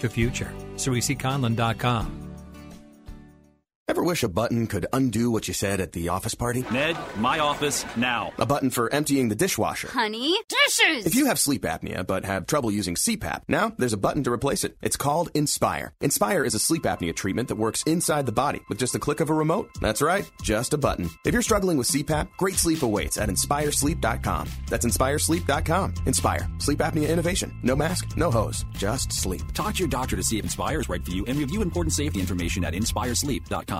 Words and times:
The 0.00 0.08
future. 0.08 0.52
SarisiConlon.com. 0.76 2.27
Ever 3.88 4.04
wish 4.04 4.22
a 4.22 4.28
button 4.28 4.66
could 4.66 4.84
undo 4.92 5.30
what 5.30 5.48
you 5.48 5.54
said 5.54 5.80
at 5.80 5.92
the 5.92 6.10
office 6.10 6.34
party? 6.34 6.62
Ned, 6.70 6.94
my 7.16 7.38
office 7.38 7.86
now. 7.96 8.34
A 8.36 8.44
button 8.44 8.68
for 8.68 8.92
emptying 8.92 9.30
the 9.30 9.34
dishwasher. 9.34 9.88
Honey, 9.88 10.36
dishes! 10.46 11.06
If 11.06 11.14
you 11.14 11.24
have 11.24 11.38
sleep 11.38 11.62
apnea 11.62 12.06
but 12.06 12.26
have 12.26 12.46
trouble 12.46 12.70
using 12.70 12.96
CPAP, 12.96 13.44
now 13.48 13.72
there's 13.78 13.94
a 13.94 13.96
button 13.96 14.22
to 14.24 14.30
replace 14.30 14.62
it. 14.62 14.76
It's 14.82 14.98
called 14.98 15.30
Inspire. 15.32 15.94
Inspire 16.02 16.44
is 16.44 16.54
a 16.54 16.58
sleep 16.58 16.82
apnea 16.82 17.16
treatment 17.16 17.48
that 17.48 17.56
works 17.56 17.82
inside 17.84 18.26
the 18.26 18.32
body 18.32 18.60
with 18.68 18.78
just 18.78 18.94
a 18.94 18.98
click 18.98 19.20
of 19.20 19.30
a 19.30 19.34
remote. 19.34 19.70
That's 19.80 20.02
right, 20.02 20.30
just 20.42 20.74
a 20.74 20.78
button. 20.78 21.08
If 21.24 21.32
you're 21.32 21.40
struggling 21.40 21.78
with 21.78 21.88
CPAP, 21.90 22.28
great 22.36 22.56
sleep 22.56 22.82
awaits 22.82 23.16
at 23.16 23.30
inspiresleep.com. 23.30 24.48
That's 24.68 24.84
inspiresleep.com. 24.84 25.94
Inspire. 26.04 26.46
Sleep 26.58 26.80
apnea 26.80 27.08
innovation. 27.08 27.58
No 27.62 27.74
mask, 27.74 28.18
no 28.18 28.30
hose, 28.30 28.66
just 28.74 29.14
sleep. 29.14 29.50
Talk 29.54 29.76
to 29.76 29.78
your 29.78 29.88
doctor 29.88 30.14
to 30.16 30.22
see 30.22 30.36
if 30.36 30.44
Inspire 30.44 30.80
is 30.80 30.90
right 30.90 31.02
for 31.02 31.12
you 31.12 31.24
and 31.24 31.38
review 31.38 31.62
important 31.62 31.94
safety 31.94 32.20
information 32.20 32.64
at 32.64 32.74
inspiresleep.com. 32.74 33.77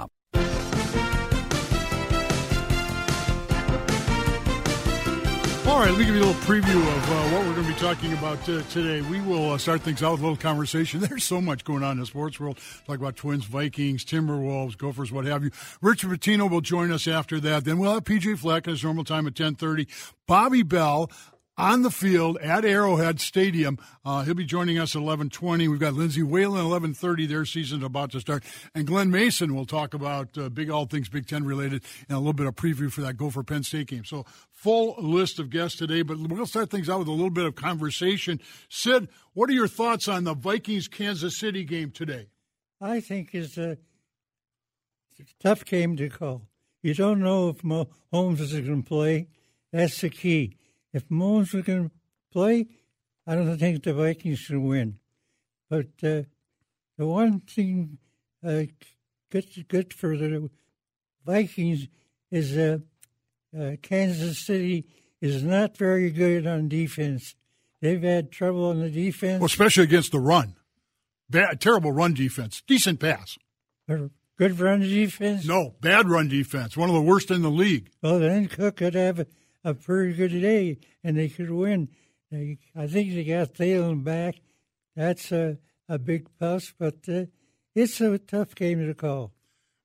All 5.69 5.81
right, 5.81 5.91
let 5.91 5.99
me 5.99 6.07
give 6.07 6.15
you 6.15 6.23
a 6.23 6.25
little 6.25 6.43
preview 6.43 6.81
of 6.81 7.11
uh, 7.11 7.29
what 7.29 7.47
we're 7.47 7.53
going 7.53 7.67
to 7.67 7.73
be 7.75 7.79
talking 7.79 8.13
about 8.15 8.49
uh, 8.49 8.63
today. 8.71 9.03
We 9.03 9.21
will 9.21 9.53
uh, 9.53 9.59
start 9.59 9.83
things 9.83 10.03
out 10.03 10.13
with 10.13 10.21
a 10.21 10.23
little 10.23 10.37
conversation. 10.39 10.99
There's 11.09 11.25
so 11.25 11.43
much 11.43 11.63
going 11.63 11.83
on 11.85 11.93
in 11.93 12.01
the 12.01 12.07
sports 12.07 12.41
world. 12.41 12.59
Talk 12.87 12.97
about 12.97 13.17
Twins, 13.17 13.45
Vikings, 13.45 14.03
Timberwolves, 14.03 14.79
Gophers, 14.79 15.13
what 15.13 15.27
have 15.27 15.45
you. 15.45 15.51
Richard 15.83 16.11
Pitino 16.11 16.51
will 16.51 16.63
join 16.63 16.91
us 16.91 17.07
after 17.07 17.39
that. 17.41 17.67
Then 17.67 17.77
we'll 17.79 17.93
have 17.93 18.05
PJ 18.05 18.39
Fleck 18.39 18.67
at 18.67 18.71
his 18.71 18.83
normal 18.83 19.05
time 19.05 19.27
at 19.27 19.39
1030. 19.39 19.87
Bobby 20.27 20.63
Bell 20.63 21.11
on 21.59 21.83
the 21.83 21.91
field 21.91 22.39
at 22.39 22.65
Arrowhead 22.65 23.21
Stadium. 23.21 23.79
Uh, 24.05 24.23
he'll 24.23 24.35
be 24.35 24.45
joining 24.45 24.79
us 24.79 24.95
at 24.95 25.03
11:20. 25.03 25.69
We've 25.69 25.81
got 25.81 25.95
Lindsay 25.95 26.23
Whalen 26.23 26.65
11:30. 26.65 27.27
Their 27.27 27.45
season's 27.45 27.83
about 27.83 28.13
to 28.13 28.21
start, 28.21 28.45
and 28.75 28.87
Glen 28.87 29.11
Mason 29.11 29.55
will 29.55 29.67
talk 29.67 29.93
about 29.93 30.39
uh, 30.39 30.49
big 30.49 30.71
all 30.71 30.87
things 30.87 31.09
Big 31.09 31.27
Ten 31.27 31.45
related 31.45 31.83
and 32.09 32.17
a 32.17 32.21
little 32.21 32.33
bit 32.33 32.47
of 32.47 32.55
preview 32.55 32.91
for 32.91 33.01
that 33.03 33.17
Gopher 33.17 33.43
Penn 33.43 33.65
State 33.65 33.89
game. 33.89 34.05
So 34.05 34.25
full 34.53 34.95
list 34.99 35.39
of 35.39 35.51
guests 35.51 35.77
today, 35.77 36.03
but 36.03 36.19
we'll 36.19 36.47
start 36.47 36.71
things 36.71 36.89
out 36.89 37.01
with 37.01 37.09
a 37.09 37.13
little 37.13 37.31
bit 37.31 37.45
of 37.45 37.57
conversation. 37.57 38.41
Sid, 38.69 39.09
what 39.35 39.51
are 39.51 39.55
your 39.55 39.69
thoughts 39.69 40.07
on 40.07 40.25
the 40.25 40.35
Vikings 40.35 40.87
Kansas 40.89 41.39
City 41.39 41.65
game 41.65 41.91
today? 41.91 42.29
I 42.81 43.01
think 43.01 43.35
it's 43.35 43.59
a, 43.59 43.77
tough 45.41 45.65
game 45.65 45.97
to 45.97 46.09
call. 46.09 46.43
You 46.81 46.95
don't 46.95 47.21
know 47.21 47.49
if 47.49 47.63
Mahomes 47.63 48.41
is 48.41 48.53
going 48.53 48.85
to 48.85 48.89
play. 48.89 49.27
That's 49.73 50.01
the 50.01 50.11
key. 50.11 50.57
If 50.93 51.09
Mahomes 51.09 51.53
was 51.53 51.65
going 51.65 51.91
to 51.91 51.91
play, 52.33 52.67
I 53.27 53.35
don't 53.35 53.59
think 53.59 53.83
the 53.83 53.93
Vikings 53.93 54.39
should 54.39 54.59
win. 54.59 54.99
But 55.69 55.89
uh, 56.03 56.23
the 56.97 57.07
one 57.07 57.41
thing 57.41 57.99
uh, 58.45 58.63
good, 59.31 59.69
good 59.69 59.95
for 59.95 60.17
the 60.17 60.51
Vikings 61.27 61.89
is 62.31 62.57
uh, 62.57 62.79
uh, 63.59 63.73
Kansas 63.83 64.39
City 64.39 64.87
is 65.21 65.43
not 65.43 65.77
very 65.77 66.11
good 66.11 66.47
on 66.47 66.69
defense. 66.69 67.35
They've 67.81 68.03
had 68.03 68.33
trouble 68.33 68.67
on 68.71 68.81
the 68.81 68.91
defense, 68.91 69.41
well, 69.41 69.47
especially 69.47 69.85
against 69.85 70.13
the 70.13 70.21
run. 70.21 70.57
Bad, 71.31 71.61
terrible 71.61 71.93
run 71.93 72.15
defense. 72.15 72.63
Decent 72.67 72.99
pass. 72.99 73.39
Good 73.87 74.59
run 74.59 74.81
defense. 74.81 75.47
No, 75.47 75.75
bad 75.81 76.09
run 76.09 76.29
defense. 76.29 76.77
One 76.77 76.89
of 76.89 76.95
the 76.95 77.03
worst 77.03 77.31
in 77.31 77.43
the 77.43 77.51
league. 77.51 77.91
Well, 78.03 78.19
then 78.19 78.49
Cook 78.49 78.77
could 78.77 78.95
have 78.95 79.27
a, 79.69 79.71
a 79.71 79.75
pretty 79.75 80.15
good 80.15 80.41
day, 80.41 80.79
and 81.05 81.17
they 81.17 81.29
could 81.29 81.51
win. 81.51 81.89
I 82.33 82.87
think 82.87 83.15
they 83.15 83.25
got 83.25 83.55
Thielen 83.55 84.05
back. 84.05 84.37
That's 84.95 85.33
a, 85.33 85.59
a 85.89 85.99
big 85.99 86.29
plus, 86.39 86.73
but 86.79 86.97
uh, 87.09 87.25
it's 87.75 88.01
a 88.01 88.19
tough 88.19 88.55
game 88.55 88.87
to 88.87 88.95
call. 88.95 89.33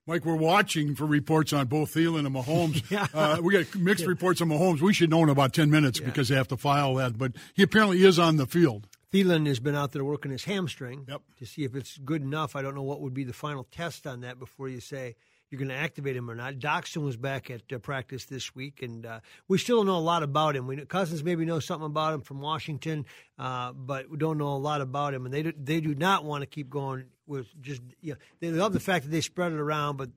Mike, 0.06 0.26
we're 0.26 0.36
watching 0.36 0.96
for 0.96 1.06
reports 1.06 1.54
on 1.54 1.68
both 1.68 1.94
Thielen 1.94 2.26
and 2.26 2.36
Mahomes. 2.36 2.84
yeah. 2.92 3.08
uh, 3.14 3.38
we 3.42 3.54
got 3.54 3.74
mixed 3.76 4.04
yeah. 4.04 4.10
reports 4.10 4.42
on 4.42 4.50
Mahomes. 4.50 4.82
We 4.82 4.94
should 4.94 5.10
know 5.10 5.24
in 5.24 5.30
about 5.30 5.54
10 5.54 5.70
minutes 5.70 6.00
yeah. 6.00 6.08
because 6.08 6.28
they 6.28 6.36
have 6.36 6.50
to 6.50 6.58
file 6.58 6.96
that, 6.96 7.18
but 7.18 7.32
he 7.54 7.64
apparently 7.64 8.04
is 8.04 8.20
on 8.20 8.36
the 8.36 8.46
field. 8.46 8.88
Thielen 9.14 9.48
has 9.48 9.60
been 9.60 9.76
out 9.76 9.94
there 9.94 10.04
working 10.04 10.32
his 10.32 10.44
hamstring 10.44 11.06
yep. 11.08 11.22
to 11.38 11.46
see 11.46 11.64
if 11.64 11.76
it's 11.76 11.98
good 12.00 12.22
enough. 12.22 12.56
I 12.56 12.62
don't 12.62 12.76
know 12.76 12.84
what 12.84 13.00
would 13.00 13.14
be 13.14 13.24
the 13.24 13.32
final 13.32 13.64
test 13.72 14.06
on 14.06 14.22
that 14.22 14.40
before 14.40 14.68
you 14.68 14.80
say– 14.80 15.16
you're 15.54 15.60
going 15.60 15.70
to 15.70 15.76
activate 15.76 16.16
him 16.16 16.32
or 16.32 16.34
not. 16.34 16.56
Doctson 16.56 17.04
was 17.04 17.16
back 17.16 17.52
at 17.52 17.62
uh, 17.72 17.78
practice 17.78 18.26
this 18.26 18.56
week, 18.56 18.82
and 18.82 19.06
uh, 19.06 19.20
we 19.48 19.60
still 19.60 19.78
don't 19.78 19.86
know 19.86 19.98
a 19.98 20.00
lot 20.00 20.24
about 20.24 20.56
him. 20.56 20.66
We 20.66 20.78
Cousins 20.78 21.24
maybe 21.24 21.46
knows 21.46 21.64
something 21.64 21.86
about 21.86 22.16
him 22.16 22.22
from 22.22 22.42
Washington, 22.42 23.06
uh, 23.38 23.72
but 23.72 24.10
we 24.10 24.18
don't 24.18 24.40
know 24.40 24.48
a 24.48 24.58
lot 24.58 24.82
about 24.82 25.14
him. 25.14 25.26
And 25.26 25.34
they 25.34 25.44
do, 25.44 25.54
they 25.56 25.80
do 25.80 25.94
not 25.94 26.26
want 26.26 26.42
to 26.42 26.48
keep 26.48 26.72
going 26.72 27.06
with 27.28 27.46
just 27.62 27.84
you 28.02 28.14
know 28.14 28.20
they 28.40 28.50
love 28.50 28.74
the 28.74 28.80
fact 28.80 29.06
that 29.06 29.12
they 29.12 29.22
spread 29.22 29.52
it 29.52 29.60
around, 29.60 29.98
but 29.98 30.10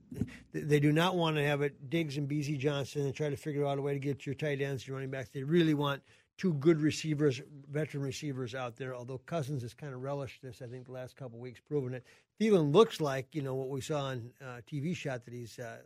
they 0.55 0.81
do 0.81 0.91
not 0.91 1.17
want 1.17 1.37
to 1.37 1.45
have 1.45 1.61
it 1.61 1.91
Diggs 1.91 2.17
and 2.17 2.27
Bisi 2.27 2.59
Johnson 2.59 3.05
and 3.05 3.15
try 3.15 3.29
to 3.29 3.37
figure 3.37 3.67
out 3.67 3.77
a 3.77 3.83
way 3.83 3.93
to 3.93 3.99
get 3.99 4.25
your 4.25 4.35
tight 4.35 4.63
ends, 4.63 4.89
your 4.89 4.97
running 4.97 5.11
backs. 5.11 5.29
They 5.35 5.43
really 5.43 5.75
want 5.75 6.01
two 6.39 6.55
good 6.55 6.81
receivers, 6.81 7.41
veteran 7.71 8.03
receivers 8.03 8.55
out 8.55 8.77
there. 8.77 8.95
Although 8.95 9.19
Cousins 9.19 9.61
has 9.63 9.75
kind 9.75 9.95
of 9.95 10.03
relished 10.03 10.43
this, 10.43 10.63
I 10.63 10.67
think 10.67 10.87
the 10.87 10.93
last 10.93 11.15
couple 11.17 11.39
weeks, 11.39 11.61
proven 11.61 11.95
it. 11.95 12.05
Thielen 12.41 12.73
looks 12.73 13.01
like 13.01 13.35
you 13.35 13.43
know 13.43 13.55
what 13.55 13.69
we 13.69 13.81
saw 13.81 14.07
on 14.07 14.31
uh, 14.43 14.61
TV 14.71 14.95
shot 14.95 15.25
that 15.25 15.35
he's 15.35 15.59
uh, 15.59 15.79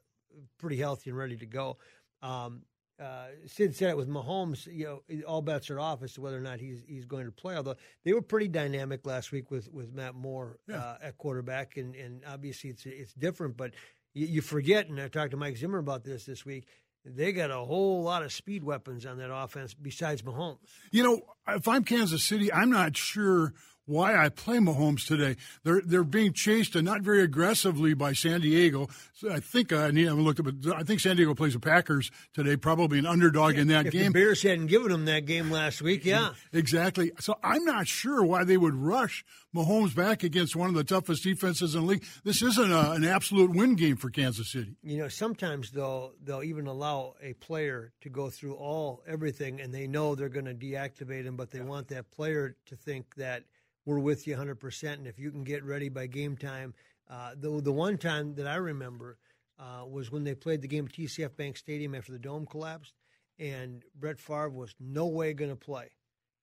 pretty 0.58 0.76
healthy 0.76 1.10
and 1.10 1.18
ready 1.18 1.36
to 1.36 1.46
go. 1.46 1.78
Um, 2.22 2.62
uh, 3.00 3.28
Sid 3.46 3.74
said 3.74 3.90
it 3.90 3.96
with 3.96 4.08
Mahomes. 4.08 4.66
You 4.66 5.02
know, 5.08 5.24
all 5.26 5.40
bets 5.40 5.70
are 5.70 5.80
off 5.80 6.02
as 6.02 6.12
to 6.14 6.20
whether 6.20 6.36
or 6.36 6.42
not 6.42 6.60
he's 6.60 6.82
he's 6.86 7.06
going 7.06 7.26
to 7.26 7.32
play. 7.32 7.56
Although 7.56 7.76
they 8.04 8.12
were 8.12 8.22
pretty 8.22 8.48
dynamic 8.48 9.06
last 9.06 9.32
week 9.32 9.50
with, 9.50 9.72
with 9.72 9.92
Matt 9.92 10.14
Moore 10.14 10.58
yeah. 10.68 10.76
Uh, 10.76 10.96
at 11.02 11.18
quarterback, 11.18 11.76
and, 11.76 11.94
and 11.94 12.22
obviously 12.26 12.70
it's 12.70 12.84
it's 12.84 13.14
different. 13.14 13.56
But 13.56 13.72
you, 14.12 14.26
you 14.26 14.40
forget, 14.42 14.88
and 14.88 15.00
I 15.00 15.08
talked 15.08 15.30
to 15.30 15.36
Mike 15.36 15.56
Zimmer 15.56 15.78
about 15.78 16.04
this 16.04 16.24
this 16.24 16.44
week 16.44 16.66
they 17.04 17.32
got 17.32 17.50
a 17.50 17.58
whole 17.58 18.02
lot 18.02 18.22
of 18.22 18.32
speed 18.32 18.62
weapons 18.62 19.06
on 19.06 19.18
that 19.18 19.32
offense 19.32 19.74
besides 19.74 20.22
Mahomes. 20.22 20.58
You 20.90 21.02
know, 21.02 21.20
if 21.48 21.66
I'm 21.66 21.84
Kansas 21.84 22.22
City, 22.22 22.52
I'm 22.52 22.70
not 22.70 22.96
sure 22.96 23.54
why 23.86 24.16
I 24.16 24.28
play 24.28 24.58
Mahomes 24.58 25.06
today. 25.06 25.36
They're 25.64 25.82
they're 25.84 26.04
being 26.04 26.32
chased 26.32 26.76
and 26.76 26.84
not 26.84 27.02
very 27.02 27.22
aggressively 27.22 27.94
by 27.94 28.12
San 28.12 28.40
Diego. 28.40 28.88
So 29.12 29.30
I 29.30 29.40
think 29.40 29.72
uh, 29.72 29.78
I 29.78 29.90
need 29.90 30.06
to 30.06 30.14
look 30.14 30.38
up. 30.40 30.46
I 30.74 30.82
think 30.82 31.00
San 31.00 31.16
Diego 31.16 31.34
plays 31.34 31.54
the 31.54 31.60
Packers 31.60 32.10
today, 32.32 32.56
probably 32.56 32.98
an 32.98 33.06
underdog 33.06 33.56
in 33.56 33.68
that 33.68 33.86
if 33.86 33.92
game. 33.92 34.12
The 34.12 34.20
Bears 34.20 34.42
hadn't 34.42 34.66
given 34.66 34.92
them 34.92 35.06
that 35.06 35.26
game 35.26 35.50
last 35.50 35.82
week, 35.82 36.04
yeah, 36.04 36.30
exactly. 36.52 37.12
So 37.20 37.36
I'm 37.42 37.64
not 37.64 37.86
sure 37.88 38.24
why 38.24 38.44
they 38.44 38.56
would 38.56 38.74
rush 38.74 39.24
Mahomes 39.54 39.94
back 39.94 40.22
against 40.22 40.54
one 40.54 40.68
of 40.68 40.74
the 40.74 40.84
toughest 40.84 41.24
defenses 41.24 41.74
in 41.74 41.82
the 41.82 41.86
league. 41.86 42.04
This 42.24 42.42
isn't 42.42 42.72
a, 42.72 42.92
an 42.92 43.04
absolute 43.04 43.50
win 43.50 43.74
game 43.74 43.96
for 43.96 44.10
Kansas 44.10 44.52
City. 44.52 44.76
You 44.82 44.98
know, 44.98 45.08
sometimes 45.08 45.72
though 45.72 46.12
they'll 46.22 46.44
even 46.44 46.66
allow 46.66 47.14
a 47.20 47.32
player 47.34 47.92
to 48.02 48.08
go 48.08 48.30
through 48.30 48.54
all 48.54 49.02
everything, 49.06 49.60
and 49.60 49.74
they 49.74 49.86
know 49.86 50.14
they're 50.14 50.28
going 50.28 50.44
to 50.44 50.54
deactivate 50.54 51.24
him, 51.24 51.36
but 51.36 51.50
they 51.50 51.58
yeah. 51.58 51.64
want 51.64 51.88
that 51.88 52.10
player 52.10 52.56
to 52.66 52.76
think 52.76 53.16
that 53.16 53.42
we're 53.90 53.98
with 53.98 54.26
you 54.26 54.36
100%. 54.36 54.92
And 54.94 55.06
if 55.08 55.18
you 55.18 55.32
can 55.32 55.42
get 55.42 55.64
ready 55.64 55.88
by 55.88 56.06
game 56.06 56.36
time, 56.36 56.74
uh, 57.10 57.32
the, 57.36 57.60
the 57.60 57.72
one 57.72 57.98
time 57.98 58.36
that 58.36 58.46
I 58.46 58.54
remember 58.54 59.18
uh, 59.58 59.84
was 59.84 60.12
when 60.12 60.22
they 60.22 60.34
played 60.34 60.62
the 60.62 60.68
game 60.68 60.86
at 60.86 60.92
TCF 60.92 61.36
Bank 61.36 61.56
Stadium 61.56 61.96
after 61.96 62.12
the 62.12 62.18
dome 62.18 62.46
collapsed, 62.46 62.94
and 63.38 63.82
Brett 63.98 64.20
Favre 64.20 64.48
was 64.50 64.74
no 64.78 65.06
way 65.06 65.32
going 65.32 65.50
to 65.50 65.56
play. 65.56 65.88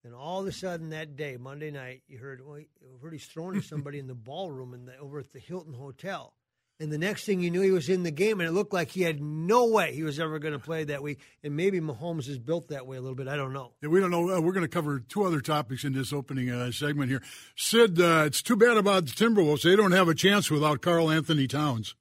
And 0.04 0.14
all 0.14 0.42
of 0.42 0.48
a 0.48 0.52
sudden 0.52 0.90
that 0.90 1.16
day, 1.16 1.38
Monday 1.38 1.72
night, 1.72 2.04
you 2.08 2.18
heard, 2.18 2.46
well, 2.46 2.60
you 2.60 2.68
heard 3.02 3.14
he's 3.14 3.26
throwing 3.26 3.56
to 3.56 3.66
somebody 3.66 3.98
in 3.98 4.08
the 4.08 4.14
ballroom 4.16 4.74
in 4.74 4.86
the, 4.86 4.98
over 4.98 5.20
at 5.20 5.32
the 5.32 5.40
Hilton 5.40 5.74
Hotel. 5.74 6.34
And 6.80 6.92
the 6.92 6.98
next 7.00 7.26
thing 7.26 7.42
you 7.42 7.50
knew, 7.50 7.62
he 7.62 7.72
was 7.72 7.90
in 7.90 8.04
the 8.04 8.12
game, 8.12 8.40
and 8.40 8.48
it 8.48 8.52
looked 8.52 8.72
like 8.72 8.90
he 8.90 9.02
had 9.02 9.20
no 9.20 9.66
way 9.66 9.96
he 9.96 10.04
was 10.04 10.20
ever 10.20 10.38
going 10.38 10.54
to 10.54 10.60
play 10.60 10.84
that 10.84 11.02
week. 11.02 11.20
And 11.44 11.56
maybe 11.56 11.80
Mahomes 11.80 12.30
is 12.30 12.38
built 12.38 12.68
that 12.68 12.86
way 12.86 12.98
a 12.98 13.02
little 13.02 13.16
bit. 13.16 13.28
I 13.28 13.36
don't 13.36 13.52
know. 13.52 13.74
Yeah, 13.82 13.90
we 13.90 14.00
don't 14.00 14.12
know. 14.12 14.30
Uh, 14.30 14.40
we're 14.42 14.54
going 14.54 14.66
to 14.66 14.68
cover 14.68 15.00
two 15.00 15.24
other 15.24 15.42
topics 15.42 15.84
in 15.84 15.94
this 15.94 16.14
opening 16.14 16.52
uh, 16.52 16.72
segment 16.72 17.10
here. 17.10 17.24
Sid, 17.56 18.00
uh, 18.00 18.24
it's 18.28 18.44
too 18.44 18.56
bad 18.56 18.78
about 18.78 19.08
the 19.08 19.12
Timberwolves. 19.12 19.64
They 19.64 19.76
don't 19.76 19.92
have 19.92 20.08
a 20.08 20.14
chance 20.14 20.52
without 20.52 20.82
Karl-Anthony 20.82 21.48
Towns. 21.48 21.96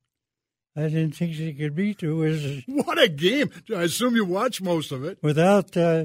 I 0.77 0.89
didn't 0.89 1.13
think 1.13 1.39
they 1.39 1.55
could 1.55 1.75
beat 1.75 2.01
the 2.01 2.15
Wizards. 2.15 2.65
What 2.69 3.03
a 3.03 3.09
game! 3.09 3.51
I 3.75 3.85
assume 3.85 4.15
you 4.15 4.27
watched 4.27 4.61
most 4.61 4.93
of 4.93 5.05
it. 5.05 5.19
Without, 5.23 5.75
uh, 5.75 6.05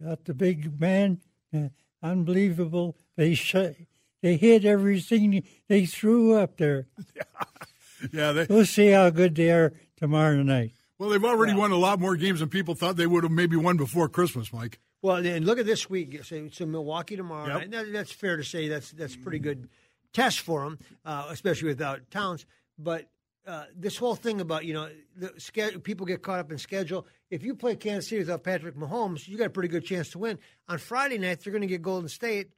without 0.00 0.24
the 0.24 0.32
big 0.32 0.80
man, 0.80 1.20
uh, 1.54 1.68
unbelievable. 2.02 2.96
They 3.16 3.34
shut 3.34 3.76
they 4.24 4.38
hit 4.38 4.64
everything 4.64 5.42
they 5.68 5.84
threw 5.84 6.34
up 6.34 6.56
there. 6.56 6.86
Yeah, 8.12 8.32
they, 8.32 8.46
We'll 8.48 8.66
see 8.66 8.88
how 8.88 9.10
good 9.10 9.34
they 9.34 9.50
are 9.50 9.72
tomorrow 9.96 10.42
night. 10.42 10.72
well, 10.98 11.10
they've 11.10 11.24
already 11.24 11.54
won 11.54 11.70
a 11.70 11.76
lot 11.76 12.00
more 12.00 12.16
games 12.16 12.40
than 12.40 12.48
people 12.48 12.74
thought 12.74 12.96
they 12.96 13.06
would 13.06 13.24
have 13.24 13.32
maybe 13.32 13.56
won 13.56 13.76
before 13.76 14.08
Christmas, 14.08 14.52
Mike. 14.52 14.78
Well, 15.02 15.22
then 15.22 15.44
look 15.44 15.58
at 15.58 15.66
this 15.66 15.90
week. 15.90 16.24
So, 16.24 16.48
so 16.50 16.66
Milwaukee 16.66 17.16
tomorrow. 17.16 17.58
Yep. 17.58 17.70
That, 17.70 17.92
that's 17.92 18.12
fair 18.12 18.36
to 18.36 18.44
say. 18.44 18.68
That's 18.68 18.90
that's 18.92 19.14
pretty 19.16 19.38
good 19.38 19.68
test 20.12 20.40
for 20.40 20.64
them, 20.64 20.78
uh, 21.04 21.26
especially 21.30 21.68
without 21.68 22.10
Towns. 22.10 22.46
But 22.78 23.06
uh, 23.46 23.64
this 23.76 23.98
whole 23.98 24.14
thing 24.14 24.40
about 24.40 24.64
you 24.64 24.72
know 24.72 24.88
the 25.14 25.32
schedule, 25.38 25.80
people 25.80 26.06
get 26.06 26.22
caught 26.22 26.40
up 26.40 26.50
in 26.50 26.56
schedule. 26.58 27.06
If 27.30 27.42
you 27.42 27.54
play 27.54 27.76
Kansas 27.76 28.08
City 28.08 28.20
without 28.20 28.44
Patrick 28.44 28.76
Mahomes, 28.76 29.28
you 29.28 29.36
got 29.36 29.48
a 29.48 29.50
pretty 29.50 29.68
good 29.68 29.84
chance 29.84 30.08
to 30.10 30.18
win. 30.18 30.38
On 30.68 30.78
Friday 30.78 31.18
night, 31.18 31.40
they're 31.40 31.52
going 31.52 31.60
to 31.60 31.66
get 31.66 31.82
Golden 31.82 32.08
State. 32.08 32.48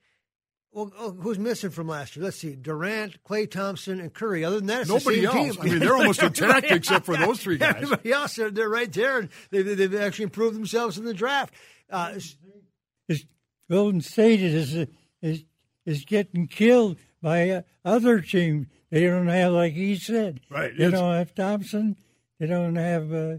Well, 0.72 0.92
oh, 0.98 1.12
who's 1.12 1.38
missing 1.38 1.70
from 1.70 1.88
last 1.88 2.16
year? 2.16 2.24
Let's 2.24 2.36
see: 2.38 2.54
Durant, 2.54 3.22
Klay 3.24 3.50
Thompson, 3.50 3.98
and 4.00 4.12
Curry. 4.12 4.44
Other 4.44 4.56
than 4.56 4.66
that, 4.66 4.80
it's 4.82 4.88
the 4.90 4.94
Nobody 4.98 5.16
same 5.24 5.26
else. 5.26 5.56
team. 5.56 5.62
I 5.62 5.64
mean, 5.64 5.78
they're 5.78 5.96
almost 5.96 6.22
intact 6.22 6.70
except 6.70 7.06
for 7.06 7.16
those 7.16 7.40
three 7.40 7.56
guys. 7.58 7.76
Everybody 7.82 8.12
else, 8.12 8.34
they're, 8.36 8.50
they're 8.50 8.68
right 8.68 8.92
there, 8.92 9.18
and 9.20 9.28
they, 9.50 9.62
they've 9.62 9.94
actually 9.94 10.24
improved 10.24 10.54
themselves 10.56 10.98
in 10.98 11.04
the 11.06 11.14
draft. 11.14 11.54
Uh, 11.90 12.12
Is 13.08 13.24
Golden 13.70 14.00
State 14.02 14.40
is 14.42 14.76
is 15.22 15.44
is 15.86 16.04
getting 16.04 16.46
killed 16.46 16.98
by 17.22 17.48
uh, 17.50 17.62
other 17.84 18.20
teams. 18.20 18.66
They 18.90 19.04
don't 19.06 19.28
have, 19.28 19.52
like 19.52 19.72
he 19.72 19.96
said, 19.96 20.40
Right, 20.50 20.72
They 20.76 20.84
it's- 20.86 21.00
don't 21.00 21.14
have 21.14 21.34
Thompson. 21.34 21.96
They 22.38 22.46
don't 22.46 22.76
have 22.76 23.12
uh, 23.14 23.36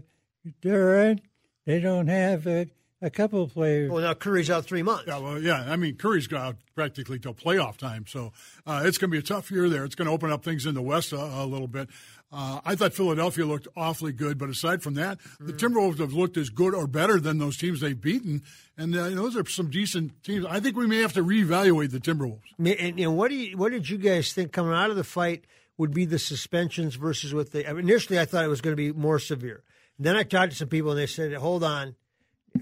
Durant. 0.60 1.20
They 1.66 1.78
don't 1.80 2.08
have 2.08 2.46
uh, 2.46 2.64
a 3.00 3.10
couple 3.10 3.42
of 3.42 3.52
players. 3.52 3.90
well, 3.90 4.02
now 4.02 4.14
Curry's 4.14 4.50
out 4.50 4.64
three 4.64 4.82
months. 4.82 5.04
Yeah, 5.06 5.18
well, 5.18 5.40
yeah. 5.40 5.64
I 5.68 5.76
mean, 5.76 5.96
Curry's 5.96 6.26
got 6.26 6.40
out 6.40 6.56
practically 6.74 7.18
till 7.18 7.34
playoff 7.34 7.76
time, 7.76 8.04
so 8.06 8.32
uh, 8.66 8.82
it's 8.84 8.98
going 8.98 9.10
to 9.10 9.14
be 9.14 9.18
a 9.18 9.22
tough 9.22 9.50
year 9.50 9.68
there. 9.68 9.84
It's 9.84 9.94
going 9.94 10.06
to 10.06 10.12
open 10.12 10.30
up 10.32 10.44
things 10.44 10.66
in 10.66 10.74
the 10.74 10.82
West 10.82 11.12
a, 11.12 11.16
a 11.16 11.46
little 11.46 11.68
bit. 11.68 11.88
Uh, 12.30 12.60
I 12.64 12.74
thought 12.74 12.92
Philadelphia 12.92 13.46
looked 13.46 13.68
awfully 13.74 14.12
good, 14.12 14.36
but 14.36 14.50
aside 14.50 14.82
from 14.82 14.94
that, 14.94 15.18
the 15.40 15.52
Timberwolves 15.52 15.98
have 15.98 16.12
looked 16.12 16.36
as 16.36 16.50
good 16.50 16.74
or 16.74 16.86
better 16.86 17.18
than 17.18 17.38
those 17.38 17.56
teams 17.56 17.80
they've 17.80 17.98
beaten, 17.98 18.42
and 18.76 18.94
uh, 18.94 19.08
those 19.10 19.34
are 19.34 19.46
some 19.48 19.70
decent 19.70 20.22
teams. 20.22 20.44
I 20.44 20.60
think 20.60 20.76
we 20.76 20.86
may 20.86 20.98
have 20.98 21.14
to 21.14 21.24
reevaluate 21.24 21.90
the 21.90 22.00
Timberwolves. 22.00 22.42
And, 22.58 23.00
and 23.00 23.16
what 23.16 23.30
do 23.30 23.36
you, 23.36 23.56
what 23.56 23.72
did 23.72 23.88
you 23.88 23.96
guys 23.96 24.32
think 24.34 24.52
coming 24.52 24.74
out 24.74 24.90
of 24.90 24.96
the 24.96 25.04
fight 25.04 25.46
would 25.78 25.94
be 25.94 26.04
the 26.04 26.18
suspensions 26.18 26.96
versus 26.96 27.32
what 27.32 27.52
they? 27.52 27.64
I 27.64 27.72
mean, 27.72 27.88
initially, 27.88 28.18
I 28.18 28.26
thought 28.26 28.44
it 28.44 28.48
was 28.48 28.60
going 28.60 28.72
to 28.72 28.76
be 28.76 28.92
more 28.92 29.18
severe. 29.18 29.62
Then 29.98 30.14
I 30.14 30.22
talked 30.22 30.50
to 30.52 30.58
some 30.58 30.68
people, 30.68 30.90
and 30.90 31.00
they 31.00 31.06
said, 31.06 31.32
"Hold 31.32 31.64
on, 31.64 31.94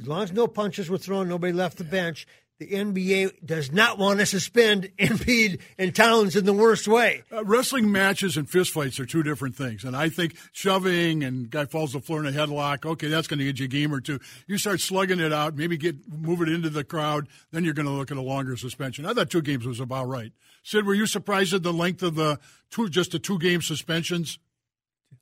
as 0.01 0.07
long 0.07 0.23
as 0.23 0.33
no 0.33 0.47
punches 0.47 0.89
were 0.91 0.99
thrown, 0.99 1.29
nobody 1.29 1.53
left 1.53 1.79
the 1.79 1.85
bench." 1.85 2.27
The 2.59 2.69
NBA 2.71 3.45
does 3.45 3.71
not 3.71 3.99
want 3.99 4.19
to 4.21 4.25
suspend 4.25 4.91
Embiid 4.99 5.61
and 5.77 5.95
Towns 5.95 6.37
in 6.37 6.47
the 6.47 6.55
worst 6.55 6.89
way. 6.89 7.23
Uh, 7.31 7.45
wrestling 7.45 7.93
matches 7.93 8.39
and 8.39 8.49
fistfights 8.49 8.99
are 8.99 9.05
two 9.05 9.23
different 9.23 9.55
things, 9.57 9.85
and 9.85 9.95
I 9.95 10.09
think 10.09 10.37
shoving 10.53 11.23
and 11.23 11.51
guy 11.51 11.67
falls 11.67 11.93
to 11.93 11.99
the 11.99 12.03
floor 12.07 12.21
in 12.21 12.27
a 12.27 12.33
headlock, 12.33 12.87
okay, 12.87 13.09
that's 13.09 13.29
going 13.29 13.41
to 13.41 13.45
get 13.45 13.59
you 13.59 13.67
a 13.67 13.69
game 13.69 13.93
or 13.93 14.01
two. 14.01 14.21
You 14.47 14.57
start 14.57 14.81
slugging 14.81 15.21
it 15.21 15.35
out, 15.35 15.55
maybe 15.55 15.77
get 15.77 15.97
move 16.11 16.41
it 16.41 16.49
into 16.49 16.71
the 16.71 16.83
crowd, 16.83 17.29
then 17.53 17.63
you're 17.63 17.75
going 17.75 17.85
to 17.89 17.93
look 17.93 18.11
at 18.11 18.17
a 18.17 18.23
longer 18.23 18.57
suspension. 18.57 19.05
I 19.05 19.13
thought 19.13 19.29
two 19.29 19.43
games 19.43 19.67
was 19.67 19.79
about 19.79 20.07
right. 20.09 20.33
Sid, 20.63 20.87
were 20.87 20.95
you 20.95 21.05
surprised 21.05 21.53
at 21.53 21.63
the 21.63 21.75
length 21.75 22.03
of 22.03 22.15
the 22.15 22.41
two, 22.71 22.89
just 22.89 23.13
the 23.13 23.19
two 23.19 23.39
game 23.39 23.61
suspensions? 23.61 24.39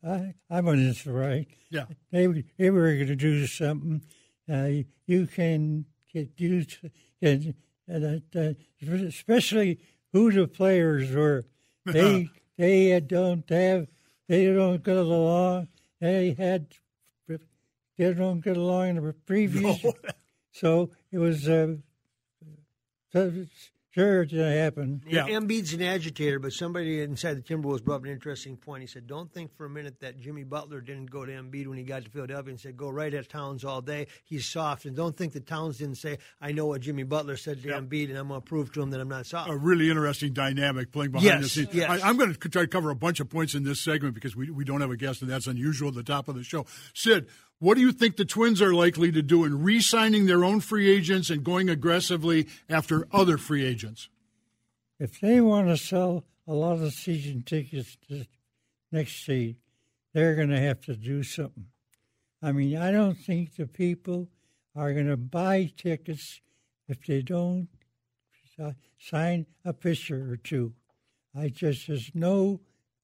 I 0.07 0.35
I 0.49 0.61
wasn't 0.61 1.05
right. 1.07 1.49
Yeah. 1.69 1.87
They 2.13 2.29
were- 2.29 2.43
they 2.59 2.71
were 2.71 2.95
going 2.95 3.09
to 3.09 3.17
do 3.17 3.45
something. 3.49 4.03
Uh, 4.51 4.85
you 5.07 5.27
can 5.27 5.87
get 6.13 6.29
used, 6.37 6.79
uh, 7.25 7.37
uh, 7.89 8.53
especially 8.87 9.79
who 10.13 10.31
the 10.33 10.47
players 10.47 11.11
were. 11.15 11.47
They 11.87 12.31
they 12.57 12.99
don't 13.01 13.47
have 13.51 13.89
they 14.27 14.47
don't 14.47 14.83
get 14.83 14.97
along. 14.97 15.69
They 16.01 16.33
had 16.33 16.69
they 17.99 18.15
don't 18.15 18.41
get 18.41 18.57
along 18.57 18.89
in 18.89 19.05
the 19.05 19.13
previous. 19.13 19.85
So 20.53 20.91
it 21.11 21.19
was 21.19 21.49
uh, 21.49 21.75
sure 23.95 24.23
it's 24.23 24.33
going 24.33 24.45
to 24.53 24.59
happen. 24.59 25.03
Yeah. 25.07 25.27
Embiid's 25.29 25.73
an 25.73 25.83
agitator, 25.83 26.39
but 26.39 26.53
somebody 26.53 27.01
inside 27.01 27.35
the 27.35 27.43
Timberwolves 27.43 27.83
brought 27.85 27.97
up 27.97 28.05
an 28.05 28.11
interesting 28.11 28.57
point. 28.57 28.83
He 28.83 28.87
said, 28.87 29.07
"Don't 29.07 29.33
think 29.33 29.57
for 29.57 29.67
a 29.67 29.71
minute 29.71 30.01
that 30.01 30.19
Jimmy 30.21 30.45
Butler 30.45 30.81
didn't 30.81 31.07
go 31.11 31.25
to 31.25 31.33
Embiid 31.33 31.67
when 31.67 31.79
he 31.79 31.85
got 31.85 32.05
to 32.05 32.11
Philadelphia 32.11 32.51
and 32.51 32.61
said, 32.61 32.77
go 32.77 32.89
right 32.91 33.13
at 33.15 33.29
Towns 33.29 33.65
all 33.65 33.81
day. 33.81 34.07
He's 34.25 34.47
soft, 34.47 34.85
and 34.85 34.97
don't 34.97 35.17
think 35.17 35.33
that 35.35 35.47
Towns 35.47 35.79
didn't 35.79 35.97
say, 35.97 36.19
I 36.41 36.53
know 36.53 36.67
what 36.67 36.81
Jimmy 36.81 37.05
Butler 37.05 37.37
said 37.37 37.63
to 37.63 37.69
Embiid, 37.69 38.09
and 38.11 38.19
I'm 38.19 38.29
going 38.29 38.41
to 38.41 38.45
prove 38.47 38.73
to 38.73 38.83
him 38.83 38.91
that 38.91 39.01
I'm 39.01 39.09
not 39.09 39.27
soft.' 39.27 39.51
a 39.51 39.57
really 39.57 39.89
interesting 39.89 40.33
dynamic 40.33 40.91
playing 40.93 41.13
behind 41.13 41.27
Yes, 41.27 41.43
the 41.43 41.49
scenes. 41.49 41.75
yes. 41.75 42.03
I, 42.03 42.09
I'm 42.09 42.17
going 42.17 42.35
to 42.35 42.49
try 42.49 42.63
to 42.63 42.69
cover 42.69 42.91
a 42.91 42.97
bunch 42.97 43.21
of 43.21 43.29
points 43.31 43.55
in 43.55 43.63
this 43.65 43.81
segment 43.81 44.15
because 44.15 44.35
we, 44.35 44.51
we 44.51 44.65
don't 44.65 44.81
have 44.81 44.91
a 44.91 44.97
guest, 44.97 45.23
and 45.23 45.31
that's 45.31 45.47
unusual 45.47 45.89
at 45.89 45.95
the 45.95 46.03
top 46.03 46.29
of 46.29 46.35
the 46.35 46.43
show. 46.43 46.67
Sid, 46.95 47.27
what 47.59 47.75
do 47.75 47.81
you 47.81 47.93
think 47.93 48.17
the 48.17 48.25
Twins 48.25 48.61
are 48.61 48.75
likely 48.75 49.11
to 49.13 49.23
do 49.23 49.45
in 49.45 49.63
re 49.63 49.81
signing 49.81 50.27
their 50.27 50.45
own 50.45 50.61
free 50.61 50.91
agents 50.91 51.31
and 51.31 51.45
going 51.45 51.71
aggressively 51.71 52.49
after 52.69 53.07
other 53.13 53.39
free 53.39 53.65
agents? 53.65 54.09
if 54.99 55.21
they 55.21 55.41
want 55.41 55.69
to 55.69 55.77
sell 55.77 56.25
a 56.47 56.53
lot 56.53 56.81
of 56.81 56.93
season 56.93 57.43
tickets 57.43 57.97
next 58.93 59.25
season, 59.25 59.57
they're 60.13 60.35
going 60.35 60.51
to 60.51 60.61
have 60.61 60.81
to 60.83 60.95
do 60.95 61.23
something. 61.23 61.67
I 62.43 62.53
mean, 62.53 62.77
I 62.77 62.91
don't 62.93 63.19
think 63.19 63.57
the 63.57 63.67
people 63.67 64.29
are 64.77 64.93
going 64.93 65.09
to 65.09 65.17
buy 65.17 65.73
tickets 65.77 66.41
if 66.89 67.05
they 67.07 67.23
don't 67.23 67.69
sign 68.99 69.47
a 69.65 69.73
pitcher 69.73 70.31
or 70.31 70.37
two. 70.37 70.75
I 71.35 71.49
just 71.49 71.89
there's 71.89 72.11
no 72.15 72.61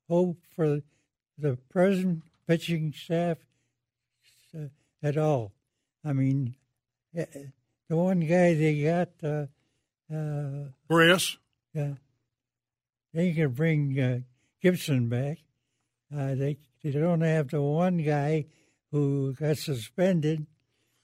hope 0.09 0.39
for 0.55 0.83
the 1.37 1.57
present 1.69 2.23
pitching 2.47 2.93
staff 2.97 3.39
at 5.03 5.17
all. 5.17 5.53
I 6.05 6.13
mean, 6.13 6.57
eh, 7.17 7.27
eh, 7.35 7.45
the 7.89 7.97
one 7.97 8.21
guy 8.21 8.55
they 8.55 8.83
got. 8.83 9.11
Uh, 9.23 9.47
uh, 10.13 10.69
yeah. 11.75 11.95
They 13.13 13.33
can 13.33 13.51
bring 13.51 13.99
uh, 13.99 14.21
Gibson 14.63 15.09
back. 15.09 15.39
Uh, 16.15 16.35
they 16.35 16.59
they 16.83 16.91
don't 16.91 17.21
have 17.21 17.49
the 17.49 17.61
one 17.63 17.99
guy 17.99 18.47
who 18.91 19.33
got 19.35 19.59
suspended. 19.59 20.47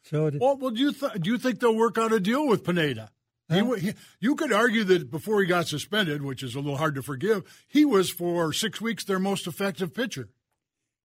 So 0.05 0.31
the, 0.31 0.39
Well, 0.39 0.57
well 0.57 0.71
do, 0.71 0.81
you 0.81 0.93
th- 0.93 1.13
do 1.21 1.31
you 1.31 1.39
think 1.39 1.61
they'll 1.61 1.75
work 1.77 1.99
out 1.99 2.13
a 2.13 2.21
deal 2.21 2.47
with 2.47 2.65
Pineda? 2.65 3.11
He, 3.49 3.63
wa- 3.63 3.77
he, 3.77 3.95
you 4.19 4.35
could 4.35 4.53
argue 4.53 4.83
that 4.85 5.09
before 5.11 5.41
he 5.41 5.47
got 5.47 5.69
suspended, 5.69 6.23
which 6.23 6.43
is 6.43 6.57
a 6.57 6.61
little 6.61 6.79
hard 6.79 6.97
to 6.97 7.03
forgive, 7.03 7.45
he 7.69 7.85
was 7.85 8.11
for 8.11 8.53
six 8.53 8.81
weeks 8.81 9.05
their 9.05 9.21
most 9.21 9.47
effective 9.47 9.95
pitcher. 9.95 10.29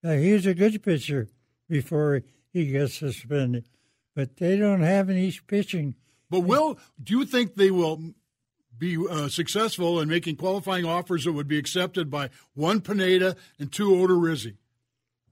uh, 0.04 0.14
he 0.14 0.34
was 0.34 0.48
a 0.48 0.56
good 0.56 0.82
pitcher 0.82 1.28
before 1.70 2.24
he 2.52 2.68
gets 2.68 2.96
suspended, 3.00 3.66
but 4.16 4.38
they 4.38 4.58
don't 4.58 4.82
have 4.82 5.10
any 5.10 5.32
pitching. 5.48 5.96
But 6.30 6.42
will 6.42 6.78
do 7.02 7.18
you 7.20 7.26
think 7.26 7.56
they 7.56 7.72
will 7.72 8.14
be 8.78 8.98
uh, 9.10 9.28
successful 9.30 10.00
in 10.00 10.10
making 10.10 10.38
qualifying 10.38 10.86
offers 10.86 11.26
that 11.26 11.34
would 11.34 11.48
be 11.48 11.58
accepted 11.58 12.10
by 12.10 12.30
one 12.54 12.82
Pineda 12.82 13.36
and 13.60 13.72
two 13.72 13.90
Odorizzi? 13.90 14.56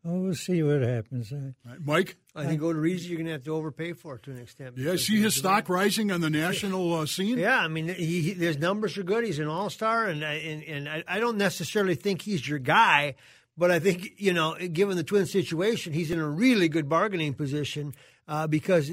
Oh, 0.06 0.22
we'll 0.22 0.36
see 0.36 0.64
what 0.64 0.82
happens. 0.82 1.32
Right, 1.32 1.54
Mike? 1.84 2.16
I 2.34 2.46
think 2.46 2.62
Odorizzi 2.62 3.08
you're 3.10 3.18
going 3.18 3.26
to 3.26 3.34
have 3.34 3.44
to 3.44 3.54
overpay 3.54 3.94
for 3.94 4.16
it 4.16 4.24
to 4.24 4.32
an 4.32 4.38
extent. 4.40 4.78
Yeah, 4.78 4.92
see 4.92 5.16
his 5.16 5.34
he's- 5.34 5.36
stock 5.36 5.68
rising 5.68 6.10
on 6.12 6.22
the 6.22 6.30
national 6.30 6.94
uh, 6.94 7.06
scene. 7.06 7.38
Yeah, 7.38 7.60
I 7.60 7.68
mean, 7.68 7.90
he, 7.90 8.22
he, 8.22 8.34
his 8.34 8.58
numbers 8.58 8.98
are 8.98 9.04
good. 9.04 9.26
He's 9.26 9.40
an 9.40 9.48
all 9.48 9.70
star, 9.70 10.06
and 10.06 10.24
and 10.24 10.64
and 10.64 10.88
I, 10.88 11.04
I 11.06 11.20
don't 11.20 11.38
necessarily 11.38 11.96
think 11.96 12.22
he's 12.22 12.48
your 12.48 12.60
guy, 12.60 13.16
but 13.60 13.70
I 13.70 13.80
think 13.80 14.14
you 14.18 14.34
know, 14.34 14.56
given 14.56 14.96
the 14.96 15.04
Twin 15.04 15.26
situation, 15.26 15.92
he's 15.92 16.10
in 16.10 16.20
a 16.20 16.28
really 16.28 16.70
good 16.70 16.88
bargaining 16.88 17.34
position 17.34 17.94
uh, 18.28 18.48
because 18.48 18.90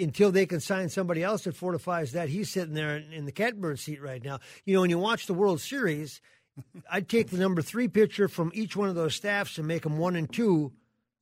until 0.00 0.30
they 0.30 0.46
can 0.46 0.60
sign 0.60 0.88
somebody 0.88 1.22
else 1.22 1.44
that 1.44 1.56
fortifies 1.56 2.12
that, 2.12 2.28
he's 2.28 2.48
sitting 2.48 2.74
there 2.74 2.96
in, 2.96 3.12
in 3.12 3.24
the 3.26 3.32
catbird 3.32 3.80
seat 3.80 4.00
right 4.00 4.22
now. 4.22 4.38
You 4.64 4.74
know, 4.74 4.82
when 4.82 4.90
you 4.90 4.98
watch 4.98 5.26
the 5.26 5.34
World 5.34 5.60
Series, 5.60 6.20
I'd 6.90 7.08
take 7.08 7.30
the 7.30 7.38
number 7.38 7.60
three 7.60 7.88
pitcher 7.88 8.28
from 8.28 8.52
each 8.54 8.76
one 8.76 8.88
of 8.88 8.94
those 8.94 9.16
staffs 9.16 9.58
and 9.58 9.66
make 9.66 9.82
them 9.82 9.98
one 9.98 10.14
and 10.14 10.32
two 10.32 10.72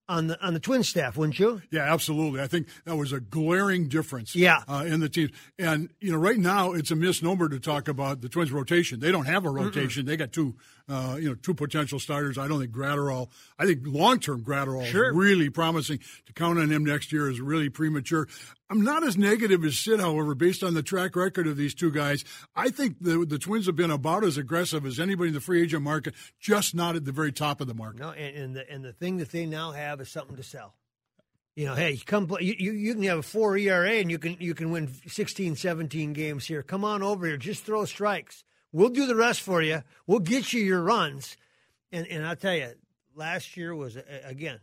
on 0.09 0.27
the 0.27 0.45
on 0.45 0.53
the 0.55 0.61
Twin 0.61 0.83
staff, 0.83 1.17
wouldn't 1.17 1.39
you? 1.39 1.63
Yeah, 1.71 1.93
absolutely. 1.93 2.41
I 2.41 2.47
think 2.47 2.67
that 2.85 2.97
was 2.97 3.13
a 3.13 3.21
glaring 3.21 3.89
difference. 3.89 4.37
Yeah. 4.37 4.59
uh, 4.69 4.85
in 4.87 5.01
the 5.01 5.09
teams, 5.09 5.31
and 5.59 5.91
you 6.01 6.13
know, 6.13 6.19
right 6.19 6.39
now 6.39 6.73
it's 6.73 6.91
a 6.91 6.97
misnomer 6.97 7.49
to 7.49 7.59
talk 7.59 7.89
about 7.89 8.21
the 8.21 8.29
Twins' 8.29 8.53
rotation. 8.53 9.01
They 9.01 9.13
don't 9.13 9.27
have 9.27 9.45
a 9.45 9.51
rotation. 9.51 10.05
They 10.05 10.17
got 10.17 10.33
two, 10.33 10.57
uh, 10.89 11.17
you 11.21 11.29
know, 11.29 11.35
two 11.35 11.55
potential 11.55 11.99
starters. 11.99 12.39
I 12.39 12.49
don't 12.49 12.61
think 12.61 12.73
Graterol. 12.73 13.29
I 13.59 13.67
think 13.67 13.81
long-term 13.85 14.45
Graterol 14.45 14.85
Sure. 14.87 15.11
is 15.11 15.17
really 15.17 15.51
promising. 15.51 16.01
To 16.27 16.33
count 16.33 16.59
on 16.59 16.71
him 16.71 16.85
next 16.85 17.13
year 17.13 17.31
is 17.31 17.41
really 17.41 17.69
premature. 17.69 18.29
I'm 18.71 18.83
not 18.83 19.03
as 19.05 19.19
negative 19.19 19.65
as 19.65 19.79
Sid, 19.79 20.01
however, 20.01 20.35
based 20.35 20.63
on 20.63 20.75
the 20.75 20.83
track 20.83 21.15
record 21.15 21.47
of 21.47 21.57
these 21.57 21.75
two 21.75 21.91
guys. 21.91 22.25
I 22.57 22.71
think 22.71 22.97
the 23.01 23.25
the 23.27 23.39
Twins 23.39 23.67
have 23.67 23.77
been 23.77 23.91
about 23.91 24.25
as 24.25 24.37
aggressive 24.39 24.87
as 24.87 24.99
anybody 24.99 25.29
in 25.29 25.35
the 25.35 25.41
free 25.41 25.63
agent 25.63 25.83
market, 25.83 26.15
just 26.41 26.75
not 26.75 26.97
at 26.97 27.05
the 27.05 27.13
very 27.13 27.33
top 27.33 27.61
of 27.61 27.67
the 27.67 27.75
market. 27.75 28.01
No, 28.01 28.11
and, 28.11 28.37
and 28.37 28.57
the 28.57 28.71
and 28.71 28.85
the 28.85 28.93
thing 28.93 29.19
that 29.19 29.31
they 29.31 29.45
now 29.47 29.73
have 29.73 30.01
is 30.01 30.09
something 30.11 30.37
to 30.37 30.43
sell. 30.43 30.75
You 31.55 31.67
know, 31.67 31.75
hey, 31.75 31.99
come 31.99 32.27
play. 32.29 32.41
You, 32.45 32.55
you, 32.59 32.73
you 32.73 32.95
can 32.95 33.03
have 33.03 33.19
a 33.19 33.23
four 33.23 33.59
ERA 33.59 33.91
and 33.93 34.11
you 34.11 34.19
can 34.19 34.39
you 34.41 34.55
can 34.55 34.71
win 34.71 34.89
16, 35.07 35.57
17 35.57 36.15
games 36.15 36.47
here. 36.47 36.63
Come 36.63 36.83
on 36.83 37.03
over 37.03 37.27
here. 37.27 37.37
Just 37.37 37.65
throw 37.65 37.85
strikes. 37.85 38.43
We'll 38.73 38.89
do 38.89 39.07
the 39.07 39.15
rest 39.17 39.41
for 39.41 39.63
you. 39.63 39.83
We'll 40.07 40.21
get 40.21 40.53
you 40.53 40.63
your 40.63 40.83
runs. 40.83 41.37
And 41.91 42.07
and 42.07 42.27
I'll 42.27 42.37
tell 42.37 42.55
you, 42.55 42.73
last 43.15 43.57
year 43.57 43.75
was 43.75 43.97
again 44.25 44.61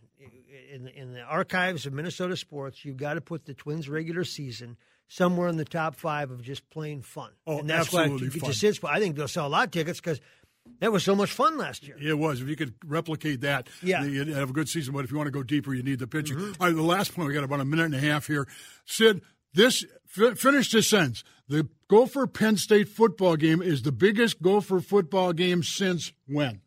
in 0.73 0.87
in 0.87 1.13
the 1.13 1.21
archives 1.21 1.85
of 1.85 1.93
Minnesota 1.93 2.35
sports. 2.35 2.83
You've 2.83 2.97
got 2.97 3.13
to 3.15 3.21
put 3.21 3.45
the 3.45 3.53
Twins 3.53 3.87
regular 3.87 4.23
season 4.23 4.77
somewhere 5.07 5.47
in 5.47 5.57
the 5.57 5.65
top 5.65 5.95
five 5.95 6.31
of 6.31 6.41
just 6.41 6.67
plain 6.69 7.01
fun. 7.01 7.31
Oh, 7.47 7.59
and 7.59 7.69
that's 7.69 7.87
absolutely 7.87 8.27
why 8.39 8.49
it 8.51 8.77
fun. 8.77 8.91
I 8.95 8.99
think 8.99 9.15
they'll 9.15 9.27
sell 9.27 9.47
a 9.47 9.49
lot 9.49 9.65
of 9.65 9.71
tickets 9.71 9.99
because 9.99 10.19
that 10.79 10.91
was 10.91 11.03
so 11.03 11.15
much 11.15 11.31
fun 11.31 11.57
last 11.57 11.87
year. 11.87 11.97
It 11.99 12.17
was. 12.17 12.41
If 12.41 12.47
you 12.47 12.55
could 12.55 12.73
replicate 12.85 13.41
that, 13.41 13.67
Yeah. 13.81 14.03
you'd 14.03 14.27
have 14.29 14.51
a 14.51 14.53
good 14.53 14.69
season. 14.69 14.93
But 14.93 15.05
if 15.05 15.11
you 15.11 15.17
want 15.17 15.27
to 15.27 15.31
go 15.31 15.41
deeper, 15.43 15.73
you 15.73 15.81
need 15.83 15.97
the 15.99 16.07
pitching. 16.07 16.37
Mm-hmm. 16.37 16.61
All 16.61 16.67
right, 16.67 16.75
the 16.75 16.81
last 16.83 17.15
point, 17.15 17.27
we 17.27 17.33
got 17.33 17.43
about 17.43 17.59
a 17.59 17.65
minute 17.65 17.85
and 17.85 17.95
a 17.95 17.99
half 17.99 18.27
here. 18.27 18.47
Sid, 18.85 19.21
this 19.53 19.85
f- 20.17 20.37
finish 20.37 20.71
this 20.71 20.89
sentence. 20.89 21.23
The 21.47 21.67
Gopher 21.87 22.27
Penn 22.27 22.57
State 22.57 22.89
football 22.89 23.35
game 23.35 23.61
is 23.61 23.81
the 23.81 23.91
biggest 23.91 24.41
Gopher 24.41 24.79
football 24.79 25.33
game 25.33 25.63
since 25.63 26.11
when? 26.27 26.61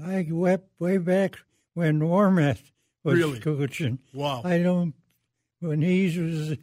I 0.00 0.26
wept 0.30 0.70
way 0.78 0.96
back 0.98 1.38
when 1.74 2.00
Warmath 2.00 2.70
was 3.04 3.18
Really? 3.18 3.40
coaching. 3.40 3.98
Wow. 4.14 4.42
I 4.44 4.58
don't 4.58 4.94
when 5.60 5.82
he 5.82 6.04
was 6.18 6.56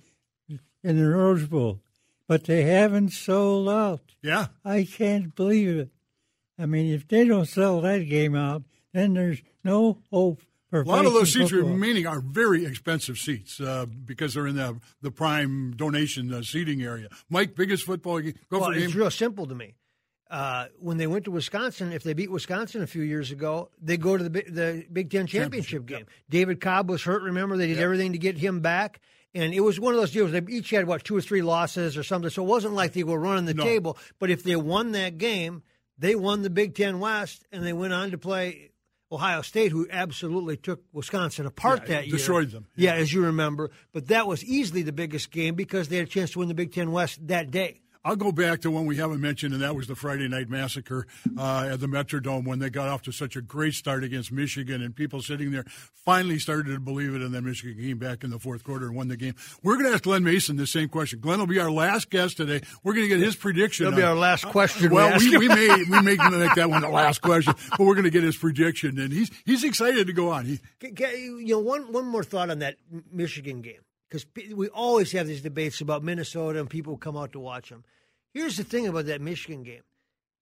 in 0.83 0.97
the 0.97 1.07
Rose 1.09 1.45
Bowl, 1.47 1.79
but 2.27 2.45
they 2.45 2.63
haven't 2.63 3.11
sold 3.11 3.69
out. 3.69 4.01
Yeah. 4.21 4.47
I 4.65 4.83
can't 4.85 5.35
believe 5.35 5.77
it. 5.77 5.89
I 6.57 6.65
mean, 6.65 6.91
if 6.93 7.07
they 7.07 7.25
don't 7.25 7.45
sell 7.45 7.81
that 7.81 7.99
game 8.09 8.35
out, 8.35 8.63
then 8.93 9.13
there's 9.13 9.41
no 9.63 9.99
hope 10.11 10.41
A 10.71 10.77
lot 10.81 11.05
of 11.05 11.13
those 11.13 11.33
seats 11.33 11.49
football. 11.51 11.71
remaining 11.71 12.05
are 12.05 12.19
very 12.21 12.63
expensive 12.65 13.17
seats 13.17 13.59
uh, 13.59 13.85
because 14.05 14.35
they're 14.35 14.45
in 14.47 14.55
the 14.55 14.79
the 15.01 15.09
prime 15.11 15.71
donation 15.75 16.31
uh, 16.33 16.41
seating 16.43 16.81
area. 16.83 17.07
Mike, 17.29 17.55
biggest 17.55 17.83
football 17.85 18.19
game, 18.19 18.35
Gopher 18.49 18.61
Well, 18.61 18.71
game. 18.73 18.83
it's 18.83 18.93
real 18.95 19.09
simple 19.11 19.47
to 19.47 19.55
me. 19.55 19.73
Uh, 20.29 20.67
when 20.77 20.97
they 20.97 21.07
went 21.07 21.25
to 21.25 21.31
Wisconsin, 21.31 21.91
if 21.91 22.03
they 22.03 22.13
beat 22.13 22.29
Wisconsin 22.29 22.83
a 22.83 22.87
few 22.87 23.01
years 23.01 23.31
ago, 23.31 23.71
they 23.81 23.97
go 23.97 24.15
to 24.15 24.23
the 24.23 24.29
Big- 24.29 24.53
the 24.53 24.85
Big 24.93 25.09
Ten 25.09 25.25
championship 25.25 25.87
game. 25.87 26.05
David 26.29 26.61
Cobb 26.61 26.87
was 26.87 27.01
hurt. 27.01 27.23
Remember, 27.23 27.57
they 27.57 27.65
did 27.65 27.79
everything 27.79 28.11
to 28.11 28.19
get 28.19 28.37
him 28.37 28.59
back, 28.59 28.99
and 29.33 29.55
it 29.55 29.61
was 29.61 29.79
one 29.79 29.95
of 29.95 29.99
those 29.99 30.11
deals. 30.11 30.31
They 30.31 30.43
each 30.49 30.69
had 30.69 30.85
what 30.85 31.03
two 31.03 31.17
or 31.17 31.21
three 31.21 31.41
losses 31.41 31.97
or 31.97 32.03
something, 32.03 32.29
so 32.29 32.43
it 32.43 32.47
wasn't 32.47 32.75
like 32.75 32.93
they 32.93 33.03
were 33.03 33.17
running 33.19 33.45
the 33.45 33.55
No. 33.55 33.63
table. 33.63 33.97
But 34.19 34.29
if 34.29 34.43
they 34.43 34.55
won 34.55 34.91
that 34.91 35.17
game, 35.17 35.63
they 35.97 36.13
won 36.13 36.43
the 36.43 36.51
Big 36.51 36.75
Ten 36.75 36.99
West, 36.99 37.43
and 37.51 37.65
they 37.65 37.73
went 37.73 37.93
on 37.93 38.11
to 38.11 38.19
play 38.19 38.69
Ohio 39.11 39.41
State, 39.41 39.71
who 39.71 39.87
absolutely 39.89 40.55
took 40.57 40.83
Wisconsin 40.93 41.45
apart 41.45 41.81
Yeah, 41.83 41.95
that 41.95 42.07
year. 42.07 42.17
destroyed 42.17 42.51
them. 42.51 42.67
Yeah, 42.75 42.93
as 42.93 43.11
you 43.11 43.23
remember. 43.25 43.71
But 43.91 44.07
that 44.09 44.27
was 44.27 44.43
easily 44.43 44.83
the 44.83 44.91
biggest 44.91 45.31
game 45.31 45.55
because 45.55 45.87
they 45.89 45.97
had 45.97 46.07
a 46.07 46.09
chance 46.09 46.31
to 46.31 46.39
win 46.39 46.47
the 46.47 46.53
Big 46.53 46.71
Ten 46.73 46.91
West 46.91 47.25
that 47.27 47.49
day. 47.51 47.81
I'll 48.05 48.15
go 48.15 48.31
back 48.31 48.61
to 48.61 48.71
one 48.71 48.85
we 48.85 48.95
haven't 48.95 49.19
mentioned, 49.19 49.53
and 49.53 49.61
that 49.61 49.75
was 49.75 49.87
the 49.87 49.95
Friday 49.95 50.29
night 50.29 50.49
massacre 50.49 51.05
uh, 51.37 51.67
at 51.71 51.81
the 51.81 51.87
Metrodome 51.87 52.45
when 52.45 52.59
they 52.59 52.69
got 52.69 52.87
off 52.87 53.01
to 53.03 53.11
such 53.11 53.35
a 53.35 53.41
great 53.41 53.73
start 53.73 54.05
against 54.05 54.31
Michigan, 54.31 54.81
and 54.81 54.95
people 54.95 55.21
sitting 55.21 55.51
there 55.51 55.65
finally 55.93 56.39
started 56.39 56.71
to 56.73 56.79
believe 56.79 57.13
it, 57.13 57.21
and 57.21 57.35
then 57.35 57.43
Michigan 57.43 57.77
came 57.77 57.97
back 57.97 58.23
in 58.23 58.29
the 58.29 58.39
fourth 58.39 58.63
quarter 58.63 58.87
and 58.87 58.95
won 58.95 59.09
the 59.09 59.17
game. 59.17 59.35
We're 59.63 59.73
going 59.75 59.87
to 59.87 59.93
ask 59.93 60.03
Glen 60.03 60.23
Mason 60.23 60.55
the 60.55 60.65
same 60.65 60.87
question. 60.87 61.19
Glen 61.19 61.39
will 61.39 61.45
be 61.47 61.59
our 61.59 61.69
last 61.69 62.09
guest 62.09 62.37
today. 62.37 62.61
We're 62.83 62.93
going 62.93 63.09
to 63.09 63.15
get 63.15 63.19
his 63.23 63.35
prediction. 63.35 63.87
It'll 63.87 63.97
be 63.97 64.03
our 64.03 64.15
last 64.15 64.45
question 64.45 64.89
we 64.89 64.95
Well, 64.95 65.09
ask 65.09 65.19
we, 65.29 65.37
we 65.37 65.47
may 65.49 65.67
we 65.67 66.01
may 66.01 66.15
make 66.29 66.55
that 66.55 66.69
one 66.69 66.81
the 66.81 66.89
last 66.89 67.21
question, 67.21 67.53
but 67.71 67.81
we're 67.81 67.95
going 67.95 68.05
to 68.05 68.09
get 68.11 68.23
his 68.23 68.37
prediction, 68.37 68.97
and 68.97 69.11
he's 69.11 69.29
he's 69.45 69.65
excited 69.65 70.07
to 70.07 70.13
go 70.13 70.29
on. 70.29 70.45
He, 70.45 70.59
G- 70.81 70.91
g- 70.91 71.17
You 71.25 71.45
know, 71.47 71.59
one 71.59 71.91
one 71.91 72.05
more 72.05 72.23
thought 72.23 72.49
on 72.49 72.59
that 72.59 72.77
Michigan 73.11 73.61
game 73.61 73.81
because 74.09 74.25
we 74.55 74.67
always 74.69 75.11
have 75.11 75.27
these 75.27 75.41
debates 75.41 75.81
about 75.81 76.03
Minnesota 76.03 76.59
and 76.59 76.69
people 76.69 76.97
come 76.97 77.15
out 77.15 77.33
to 77.33 77.39
watch 77.39 77.69
them. 77.69 77.83
Here's 78.33 78.57
the 78.57 78.63
thing 78.63 78.87
about 78.87 79.05
that 79.05 79.21
Michigan 79.21 79.63
game: 79.63 79.83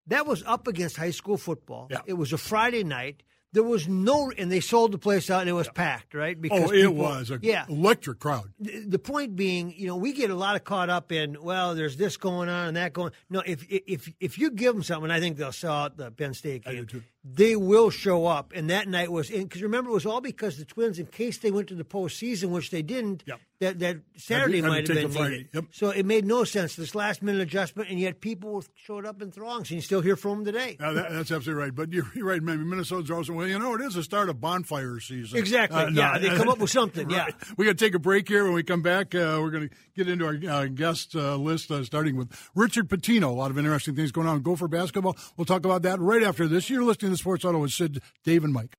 that 0.07 0.25
was 0.25 0.43
up 0.45 0.67
against 0.67 0.97
high 0.97 1.11
school 1.11 1.37
football. 1.37 1.87
Yeah. 1.89 2.01
It 2.05 2.13
was 2.13 2.33
a 2.33 2.37
Friday 2.37 2.83
night. 2.83 3.23
There 3.53 3.63
was 3.63 3.87
no, 3.87 4.29
and 4.37 4.51
they 4.51 4.59
sold 4.59 4.91
the 4.91 4.97
place 4.97 5.29
out, 5.29 5.39
and 5.39 5.49
it 5.49 5.53
was 5.53 5.69
packed, 5.69 6.13
right? 6.13 6.37
oh, 6.51 6.69
it 6.69 6.71
people- 6.81 6.95
was 6.95 7.31
a 7.31 7.39
yeah. 7.41 7.65
electric 7.69 8.19
crowd. 8.19 8.51
The 8.59 8.81
the 8.81 8.99
point 8.99 9.37
being, 9.37 9.73
you 9.75 9.87
know, 9.87 9.95
we 9.95 10.11
get 10.11 10.29
a 10.29 10.35
lot 10.35 10.57
of 10.57 10.65
caught 10.65 10.89
up 10.89 11.13
in 11.13 11.41
well, 11.41 11.73
there's 11.73 11.95
this 11.95 12.17
going 12.17 12.49
on 12.49 12.67
and 12.67 12.77
that 12.77 12.91
going. 12.91 13.13
No, 13.29 13.41
if 13.45 13.65
if 13.69 14.11
if 14.19 14.37
you 14.37 14.51
give 14.51 14.73
them 14.73 14.83
something, 14.83 15.09
I 15.09 15.21
think 15.21 15.37
they'll 15.37 15.53
sell 15.53 15.73
out 15.73 15.97
the 15.97 16.11
Penn 16.11 16.33
State 16.33 16.63
I 16.67 16.71
do 16.75 16.85
game. 16.85 17.03
They 17.33 17.55
will 17.55 17.89
show 17.89 18.25
up, 18.25 18.53
and 18.55 18.69
that 18.69 18.87
night 18.87 19.11
was 19.11 19.29
because 19.29 19.61
remember 19.61 19.89
it 19.89 19.93
was 19.93 20.05
all 20.05 20.21
because 20.21 20.57
the 20.57 20.65
Twins, 20.65 20.99
in 20.99 21.07
case 21.07 21.37
they 21.39 21.51
went 21.51 21.67
to 21.69 21.75
the 21.75 21.83
postseason, 21.83 22.49
which 22.49 22.71
they 22.71 22.81
didn't. 22.81 23.23
Yep. 23.25 23.39
That 23.59 23.79
that 23.79 23.97
Saturday 24.17 24.61
might 24.61 24.87
have 24.87 24.95
been 24.95 25.11
needed. 25.11 25.49
Yep. 25.51 25.65
So 25.71 25.89
it 25.89 26.05
made 26.05 26.25
no 26.25 26.43
sense 26.43 26.75
this 26.75 26.93
last 26.93 27.23
minute 27.23 27.41
adjustment, 27.41 27.89
and 27.89 27.99
yet 27.99 28.21
people 28.21 28.63
showed 28.75 29.03
up 29.03 29.19
in 29.19 29.31
throngs, 29.31 29.71
and 29.71 29.77
you 29.77 29.81
still 29.81 30.01
hear 30.01 30.15
from 30.15 30.43
them 30.43 30.45
today. 30.45 30.77
Uh, 30.79 30.93
that, 30.93 31.11
that's 31.11 31.31
absolutely 31.31 31.63
right. 31.63 31.73
But 31.73 31.91
you're, 31.91 32.05
you're 32.13 32.27
right, 32.27 32.41
maybe 32.41 32.63
Minnesota's 32.63 33.09
also, 33.09 33.33
well, 33.33 33.47
you 33.47 33.57
know, 33.57 33.73
it 33.73 33.81
is 33.81 33.95
the 33.95 34.03
start 34.03 34.29
of 34.29 34.39
bonfire 34.39 34.99
season. 34.99 35.39
Exactly. 35.39 35.75
Uh, 35.75 35.89
yeah, 35.89 36.19
they 36.19 36.29
come 36.29 36.49
up 36.49 36.59
with 36.59 36.69
something. 36.69 37.07
Right. 37.17 37.33
Yeah. 37.39 37.53
We 37.57 37.65
got 37.65 37.77
to 37.77 37.85
take 37.85 37.95
a 37.95 37.99
break 37.99 38.27
here. 38.27 38.43
When 38.43 38.53
we 38.53 38.63
come 38.63 38.81
back, 38.81 39.15
uh, 39.15 39.39
we're 39.41 39.49
going 39.49 39.69
to 39.69 39.75
get 39.95 40.09
into 40.09 40.25
our 40.25 40.37
uh, 40.49 40.65
guest 40.65 41.15
uh, 41.15 41.35
list, 41.35 41.71
uh, 41.71 41.83
starting 41.83 42.15
with 42.15 42.31
Richard 42.53 42.89
Pitino. 42.89 43.23
A 43.23 43.27
lot 43.27 43.49
of 43.49 43.57
interesting 43.57 43.95
things 43.95 44.11
going 44.11 44.27
on. 44.27 44.41
Gopher 44.41 44.67
basketball. 44.67 45.15
We'll 45.35 45.45
talk 45.45 45.65
about 45.65 45.83
that 45.83 45.99
right 45.99 46.21
after 46.21 46.47
this. 46.47 46.69
You're 46.69 46.83
listening 46.83 47.11
Sports 47.17 47.43
Huddle 47.43 47.61
with 47.61 47.71
Sid, 47.71 48.01
Dave, 48.23 48.43
and 48.43 48.53
Mike. 48.53 48.75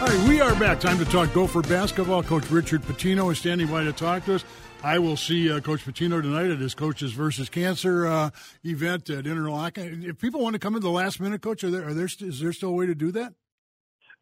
All 0.00 0.06
right, 0.06 0.28
we 0.28 0.40
are 0.40 0.54
back. 0.54 0.80
Time 0.80 0.98
to 0.98 1.04
talk 1.04 1.32
Gopher 1.34 1.62
basketball. 1.62 2.22
Coach 2.22 2.50
Richard 2.50 2.82
Pitino 2.82 3.30
is 3.30 3.38
standing 3.38 3.66
by 3.66 3.84
to 3.84 3.92
talk 3.92 4.24
to 4.26 4.36
us. 4.36 4.44
I 4.82 5.00
will 5.00 5.16
see 5.16 5.50
uh, 5.50 5.58
Coach 5.60 5.84
Pitino 5.84 6.22
tonight 6.22 6.50
at 6.50 6.60
his 6.60 6.74
Coaches 6.74 7.12
versus 7.12 7.48
Cancer 7.48 8.06
uh, 8.06 8.30
event 8.64 9.10
at 9.10 9.24
Interlochen. 9.24 10.04
If 10.04 10.18
people 10.18 10.40
want 10.40 10.54
to 10.54 10.60
come 10.60 10.76
in 10.76 10.82
the 10.82 10.90
last 10.90 11.18
minute, 11.18 11.42
Coach, 11.42 11.64
are 11.64 11.70
there, 11.70 11.88
are 11.88 11.94
there 11.94 12.06
is 12.06 12.40
there 12.40 12.52
still 12.52 12.68
a 12.70 12.72
way 12.72 12.86
to 12.86 12.94
do 12.94 13.10
that? 13.10 13.34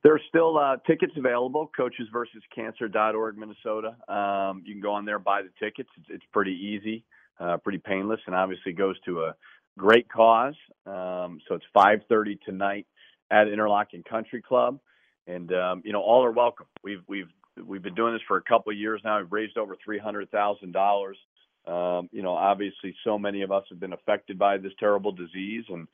There's 0.02 0.22
still 0.28 0.56
uh, 0.56 0.78
tickets 0.86 1.12
available. 1.16 1.70
Coaches 1.76 2.08
versus 2.12 2.42
Cancer.org, 2.54 3.36
Minnesota. 3.36 3.96
Um, 4.08 4.62
you 4.64 4.72
can 4.74 4.80
go 4.80 4.92
on 4.92 5.04
there 5.04 5.18
buy 5.18 5.42
the 5.42 5.50
tickets. 5.60 5.90
It's, 5.98 6.06
it's 6.08 6.24
pretty 6.32 6.52
easy, 6.52 7.04
uh, 7.38 7.58
pretty 7.58 7.78
painless, 7.78 8.20
and 8.26 8.34
obviously 8.34 8.72
goes 8.72 8.96
to 9.04 9.24
a 9.24 9.34
great 9.78 10.08
cause. 10.08 10.54
Um, 10.86 11.40
so 11.48 11.54
it's 11.54 11.64
5:30 11.74 12.40
tonight 12.44 12.86
at 13.30 13.46
Interlochen 13.48 14.04
Country 14.04 14.42
Club, 14.42 14.78
and 15.26 15.52
um, 15.52 15.82
you 15.84 15.92
know 15.92 16.02
all 16.02 16.24
are 16.24 16.32
welcome. 16.32 16.66
We've 16.82 17.02
we've 17.08 17.28
we've 17.64 17.82
been 17.82 17.94
doing 17.94 18.12
this 18.12 18.22
for 18.28 18.36
a 18.36 18.42
couple 18.42 18.72
of 18.72 18.78
years 18.78 19.00
now. 19.04 19.18
We've 19.18 19.32
raised 19.32 19.58
over 19.58 19.76
three 19.84 19.98
hundred 19.98 20.30
thousand 20.30 20.72
dollars. 20.72 21.18
Um, 21.66 22.08
you 22.12 22.22
know, 22.22 22.34
obviously, 22.34 22.94
so 23.04 23.18
many 23.18 23.42
of 23.42 23.50
us 23.50 23.64
have 23.70 23.80
been 23.80 23.92
affected 23.92 24.38
by 24.38 24.58
this 24.58 24.72
terrible 24.78 25.12
disease, 25.12 25.64
and 25.68 25.88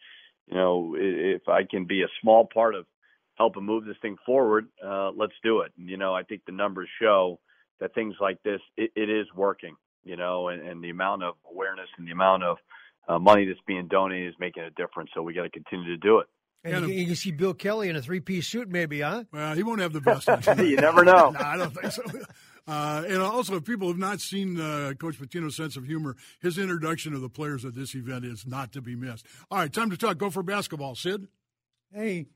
you 0.49 0.57
know, 0.57 0.95
if 0.99 1.49
I 1.49 1.65
can 1.65 1.85
be 1.87 2.03
a 2.03 2.09
small 2.21 2.47
part 2.53 2.75
of 2.75 2.87
helping 3.37 3.65
move 3.65 3.85
this 3.85 3.97
thing 4.03 4.17
forward, 4.27 4.69
uh, 4.85 5.11
let's 5.17 5.33
do 5.43 5.61
it. 5.61 5.73
And, 5.79 5.89
you 5.89 5.97
know, 5.97 6.15
I 6.15 6.23
think 6.23 6.43
the 6.45 6.53
numbers 6.53 6.89
show 7.01 7.41
that 7.81 7.95
things 7.95 8.15
like 8.21 8.43
this, 8.43 8.61
it, 8.77 8.93
it 8.95 9.09
is 9.09 9.27
working, 9.35 9.77
you 10.05 10.17
know, 10.17 10.49
and, 10.49 10.62
and 10.62 10.83
the 10.83 10.91
amount 10.91 11.23
of 11.23 11.35
awareness 11.51 11.89
and 11.99 12.07
the 12.07 12.12
amount 12.12 12.45
of 12.45 12.59
uh, 13.09 13.18
money 13.18 13.47
that's 13.47 13.61
being 13.66 13.88
donated 13.88 14.28
is 14.28 14.35
making 14.38 14.62
a 14.62 14.71
difference. 14.71 15.11
So 15.14 15.23
we 15.23 15.35
got 15.35 15.42
to 15.42 15.50
continue 15.50 15.87
to 15.87 15.97
do 15.97 16.18
it. 16.18 16.26
And 16.64 16.88
you, 16.88 16.94
you 16.94 17.06
can 17.06 17.16
see 17.16 17.32
Bill 17.32 17.54
Kelly 17.54 17.88
in 17.88 17.97
a 17.97 18.02
three 18.02 18.21
piece 18.21 18.47
suit, 18.47 18.68
maybe, 18.68 19.00
huh? 19.00 19.25
Well, 19.32 19.54
he 19.54 19.62
won't 19.62 19.80
have 19.80 19.92
the 19.92 20.00
best. 20.00 20.28
You 20.59 20.76
never 20.76 21.04
know. 21.04 21.30
no, 21.38 21.40
I 21.40 21.56
don't 21.56 21.75
think 21.75 21.92
so. 21.92 22.02
Uh, 22.68 23.02
and 23.09 23.21
also, 23.21 23.56
if 23.56 23.64
people 23.64 23.88
have 23.88 23.99
not 23.99 24.21
seen 24.21 24.61
uh, 24.61 24.92
Coach 24.97 25.21
Pitino's 25.21 25.56
sense 25.56 25.76
of 25.76 25.85
humor, 25.85 26.16
his 26.40 26.59
introduction 26.59 27.14
of 27.14 27.21
the 27.21 27.28
players 27.28 27.64
at 27.64 27.75
this 27.75 27.94
event 27.97 28.25
is 28.25 28.47
not 28.47 28.73
to 28.73 28.80
be 28.80 28.94
missed. 28.94 29.26
All 29.50 29.59
right, 29.59 29.73
time 29.73 29.90
to 29.90 29.97
talk. 29.97 30.18
Gopher 30.18 30.44
basketball, 30.44 30.94
Sid. 30.94 31.26
Hey, 31.92 32.26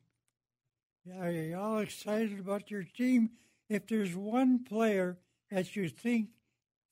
are 1.20 1.30
you 1.30 1.56
all 1.56 1.78
excited 1.78 2.40
about 2.40 2.70
your 2.70 2.82
team? 2.82 3.30
If 3.68 3.86
there's 3.86 4.16
one 4.16 4.64
player 4.64 5.18
that 5.50 5.76
you 5.76 5.88
think 5.88 6.30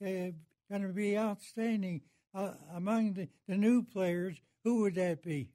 uh, 0.01 0.31
going 0.71 0.83
to 0.83 0.93
be 0.95 1.19
outstanding 1.19 2.03
uh, 2.35 2.53
among 2.75 3.15
the, 3.15 3.29
the 3.49 3.57
new 3.57 3.83
players, 3.83 4.37
who 4.65 4.83
would 4.83 4.95
that 4.97 5.23
be? 5.23 5.51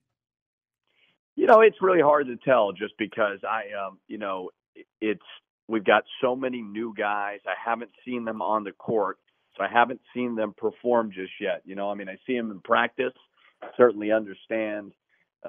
You 1.35 1.47
know, 1.47 1.61
it's 1.61 1.77
really 1.81 2.01
hard 2.01 2.27
to 2.27 2.37
tell 2.37 2.71
just 2.71 2.93
because 2.97 3.39
I, 3.43 3.63
um, 3.85 3.99
you 4.07 4.17
know, 4.17 4.49
it's 5.01 5.21
we've 5.67 5.85
got 5.85 6.03
so 6.21 6.35
many 6.35 6.61
new 6.61 6.93
guys. 6.97 7.39
I 7.45 7.53
haven't 7.63 7.91
seen 8.05 8.25
them 8.25 8.41
on 8.41 8.63
the 8.63 8.71
court, 8.71 9.17
so 9.55 9.63
I 9.63 9.67
haven't 9.71 10.01
seen 10.13 10.35
them 10.35 10.53
perform 10.57 11.11
just 11.11 11.31
yet. 11.39 11.61
You 11.65 11.75
know, 11.75 11.89
I 11.89 11.95
mean, 11.95 12.09
I 12.09 12.17
see 12.27 12.35
them 12.35 12.51
in 12.51 12.59
practice. 12.59 13.13
Certainly 13.77 14.11
understand 14.11 14.93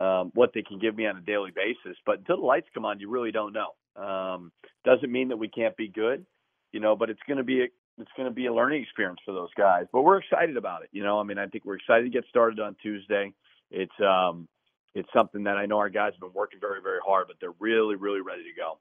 um, 0.01 0.31
what 0.35 0.53
they 0.55 0.63
can 0.63 0.79
give 0.79 0.97
me 0.97 1.07
on 1.07 1.17
a 1.17 1.21
daily 1.21 1.51
basis, 1.55 1.97
but 2.07 2.19
until 2.19 2.37
the 2.37 2.47
lights 2.47 2.69
come 2.73 2.85
on, 2.85 3.01
you 3.01 3.11
really 3.11 3.33
don't 3.33 3.53
know. 3.53 3.71
Um, 4.01 4.53
doesn't 4.85 5.11
mean 5.11 5.29
that 5.29 5.37
we 5.37 5.49
can't 5.49 5.77
be 5.77 5.89
good, 5.89 6.25
you 6.73 6.81
know, 6.81 6.95
but 6.95 7.11
it's 7.11 7.21
going 7.27 7.39
to 7.39 7.45
be 7.45 7.63
a, 7.63 7.67
it's 8.01 8.11
going 8.17 8.29
to 8.29 8.35
be 8.35 8.47
a 8.47 8.55
learning 8.55 8.83
experience 8.83 9.21
for 9.25 9.33
those 9.33 9.51
guys. 9.57 9.87
But 9.93 10.03
we're 10.03 10.19
excited 10.19 10.57
about 10.57 10.83
it. 10.83 10.89
You 10.93 11.03
know, 11.03 11.19
I 11.21 11.23
mean, 11.23 11.39
I 11.39 11.47
think 11.47 11.65
we're 11.65 11.77
excited 11.77 12.05
to 12.05 12.11
get 12.11 12.25
started 12.29 12.61
on 12.61 12.77
Tuesday. 12.83 13.33
It's 13.71 13.93
um, 14.01 14.49
it's 14.95 15.09
something 15.15 15.45
that 15.45 15.57
I 15.57 15.67
know 15.67 15.79
our 15.79 15.89
guys 15.89 16.13
have 16.13 16.21
been 16.21 16.33
working 16.35 16.61
very, 16.61 16.81
very 16.83 16.99
hard, 17.05 17.27
but 17.29 17.37
they're 17.41 17.55
really, 17.61 17.97
really 17.97 18.21
ready 18.21 18.43
to 18.43 18.55
go. 18.57 18.79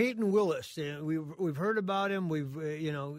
Payton 0.00 0.32
Willis. 0.32 0.78
Uh, 0.78 1.00
we've 1.02 1.26
we've 1.36 1.58
heard 1.58 1.76
about 1.76 2.10
him. 2.10 2.30
We've 2.30 2.56
uh, 2.56 2.62
you 2.62 2.90
know, 2.90 3.18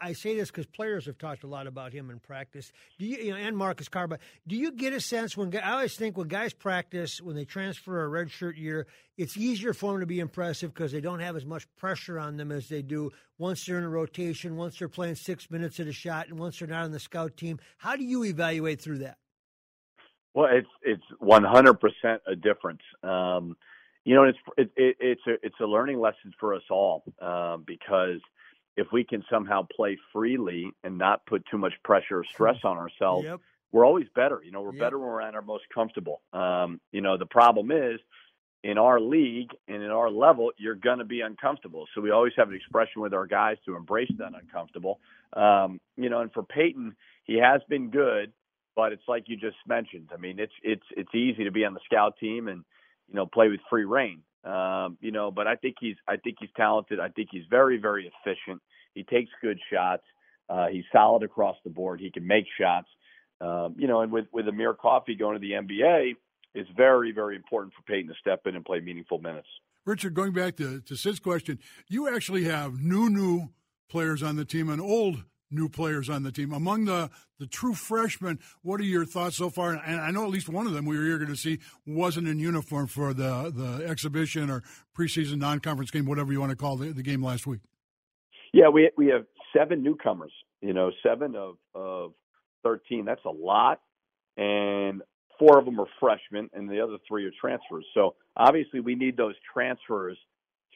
I 0.00 0.12
say 0.12 0.36
this 0.36 0.52
because 0.52 0.66
players 0.66 1.06
have 1.06 1.18
talked 1.18 1.42
a 1.42 1.48
lot 1.48 1.66
about 1.66 1.92
him 1.92 2.10
in 2.10 2.20
practice. 2.20 2.70
Do 2.96 3.06
you, 3.06 3.16
you 3.16 3.30
know, 3.32 3.36
and 3.38 3.56
Marcus 3.56 3.88
Carr. 3.88 4.06
But 4.06 4.20
do 4.46 4.54
you 4.54 4.70
get 4.70 4.92
a 4.92 5.00
sense 5.00 5.36
when 5.36 5.52
I 5.56 5.72
always 5.72 5.96
think 5.96 6.16
when 6.16 6.28
guys 6.28 6.52
practice 6.52 7.20
when 7.20 7.34
they 7.34 7.44
transfer 7.44 8.04
a 8.04 8.08
redshirt 8.08 8.56
year, 8.56 8.86
it's 9.18 9.36
easier 9.36 9.74
for 9.74 9.90
them 9.90 10.00
to 10.00 10.06
be 10.06 10.20
impressive 10.20 10.72
because 10.72 10.92
they 10.92 11.00
don't 11.00 11.18
have 11.18 11.34
as 11.34 11.44
much 11.44 11.66
pressure 11.74 12.20
on 12.20 12.36
them 12.36 12.52
as 12.52 12.68
they 12.68 12.82
do 12.82 13.10
once 13.36 13.66
they're 13.66 13.78
in 13.78 13.82
a 13.82 13.88
rotation, 13.88 14.54
once 14.54 14.78
they're 14.78 14.88
playing 14.88 15.16
six 15.16 15.50
minutes 15.50 15.80
at 15.80 15.88
a 15.88 15.92
shot, 15.92 16.28
and 16.28 16.38
once 16.38 16.60
they're 16.60 16.68
not 16.68 16.84
on 16.84 16.92
the 16.92 17.00
scout 17.00 17.36
team. 17.36 17.58
How 17.78 17.96
do 17.96 18.04
you 18.04 18.22
evaluate 18.22 18.80
through 18.80 18.98
that? 18.98 19.18
Well, 20.34 20.50
it's 20.52 20.68
it's 20.82 21.02
100% 21.20 22.18
a 22.28 22.36
difference. 22.36 22.82
Um, 23.02 23.56
you 24.04 24.14
know, 24.14 24.24
it's 24.24 24.38
it, 24.56 24.70
it, 24.76 24.96
it's 25.00 25.22
a 25.26 25.46
it's 25.46 25.60
a 25.60 25.66
learning 25.66 26.00
lesson 26.00 26.32
for 26.38 26.54
us 26.54 26.62
all 26.70 27.04
um, 27.20 27.64
because 27.66 28.20
if 28.76 28.88
we 28.92 29.04
can 29.04 29.24
somehow 29.30 29.66
play 29.74 29.98
freely 30.12 30.70
and 30.82 30.98
not 30.98 31.24
put 31.26 31.44
too 31.50 31.58
much 31.58 31.74
pressure 31.84 32.18
or 32.18 32.24
stress 32.24 32.56
on 32.64 32.76
ourselves, 32.76 33.24
yep. 33.24 33.40
we're 33.70 33.86
always 33.86 34.06
better. 34.14 34.40
You 34.44 34.50
know, 34.50 34.62
we're 34.62 34.72
Yep. 34.72 34.80
better 34.80 34.98
when 34.98 35.08
we're 35.08 35.20
at 35.20 35.34
our 35.34 35.42
most 35.42 35.64
comfortable. 35.72 36.20
Um, 36.32 36.80
you 36.90 37.00
know, 37.00 37.16
the 37.16 37.26
problem 37.26 37.70
is 37.70 38.00
in 38.64 38.78
our 38.78 39.00
league 39.00 39.50
and 39.68 39.82
in 39.82 39.90
our 39.90 40.10
level, 40.10 40.52
you're 40.56 40.76
going 40.76 40.98
to 40.98 41.04
be 41.04 41.20
uncomfortable. 41.20 41.86
So 41.94 42.00
we 42.00 42.10
always 42.10 42.32
have 42.36 42.48
an 42.48 42.54
expression 42.54 43.02
with 43.02 43.12
our 43.12 43.26
guys 43.26 43.56
to 43.66 43.76
embrace 43.76 44.10
that 44.18 44.32
uncomfortable. 44.40 45.00
Um, 45.32 45.80
you 45.96 46.08
know, 46.08 46.20
and 46.20 46.32
for 46.32 46.42
Payton, 46.42 46.94
he 47.24 47.38
has 47.38 47.60
been 47.68 47.90
good, 47.90 48.32
but 48.76 48.92
it's 48.92 49.02
like 49.08 49.24
you 49.26 49.36
just 49.36 49.56
mentioned. 49.66 50.10
I 50.12 50.16
mean, 50.16 50.38
it's 50.38 50.52
it's 50.62 50.86
it's 50.96 51.14
easy 51.14 51.44
to 51.44 51.50
be 51.50 51.64
on 51.64 51.74
the 51.74 51.80
scout 51.84 52.18
team 52.18 52.48
and 52.48 52.64
you 53.08 53.14
know 53.14 53.26
play 53.26 53.48
with 53.48 53.60
free 53.70 53.84
reign. 53.84 54.22
Um, 54.44 54.98
you 55.00 55.12
know, 55.12 55.30
but 55.30 55.46
I 55.46 55.56
think 55.56 55.76
he's 55.80 55.96
I 56.08 56.16
think 56.16 56.36
he's 56.40 56.50
talented. 56.56 57.00
I 57.00 57.08
think 57.08 57.28
he's 57.30 57.44
very 57.48 57.78
very 57.78 58.10
efficient. 58.10 58.60
He 58.94 59.04
takes 59.04 59.30
good 59.40 59.58
shots. 59.72 60.02
Uh, 60.48 60.66
he's 60.66 60.84
solid 60.92 61.22
across 61.22 61.56
the 61.64 61.70
board. 61.70 62.00
He 62.00 62.10
can 62.10 62.26
make 62.26 62.44
shots. 62.60 62.88
Um, 63.40 63.74
you 63.78 63.86
know, 63.88 64.00
and 64.00 64.12
with 64.12 64.26
with 64.32 64.48
Amir 64.48 64.74
Coffey 64.74 65.14
going 65.14 65.34
to 65.34 65.40
the 65.40 65.52
NBA, 65.52 66.14
it's 66.54 66.70
very 66.76 67.12
very 67.12 67.36
important 67.36 67.72
for 67.74 67.82
Payton 67.82 68.08
to 68.08 68.14
step 68.20 68.46
in 68.46 68.56
and 68.56 68.64
play 68.64 68.80
meaningful 68.80 69.18
minutes. 69.18 69.48
Richard, 69.84 70.14
going 70.14 70.32
back 70.32 70.56
to, 70.56 70.80
to 70.80 70.96
Sid's 70.96 71.18
question, 71.18 71.58
you 71.88 72.14
actually 72.14 72.44
have 72.44 72.80
new, 72.80 73.10
new 73.10 73.48
players 73.88 74.22
on 74.22 74.36
the 74.36 74.44
team 74.44 74.68
and 74.68 74.80
old 74.80 75.24
new 75.52 75.68
players 75.68 76.08
on 76.08 76.22
the 76.22 76.32
team. 76.32 76.52
Among 76.52 76.84
the, 76.84 77.10
the 77.38 77.46
true 77.46 77.74
freshmen, 77.74 78.38
what 78.62 78.80
are 78.80 78.84
your 78.84 79.04
thoughts 79.04 79.36
so 79.36 79.50
far? 79.50 79.72
And 79.72 80.00
I 80.00 80.10
know 80.10 80.24
at 80.24 80.30
least 80.30 80.48
one 80.48 80.66
of 80.66 80.72
them 80.72 80.84
we 80.84 80.96
were 80.96 81.04
eager 81.04 81.26
to 81.26 81.36
see 81.36 81.58
wasn't 81.86 82.28
in 82.28 82.38
uniform 82.38 82.86
for 82.86 83.12
the, 83.14 83.52
the 83.54 83.86
exhibition 83.86 84.50
or 84.50 84.62
preseason 84.96 85.38
non 85.38 85.60
conference 85.60 85.90
game, 85.90 86.06
whatever 86.06 86.32
you 86.32 86.40
want 86.40 86.50
to 86.50 86.56
call 86.56 86.76
the, 86.76 86.92
the 86.92 87.02
game 87.02 87.22
last 87.22 87.46
week. 87.46 87.60
Yeah, 88.52 88.68
we 88.68 88.90
we 88.96 89.06
have 89.08 89.24
seven 89.56 89.82
newcomers. 89.82 90.32
You 90.60 90.74
know, 90.74 90.90
seven 91.02 91.34
of 91.34 91.56
of 91.74 92.12
thirteen. 92.62 93.04
That's 93.04 93.24
a 93.24 93.30
lot, 93.30 93.80
and 94.36 95.02
four 95.38 95.58
of 95.58 95.64
them 95.64 95.80
are 95.80 95.86
freshmen, 95.98 96.50
and 96.52 96.68
the 96.68 96.80
other 96.80 96.98
three 97.08 97.24
are 97.26 97.32
transfers. 97.40 97.86
So 97.94 98.14
obviously, 98.36 98.80
we 98.80 98.94
need 98.94 99.16
those 99.16 99.34
transfers 99.52 100.18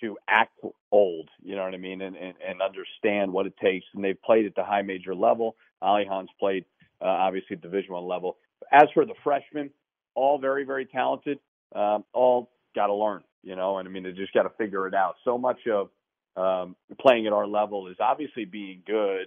to 0.00 0.16
act 0.28 0.58
old. 0.92 1.28
You 1.42 1.56
know 1.56 1.64
what 1.64 1.74
I 1.74 1.78
mean, 1.78 2.02
and 2.02 2.16
and, 2.16 2.34
and 2.46 2.62
understand 2.62 3.32
what 3.32 3.46
it 3.46 3.54
takes. 3.62 3.86
And 3.94 4.04
they've 4.04 4.20
played 4.22 4.46
at 4.46 4.54
the 4.54 4.64
high 4.64 4.82
major 4.82 5.14
level. 5.14 5.56
Alihan's 5.82 6.30
played 6.38 6.64
uh, 7.00 7.06
obviously 7.06 7.56
at 7.56 7.62
Division 7.62 7.92
One 7.92 8.06
level. 8.06 8.36
As 8.72 8.84
for 8.94 9.04
the 9.04 9.14
freshmen, 9.22 9.70
all 10.14 10.38
very 10.38 10.64
very 10.64 10.86
talented. 10.86 11.38
Um, 11.74 12.04
all 12.12 12.50
got 12.74 12.86
to 12.86 12.94
learn. 12.94 13.22
You 13.42 13.54
know, 13.54 13.78
and 13.78 13.88
I 13.88 13.90
mean, 13.90 14.02
they 14.02 14.12
just 14.12 14.32
got 14.32 14.42
to 14.42 14.50
figure 14.58 14.88
it 14.88 14.94
out. 14.94 15.16
So 15.24 15.38
much 15.38 15.60
of 15.68 15.90
um, 16.36 16.74
playing 17.00 17.26
at 17.26 17.32
our 17.32 17.46
level 17.46 17.88
is 17.88 17.96
obviously 18.00 18.44
being 18.44 18.82
good, 18.86 19.26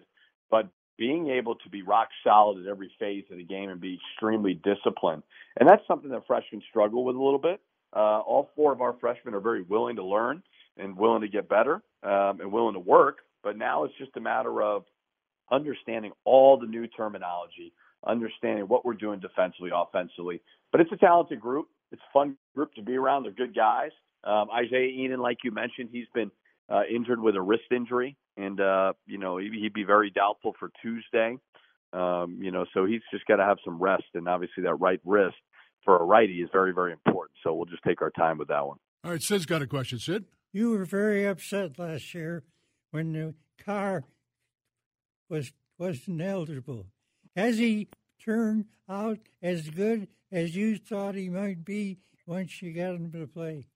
but 0.51 0.67
being 0.97 1.29
able 1.29 1.55
to 1.55 1.69
be 1.69 1.81
rock 1.81 2.09
solid 2.23 2.61
at 2.61 2.69
every 2.69 2.91
phase 2.99 3.23
of 3.31 3.37
the 3.37 3.43
game 3.43 3.69
and 3.69 3.79
be 3.79 3.97
extremely 4.13 4.53
disciplined. 4.53 5.23
And 5.57 5.67
that's 5.67 5.81
something 5.87 6.11
that 6.11 6.27
freshmen 6.27 6.61
struggle 6.69 7.05
with 7.05 7.15
a 7.15 7.23
little 7.23 7.39
bit. 7.39 7.61
Uh, 7.95 8.19
all 8.19 8.49
four 8.55 8.73
of 8.73 8.81
our 8.81 8.93
freshmen 8.99 9.33
are 9.33 9.39
very 9.39 9.63
willing 9.63 9.95
to 9.95 10.03
learn 10.03 10.43
and 10.79 10.97
willing 10.97 11.21
to 11.21 11.27
get 11.27 11.47
better 11.49 11.81
um, 12.03 12.39
and 12.41 12.51
willing 12.51 12.73
to 12.73 12.79
work. 12.79 13.17
But 13.43 13.57
now 13.57 13.83
it's 13.83 13.93
just 13.97 14.11
a 14.17 14.19
matter 14.21 14.61
of 14.61 14.83
understanding 15.51 16.11
all 16.25 16.59
the 16.59 16.67
new 16.67 16.87
terminology, 16.87 17.73
understanding 18.05 18.65
what 18.67 18.85
we're 18.85 18.93
doing 18.93 19.19
defensively, 19.19 19.71
offensively. 19.73 20.41
But 20.71 20.81
it's 20.81 20.91
a 20.91 20.97
talented 20.97 21.39
group. 21.39 21.67
It's 21.91 22.01
a 22.01 22.13
fun 22.13 22.37
group 22.55 22.73
to 22.75 22.81
be 22.81 22.95
around. 22.95 23.23
They're 23.23 23.31
good 23.31 23.55
guys. 23.55 23.91
Um, 24.23 24.47
Isaiah 24.53 24.89
Ihnen, 24.89 25.19
like 25.19 25.37
you 25.43 25.51
mentioned, 25.51 25.89
he's 25.91 26.07
been 26.13 26.29
uh, 26.69 26.81
injured 26.93 27.19
with 27.19 27.35
a 27.35 27.41
wrist 27.41 27.63
injury, 27.71 28.15
and 28.37 28.59
uh, 28.59 28.93
you 29.07 29.17
know 29.17 29.37
he- 29.37 29.59
he'd 29.61 29.73
be 29.73 29.83
very 29.85 30.11
doubtful 30.11 30.53
for 30.59 30.69
Tuesday. 30.81 31.37
Um, 31.93 32.37
you 32.41 32.51
know, 32.51 32.65
so 32.73 32.85
he's 32.85 33.01
just 33.11 33.25
got 33.25 33.37
to 33.37 33.43
have 33.43 33.57
some 33.65 33.81
rest, 33.81 34.03
and 34.13 34.27
obviously 34.27 34.63
that 34.63 34.75
right 34.75 34.99
wrist 35.03 35.37
for 35.83 35.97
a 35.99 36.03
righty 36.03 36.41
is 36.41 36.49
very, 36.53 36.71
very 36.73 36.91
important. 36.91 37.31
So 37.43 37.53
we'll 37.53 37.65
just 37.65 37.81
take 37.83 38.01
our 38.03 38.11
time 38.11 38.37
with 38.37 38.49
that 38.49 38.67
one. 38.67 38.77
All 39.03 39.09
right, 39.11 39.21
Sid's 39.21 39.47
got 39.47 39.63
a 39.63 39.67
question. 39.67 39.97
Sid? 39.97 40.25
You 40.51 40.71
were 40.71 40.85
very 40.85 41.25
upset 41.25 41.77
last 41.77 42.13
year 42.13 42.43
when 42.91 43.13
the 43.13 43.35
car 43.63 44.03
was 45.29 45.51
wasn't 45.77 46.21
eligible. 46.21 46.87
Has 47.35 47.57
he 47.57 47.87
turned 48.23 48.65
out 48.89 49.19
as 49.41 49.69
good 49.69 50.07
as 50.31 50.55
you 50.55 50.77
thought 50.77 51.15
he 51.15 51.29
might 51.29 51.63
be 51.63 51.99
once 52.25 52.61
you 52.61 52.73
got 52.73 52.95
him 52.95 53.11
to 53.11 53.27
play? 53.27 53.67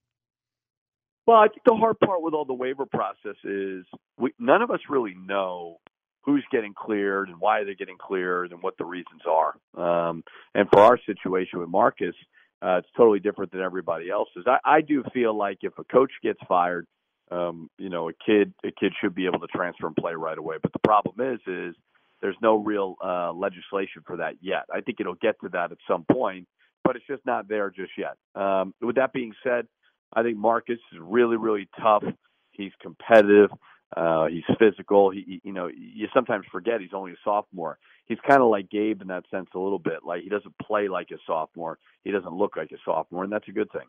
Well, 1.26 1.38
I 1.38 1.48
think 1.48 1.62
the 1.66 1.76
hard 1.76 2.00
part 2.00 2.22
with 2.22 2.34
all 2.34 2.44
the 2.44 2.54
waiver 2.54 2.86
process 2.86 3.38
is 3.46 3.86
we, 4.18 4.34
none 4.40 4.62
of 4.62 4.72
us 4.72 4.82
really 4.90 5.16
know 5.16 5.80
who's 6.22 6.44
getting 6.52 6.74
cleared 6.74 7.30
and 7.30 7.40
why 7.40 7.64
they're 7.64 7.76
getting 7.76 7.98
cleared 7.98 8.52
and 8.52 8.62
what 8.62 8.78
the 8.78 8.86
reasons 8.86 9.22
are. 9.30 10.10
Um, 10.10 10.24
and 10.54 10.68
for 10.72 10.82
our 10.82 11.00
situation 11.06 11.60
with 11.60 11.70
Marcus, 11.70 12.16
uh, 12.64 12.78
it's 12.78 12.88
totally 12.96 13.20
different 13.20 13.52
than 13.52 13.62
everybody 13.62 14.10
else's. 14.10 14.46
I, 14.48 14.60
I 14.64 14.82
do 14.82 15.04
feel 15.14 15.38
like 15.38 15.60
if 15.62 15.74
a 15.78 15.84
coach 15.84 16.12
gets 16.24 16.40
fired, 16.48 16.88
um, 17.32 17.70
you 17.78 17.90
know, 17.90 18.10
a 18.10 18.14
kid 18.26 18.54
a 18.66 18.72
kid 18.72 18.94
should 19.02 19.16
be 19.16 19.26
able 19.26 19.40
to 19.40 19.48
transfer 19.48 19.88
and 19.88 19.96
play 19.96 20.14
right 20.14 20.38
away. 20.38 20.58
But 20.62 20.74
the 20.74 20.80
problem 20.80 21.34
is, 21.34 21.40
is 21.48 21.76
there's 22.22 22.38
no 22.42 22.56
real 22.56 22.96
uh, 23.04 23.34
legislation 23.34 24.04
for 24.06 24.18
that 24.18 24.36
yet. 24.42 24.64
I 24.74 24.82
think 24.82 25.00
it'll 25.00 25.16
get 25.16 25.36
to 25.42 25.50
that 25.50 25.72
at 25.72 25.78
some 25.90 26.06
point, 26.12 26.48
but 26.84 26.96
it's 26.96 27.08
just 27.08 27.26
not 27.26 27.48
there 27.50 27.70
just 27.70 27.92
yet. 27.98 28.16
Um, 28.42 28.74
with 28.82 28.96
that 28.96 29.14
being 29.14 29.34
said, 29.44 29.68
I 30.14 30.24
think 30.24 30.38
Marcus 30.38 30.80
is 30.94 31.00
really, 31.02 31.38
really 31.38 31.68
tough. 31.82 32.04
He's 32.52 32.72
competitive. 32.82 33.50
Uh, 33.96 34.26
he's 34.28 34.44
physical. 34.60 35.12
He, 35.12 35.42
you 35.44 35.54
know, 35.54 35.68
you 35.68 36.08
sometimes 36.14 36.46
forget 36.52 36.82
he's 36.82 36.94
only 36.94 37.12
a 37.14 37.16
sophomore. 37.24 37.78
He's 38.06 38.18
kind 38.28 38.42
of 38.42 38.50
like 38.50 38.70
Gabe 38.70 39.02
in 39.02 39.08
that 39.08 39.24
sense 39.32 39.50
a 39.56 39.60
little 39.60 39.80
bit. 39.80 40.00
Like 40.06 40.24
he 40.24 40.30
doesn't 40.30 40.58
play 40.60 40.88
like 40.88 41.10
a 41.12 41.18
sophomore. 41.28 41.78
He 42.04 42.12
doesn't 42.12 42.34
look 42.34 42.58
like 42.58 42.72
a 42.72 42.78
sophomore, 42.86 43.24
and 43.24 43.32
that's 43.32 43.48
a 43.48 43.52
good 43.52 43.72
thing. 43.72 43.88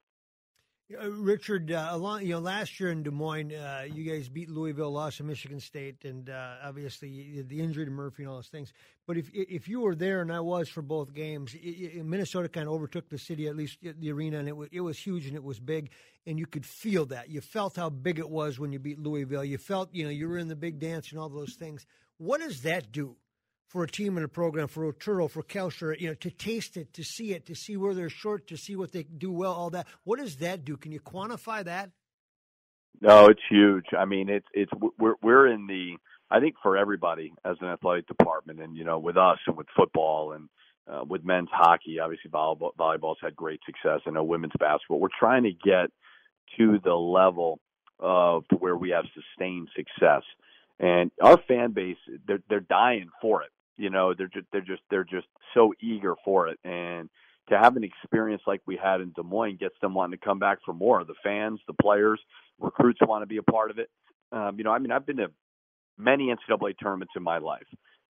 Uh, 0.92 1.11
Richard, 1.11 1.73
uh, 1.73 1.88
along 1.92 2.23
you 2.23 2.35
know, 2.35 2.40
last 2.40 2.79
year 2.79 2.90
in 2.90 3.03
Des 3.03 3.11
Moines, 3.11 3.53
uh, 3.55 3.87
you 3.90 4.05
guys 4.05 4.29
beat 4.29 4.51
Louisville, 4.51 4.90
lost 4.90 5.16
to 5.16 5.25
Michigan 5.25 5.59
State, 5.59 6.05
and 6.05 6.29
uh, 6.29 6.57
obviously 6.62 7.40
the 7.40 7.61
injury 7.61 7.87
to 7.87 7.90
Murphy 7.90 8.25
and 8.25 8.29
all 8.31 8.37
those 8.37 8.49
things. 8.49 8.70
But 9.07 9.16
if 9.16 9.31
if 9.33 9.66
you 9.66 9.81
were 9.81 9.94
there, 9.94 10.20
and 10.20 10.31
I 10.31 10.40
was 10.40 10.68
for 10.68 10.83
both 10.83 11.14
games, 11.14 11.55
i 11.55 11.99
i 11.99 12.03
Minnesota 12.03 12.51
kind 12.51 12.68
of 12.68 12.75
overtook 12.75 13.09
the 13.09 13.16
city, 13.16 13.49
at 13.49 13.57
least 13.57 13.79
the 13.81 14.12
arena, 14.12 14.38
and 14.38 14.47
it 14.47 14.55
was, 14.55 14.68
it 14.73 14.83
was 14.83 14.99
huge 14.99 15.27
and 15.27 15.35
it 15.35 15.42
was 15.42 15.59
big, 15.59 15.90
and 16.27 16.38
you 16.38 16.44
could 16.44 16.66
feel 16.66 17.07
that. 17.07 17.31
You 17.31 17.40
felt 17.40 17.77
how 17.77 17.88
big 17.88 18.18
it 18.18 18.29
was 18.29 18.59
when 18.59 18.70
you 18.70 18.79
beat 18.79 18.99
Louisville. 18.99 19.44
You 19.44 19.57
felt 19.57 19.88
you 19.94 20.05
know 20.05 20.11
you 20.11 20.29
were 20.29 20.38
in 20.38 20.49
the 20.49 20.57
big 20.57 20.81
dance 20.81 21.12
and 21.12 21.18
all 21.18 21.31
those 21.31 21.55
things. 21.55 21.87
What 22.18 22.42
does 22.42 22.61
that 22.62 22.92
do? 22.92 23.16
For 23.68 23.83
a 23.83 23.88
team 23.88 24.16
and 24.16 24.24
a 24.24 24.29
program, 24.29 24.68
for 24.68 24.92
Oturu, 24.92 25.29
for 25.29 25.42
Kalscheur, 25.42 25.98
you 25.98 26.09
know, 26.09 26.14
to 26.14 26.31
taste 26.31 26.77
it, 26.77 26.92
to 26.92 27.03
see 27.03 27.33
it, 27.33 27.46
to 27.46 27.57
see 27.57 27.77
where 27.77 27.92
they're 27.92 28.09
short, 28.09 28.46
to 28.48 28.57
see 28.57 28.77
what 28.77 28.92
they 28.92 29.03
do 29.03 29.33
well, 29.33 29.53
all 29.53 29.70
that. 29.70 29.88
What 30.05 30.20
does 30.20 30.37
that 30.37 30.64
do? 30.64 30.77
Can 30.77 30.92
you 30.92 31.00
quantify 31.00 31.64
that? 31.64 31.90
No, 33.00 33.27
it's 33.27 33.40
huge. 33.50 33.87
I 33.98 34.05
mean, 34.05 34.29
it's 34.29 34.46
it's 34.53 34.70
we're 34.98 35.16
we're 35.22 35.48
in 35.48 35.66
the 35.66 35.96
I 36.31 36.40
think 36.40 36.55
for 36.62 36.77
everybody 36.77 37.33
as 37.44 37.57
an 37.61 37.68
athletic 37.68 38.07
department, 38.07 38.61
and 38.61 38.77
you 38.77 38.85
know, 38.85 38.98
with 38.98 39.16
us 39.16 39.38
and 39.46 39.57
with 39.57 39.66
football 39.77 40.33
and 40.33 40.48
uh, 40.88 41.05
with 41.05 41.24
men's 41.24 41.48
hockey, 41.53 41.98
obviously 41.98 42.31
volleyball 42.31 42.70
volleyball's 42.79 43.18
had 43.22 43.35
great 43.35 43.61
success. 43.66 44.00
I 44.07 44.11
know 44.11 44.24
women's 44.24 44.53
basketball. 44.59 45.00
We're 45.00 45.09
trying 45.18 45.44
to 45.44 45.53
get 45.53 45.90
to 46.59 46.79
the 46.83 46.94
level 46.94 47.59
of 47.98 48.44
where 48.59 48.77
we 48.77 48.90
have 48.90 49.05
sustained 49.14 49.68
success, 49.77 50.22
and 50.80 51.10
our 51.22 51.38
fan 51.48 51.72
base 51.72 51.96
they're 52.26 52.42
they're 52.48 52.60
dying 52.60 53.08
for 53.20 53.42
it. 53.42 53.50
You 53.76 53.90
know, 53.90 54.14
they're 54.14 54.28
just 54.28 54.46
they're 54.52 54.60
just 54.60 54.82
they're 54.90 55.04
just 55.04 55.26
so 55.54 55.72
eager 55.80 56.14
for 56.24 56.48
it, 56.48 56.58
and 56.64 57.08
to 57.48 57.58
have 57.58 57.76
an 57.76 57.84
experience 57.84 58.42
like 58.46 58.62
we 58.66 58.76
had 58.76 59.00
in 59.00 59.12
Des 59.14 59.22
Moines 59.22 59.58
gets 59.58 59.74
them 59.80 59.94
wanting 59.94 60.18
to 60.18 60.24
come 60.24 60.38
back 60.38 60.58
for 60.64 60.72
more. 60.72 61.04
The 61.04 61.14
fans, 61.22 61.60
the 61.66 61.74
players, 61.74 62.20
recruits 62.58 63.00
want 63.02 63.22
to 63.22 63.26
be 63.26 63.37
a 63.37 63.42
part 63.42 63.70
of 63.70 63.78
it. 63.78 63.90
Um, 64.32 64.56
you 64.56 64.64
know, 64.64 64.70
I 64.70 64.78
mean, 64.78 64.90
I've 64.90 65.06
been 65.06 65.18
to 65.18 65.30
many 65.98 66.32
NCAA 66.34 66.74
tournaments 66.82 67.12
in 67.16 67.22
my 67.22 67.38
life, 67.38 67.66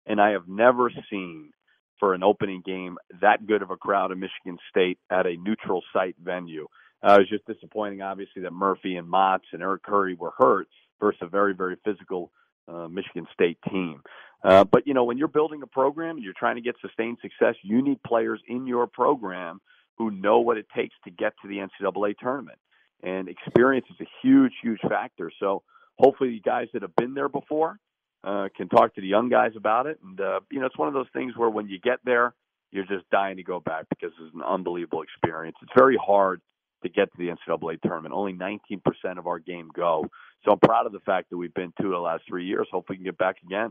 and 0.07 0.21
I 0.21 0.31
have 0.31 0.49
never 0.49 0.91
seen 1.11 1.51
for 1.99 2.15
an 2.15 2.23
opening 2.23 2.63
game 2.65 2.99
that 3.21 3.47
good 3.47 3.63
of 3.63 3.71
a 3.71 3.77
crowd 3.77 4.13
in 4.13 4.21
Michigan 4.21 4.59
State 4.71 4.99
at 5.11 5.27
a 5.27 5.37
neutral 5.37 5.83
site 5.93 6.17
venue. 6.23 6.67
Uh, 7.03 7.15
it 7.15 7.19
was 7.21 7.29
just 7.29 7.47
disappointing, 7.47 8.03
obviously, 8.03 8.43
that 8.43 8.53
Murphy 8.53 8.97
and 8.97 9.09
Motts 9.09 9.47
and 9.53 9.63
Eric 9.63 9.83
Curry 9.83 10.15
were 10.15 10.33
hurt 10.37 10.69
versus 11.01 11.21
a 11.23 11.27
very, 11.27 11.55
very 11.55 11.77
physical 11.85 12.31
uh, 12.69 12.89
Michigan 12.89 13.27
State 13.33 13.59
team. 13.71 14.03
Uh, 14.45 14.65
but 14.65 14.87
you 14.87 14.95
know, 14.95 15.05
when 15.05 15.19
you're 15.19 15.29
building 15.29 15.63
a 15.63 15.67
program 15.67 16.17
and 16.17 16.25
you're 16.25 16.35
trying 16.37 16.57
to 16.57 16.63
get 16.63 16.75
sustained 16.81 17.19
success, 17.23 17.55
you 17.63 17.83
need 17.83 18.03
players 18.03 18.41
in 18.49 18.67
your 18.67 18.87
program 18.87 19.61
who 19.99 20.11
know 20.11 20.41
what 20.41 20.57
it 20.57 20.67
takes 20.75 20.95
to 21.05 21.11
get 21.11 21.33
to 21.43 21.49
the 21.49 21.59
NCAA 21.59 22.17
tournament. 22.19 22.59
And 23.03 23.29
experience 23.29 23.87
is 23.91 24.01
a 24.01 24.09
huge, 24.23 24.53
huge 24.63 24.81
factor. 24.89 25.31
So 25.39 25.63
hopefully, 25.99 26.31
the 26.31 26.41
guys 26.41 26.69
that 26.73 26.83
have 26.83 26.97
been 26.97 27.15
there 27.15 27.29
before 27.29 27.79
uh, 28.25 28.49
can 28.57 28.69
talk 28.69 28.95
to 28.95 29.01
the 29.01 29.07
young 29.07 29.29
guys 29.29 29.53
about 29.57 29.87
it. 29.87 29.99
And 30.03 30.21
uh, 30.21 30.41
you 30.51 30.61
know, 30.61 30.67
it's 30.67 30.79
one 30.79 30.89
of 30.89 30.95
those 30.95 31.09
things 31.13 31.37
where 31.37 31.51
when 31.51 31.69
you 31.69 31.79
get 31.79 31.99
there, 32.05 32.35
you're 32.71 32.87
just 32.87 33.09
dying 33.11 33.37
to 33.37 33.43
go 33.43 33.61
back 33.61 33.85
because 33.91 34.13
it's 34.21 34.35
an 34.35 34.43
unbelievable 34.43 35.03
experience. 35.03 35.57
It's 35.63 35.73
very 35.77 35.99
hard 36.03 36.41
to 36.83 36.89
get 36.89 37.13
to 37.13 37.19
the 37.19 37.29
NCAA 37.29 37.81
tournament. 37.83 38.15
Only 38.15 38.33
19% 38.33 38.81
of 39.19 39.27
our 39.27 39.39
game 39.39 39.71
go. 39.75 40.07
So 40.45 40.53
I'm 40.53 40.59
proud 40.59 40.87
of 40.87 40.93
the 40.93 41.01
fact 41.01 41.31
that 41.31 41.37
we've 41.37 41.55
been 41.55 41.73
to 41.81 41.89
the 41.89 41.99
last 41.99 42.25
three 42.29 42.47
years. 42.47 42.67
Hopefully, 42.71 42.99
we 42.99 43.05
can 43.05 43.05
get 43.05 43.19
back 43.19 43.37
again. 43.45 43.71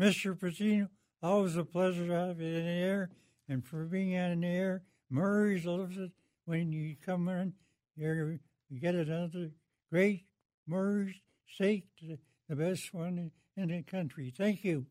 Mr. 0.00 0.36
Pitino, 0.38 0.88
always 1.22 1.56
a 1.56 1.64
pleasure 1.64 2.06
to 2.06 2.12
have 2.12 2.40
you 2.40 2.48
in 2.48 2.64
the 2.64 2.70
air. 2.70 3.10
And 3.48 3.64
for 3.64 3.84
being 3.84 4.12
in 4.12 4.40
the 4.40 4.46
air, 4.46 4.82
Murray's 5.10 5.64
loves 5.64 5.96
it 5.96 6.10
when 6.44 6.72
you 6.72 6.96
come 7.04 7.28
in. 7.28 7.54
You're, 7.96 8.40
you 8.68 8.80
get 8.80 8.94
another 8.94 9.50
great 9.90 10.24
Murray's 10.66 11.14
steak, 11.48 11.86
the 12.48 12.56
best 12.56 12.92
one 12.92 13.30
in 13.56 13.68
the 13.68 13.82
country. 13.82 14.32
Thank 14.36 14.64
you. 14.64 14.86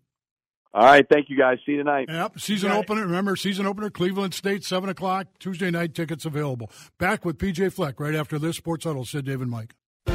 All 0.76 0.84
right, 0.84 1.08
thank 1.10 1.30
you 1.30 1.38
guys. 1.38 1.58
See 1.66 1.72
you 1.72 1.78
tonight. 1.78 2.10
Yep, 2.10 2.38
season 2.38 2.70
opener. 2.70 3.04
Remember, 3.04 3.38
season 3.38 3.66
opener, 3.66 3.90
Cleveland 3.90 4.34
State, 4.34 4.66
seven 4.66 4.90
o'clock 4.90 5.28
Tuesday 5.40 5.72
night. 5.72 5.96
Tickets 5.96 6.26
available. 6.26 6.70
Back 6.98 7.24
with 7.24 7.38
PJ 7.38 7.72
Fleck 7.72 7.98
right 7.98 8.14
after 8.14 8.38
this 8.38 8.58
Sports 8.58 8.84
Huddle. 8.84 9.06
Sid, 9.06 9.24
David, 9.24 9.48
Mike. 9.48 9.74
All 10.06 10.14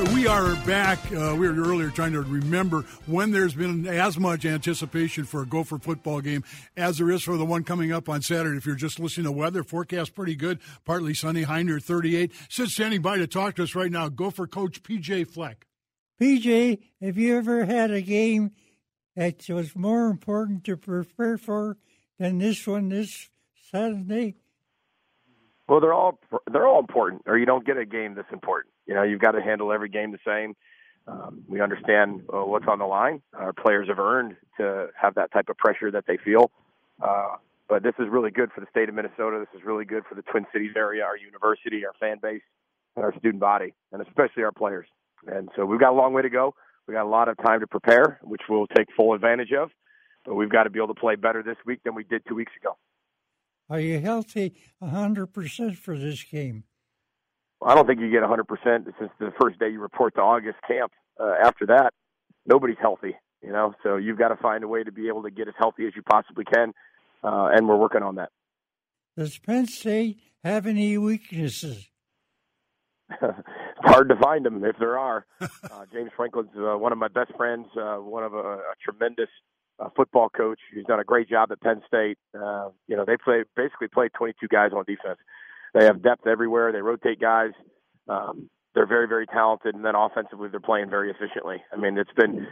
right, 0.00 0.08
we 0.14 0.28
are 0.28 0.54
back. 0.64 1.00
Uh, 1.10 1.34
we 1.36 1.48
were 1.48 1.60
earlier 1.60 1.90
trying 1.90 2.12
to 2.12 2.20
remember 2.20 2.82
when 3.06 3.32
there's 3.32 3.54
been 3.54 3.84
as 3.88 4.16
much 4.16 4.44
anticipation 4.44 5.24
for 5.24 5.42
a 5.42 5.46
Gopher 5.46 5.78
football 5.78 6.20
game 6.20 6.44
as 6.76 6.98
there 6.98 7.10
is 7.10 7.24
for 7.24 7.36
the 7.36 7.44
one 7.44 7.64
coming 7.64 7.90
up 7.90 8.08
on 8.08 8.22
Saturday. 8.22 8.58
If 8.58 8.66
you're 8.66 8.76
just 8.76 9.00
listening 9.00 9.24
to 9.24 9.32
weather, 9.32 9.64
forecast 9.64 10.14
pretty 10.14 10.36
good. 10.36 10.60
Partly 10.84 11.14
sunny, 11.14 11.42
high 11.42 11.64
near 11.64 11.80
38. 11.80 12.30
Sid 12.48 12.68
standing 12.68 13.02
by 13.02 13.16
to 13.18 13.26
talk 13.26 13.56
to 13.56 13.64
us 13.64 13.74
right 13.74 13.90
now. 13.90 14.08
Gopher 14.08 14.46
coach 14.46 14.84
PJ 14.84 15.26
Fleck. 15.26 15.66
PJ, 16.20 16.78
have 17.00 17.16
you 17.16 17.36
ever 17.36 17.64
had 17.64 17.90
a 17.90 18.00
game 18.00 18.52
that 19.18 19.48
was 19.48 19.74
more 19.74 20.06
important 20.06 20.62
to 20.62 20.76
prepare 20.76 21.36
for 21.36 21.76
than 22.20 22.38
this 22.38 22.64
one 22.68 22.88
this 22.88 23.30
Saturday? 23.68 24.36
Well, 25.68 25.80
they're 25.80 25.92
all 25.92 26.20
they're 26.50 26.66
all 26.66 26.78
important, 26.78 27.22
or 27.26 27.36
you 27.36 27.44
don't 27.44 27.66
get 27.66 27.76
a 27.76 27.84
game 27.84 28.14
this 28.14 28.26
important. 28.32 28.72
You 28.86 28.94
know, 28.94 29.02
you've 29.02 29.20
got 29.20 29.32
to 29.32 29.42
handle 29.42 29.72
every 29.72 29.88
game 29.88 30.12
the 30.12 30.18
same. 30.24 30.54
Um, 31.08 31.42
we 31.48 31.60
understand 31.60 32.22
uh, 32.32 32.44
what's 32.44 32.66
on 32.68 32.78
the 32.78 32.86
line. 32.86 33.20
Our 33.34 33.52
players 33.52 33.88
have 33.88 33.98
earned 33.98 34.36
to 34.58 34.88
have 34.94 35.16
that 35.16 35.32
type 35.32 35.48
of 35.48 35.56
pressure 35.56 35.90
that 35.90 36.04
they 36.06 36.16
feel. 36.16 36.52
Uh, 37.02 37.36
but 37.68 37.82
this 37.82 37.94
is 37.98 38.06
really 38.08 38.30
good 38.30 38.50
for 38.52 38.60
the 38.60 38.66
state 38.70 38.88
of 38.88 38.94
Minnesota. 38.94 39.40
This 39.40 39.60
is 39.60 39.66
really 39.66 39.84
good 39.84 40.04
for 40.08 40.14
the 40.14 40.22
Twin 40.22 40.46
Cities 40.52 40.72
area, 40.76 41.02
our 41.04 41.16
university, 41.16 41.84
our 41.84 41.92
fan 41.98 42.18
base, 42.22 42.42
and 42.94 43.04
our 43.04 43.12
student 43.18 43.40
body, 43.40 43.74
and 43.92 44.00
especially 44.00 44.44
our 44.44 44.52
players. 44.52 44.86
And 45.26 45.48
so 45.56 45.66
we've 45.66 45.80
got 45.80 45.90
a 45.90 45.96
long 45.96 46.12
way 46.12 46.22
to 46.22 46.30
go. 46.30 46.54
We 46.88 46.94
got 46.94 47.04
a 47.04 47.08
lot 47.08 47.28
of 47.28 47.36
time 47.36 47.60
to 47.60 47.66
prepare, 47.66 48.18
which 48.22 48.40
we'll 48.48 48.66
take 48.66 48.88
full 48.96 49.12
advantage 49.12 49.52
of. 49.52 49.70
But 50.24 50.34
we've 50.34 50.50
got 50.50 50.64
to 50.64 50.70
be 50.70 50.78
able 50.78 50.94
to 50.94 51.00
play 51.00 51.16
better 51.16 51.42
this 51.42 51.56
week 51.66 51.80
than 51.84 51.94
we 51.94 52.02
did 52.02 52.22
two 52.26 52.34
weeks 52.34 52.52
ago. 52.60 52.76
Are 53.68 53.78
you 53.78 54.00
healthy 54.00 54.54
100% 54.82 55.76
for 55.76 55.98
this 55.98 56.24
game? 56.24 56.64
I 57.62 57.74
don't 57.74 57.86
think 57.86 58.00
you 58.00 58.10
get 58.10 58.22
100% 58.22 58.84
since 58.98 59.10
the 59.18 59.32
first 59.38 59.58
day 59.58 59.68
you 59.68 59.80
report 59.80 60.14
to 60.14 60.22
August 60.22 60.56
camp. 60.66 60.92
Uh, 61.20 61.34
after 61.44 61.66
that, 61.66 61.92
nobody's 62.46 62.78
healthy, 62.80 63.16
you 63.42 63.52
know. 63.52 63.74
So 63.82 63.96
you've 63.96 64.18
got 64.18 64.28
to 64.28 64.36
find 64.36 64.64
a 64.64 64.68
way 64.68 64.82
to 64.82 64.92
be 64.92 65.08
able 65.08 65.24
to 65.24 65.30
get 65.30 65.48
as 65.48 65.54
healthy 65.58 65.86
as 65.86 65.92
you 65.94 66.02
possibly 66.02 66.44
can, 66.44 66.72
uh, 67.22 67.50
and 67.52 67.68
we're 67.68 67.76
working 67.76 68.02
on 68.02 68.14
that. 68.14 68.30
Does 69.16 69.36
Penn 69.38 69.66
State 69.66 70.20
have 70.42 70.66
any 70.66 70.96
weaknesses? 70.96 71.88
hard 73.88 74.08
to 74.08 74.16
find 74.16 74.44
them 74.44 74.64
if 74.64 74.76
there 74.78 74.98
are. 74.98 75.26
Uh, 75.70 75.84
James 75.92 76.10
Franklin's 76.16 76.50
uh, 76.56 76.76
one 76.78 76.92
of 76.92 76.98
my 76.98 77.08
best 77.08 77.30
friends, 77.36 77.66
uh, 77.76 77.96
one 77.96 78.24
of 78.24 78.32
a, 78.32 78.38
a 78.38 78.74
tremendous 78.82 79.28
uh, 79.78 79.88
football 79.94 80.28
coach. 80.28 80.58
He's 80.74 80.84
done 80.86 80.98
a 80.98 81.04
great 81.04 81.28
job 81.28 81.52
at 81.52 81.60
Penn 81.60 81.82
State. 81.86 82.16
Uh, 82.34 82.70
you 82.86 82.96
know, 82.96 83.04
they 83.04 83.16
play 83.16 83.44
basically 83.54 83.88
play 83.88 84.08
22 84.16 84.48
guys 84.48 84.70
on 84.74 84.84
defense. 84.86 85.18
They 85.74 85.84
have 85.84 86.02
depth 86.02 86.26
everywhere. 86.26 86.72
They 86.72 86.80
rotate 86.80 87.20
guys. 87.20 87.52
Um, 88.08 88.48
they're 88.74 88.86
very, 88.86 89.06
very 89.08 89.26
talented, 89.26 89.74
and 89.74 89.84
then 89.84 89.94
offensively, 89.94 90.48
they're 90.48 90.60
playing 90.60 90.90
very 90.90 91.10
efficiently. 91.10 91.62
I 91.72 91.76
mean, 91.76 91.98
it's 91.98 92.12
been 92.16 92.46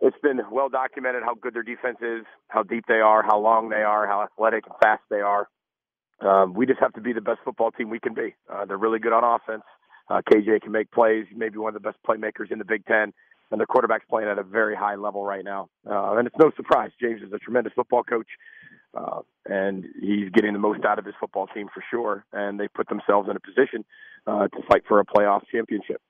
it's 0.00 0.16
been 0.22 0.40
well 0.50 0.68
documented 0.68 1.22
how 1.24 1.34
good 1.34 1.54
their 1.54 1.62
defense 1.62 1.98
is, 2.00 2.24
how 2.48 2.62
deep 2.62 2.84
they 2.88 3.00
are, 3.00 3.22
how 3.22 3.38
long 3.38 3.68
they 3.68 3.82
are, 3.82 4.06
how 4.06 4.22
athletic 4.22 4.64
and 4.66 4.74
fast 4.82 5.02
they 5.10 5.20
are. 5.20 5.48
Um, 6.20 6.54
we 6.54 6.66
just 6.66 6.80
have 6.80 6.92
to 6.94 7.00
be 7.00 7.12
the 7.12 7.20
best 7.20 7.40
football 7.44 7.70
team 7.70 7.90
we 7.90 8.00
can 8.00 8.14
be. 8.14 8.34
Uh, 8.50 8.64
they're 8.64 8.78
really 8.78 8.98
good 8.98 9.12
on 9.12 9.24
offense. 9.24 9.62
Uh, 10.10 10.20
KJ 10.28 10.62
can 10.62 10.72
make 10.72 10.90
plays, 10.90 11.26
maybe 11.34 11.58
one 11.58 11.74
of 11.74 11.80
the 11.80 11.88
best 11.88 11.98
playmakers 12.06 12.50
in 12.50 12.58
the 12.58 12.64
Big 12.64 12.84
Ten, 12.86 13.12
and 13.50 13.60
the 13.60 13.66
quarterback's 13.66 14.04
playing 14.10 14.28
at 14.28 14.38
a 14.38 14.42
very 14.42 14.74
high 14.74 14.96
level 14.96 15.24
right 15.24 15.44
now. 15.44 15.68
Uh, 15.88 16.16
and 16.16 16.26
it's 16.26 16.36
no 16.38 16.50
surprise. 16.56 16.90
James 17.00 17.22
is 17.22 17.32
a 17.32 17.38
tremendous 17.38 17.72
football 17.74 18.02
coach. 18.02 18.28
Uh, 18.92 19.20
and 19.46 19.84
he's 20.00 20.30
getting 20.30 20.52
the 20.52 20.58
most 20.58 20.84
out 20.84 20.98
of 20.98 21.04
his 21.04 21.14
football 21.20 21.46
team 21.46 21.68
for 21.72 21.82
sure. 21.90 22.24
And 22.32 22.58
they 22.58 22.66
put 22.66 22.88
themselves 22.88 23.28
in 23.30 23.36
a 23.36 23.40
position 23.40 23.84
uh, 24.26 24.48
to 24.48 24.62
fight 24.68 24.82
for 24.88 24.98
a 24.98 25.04
playoff 25.04 25.42
championship. 25.52 26.00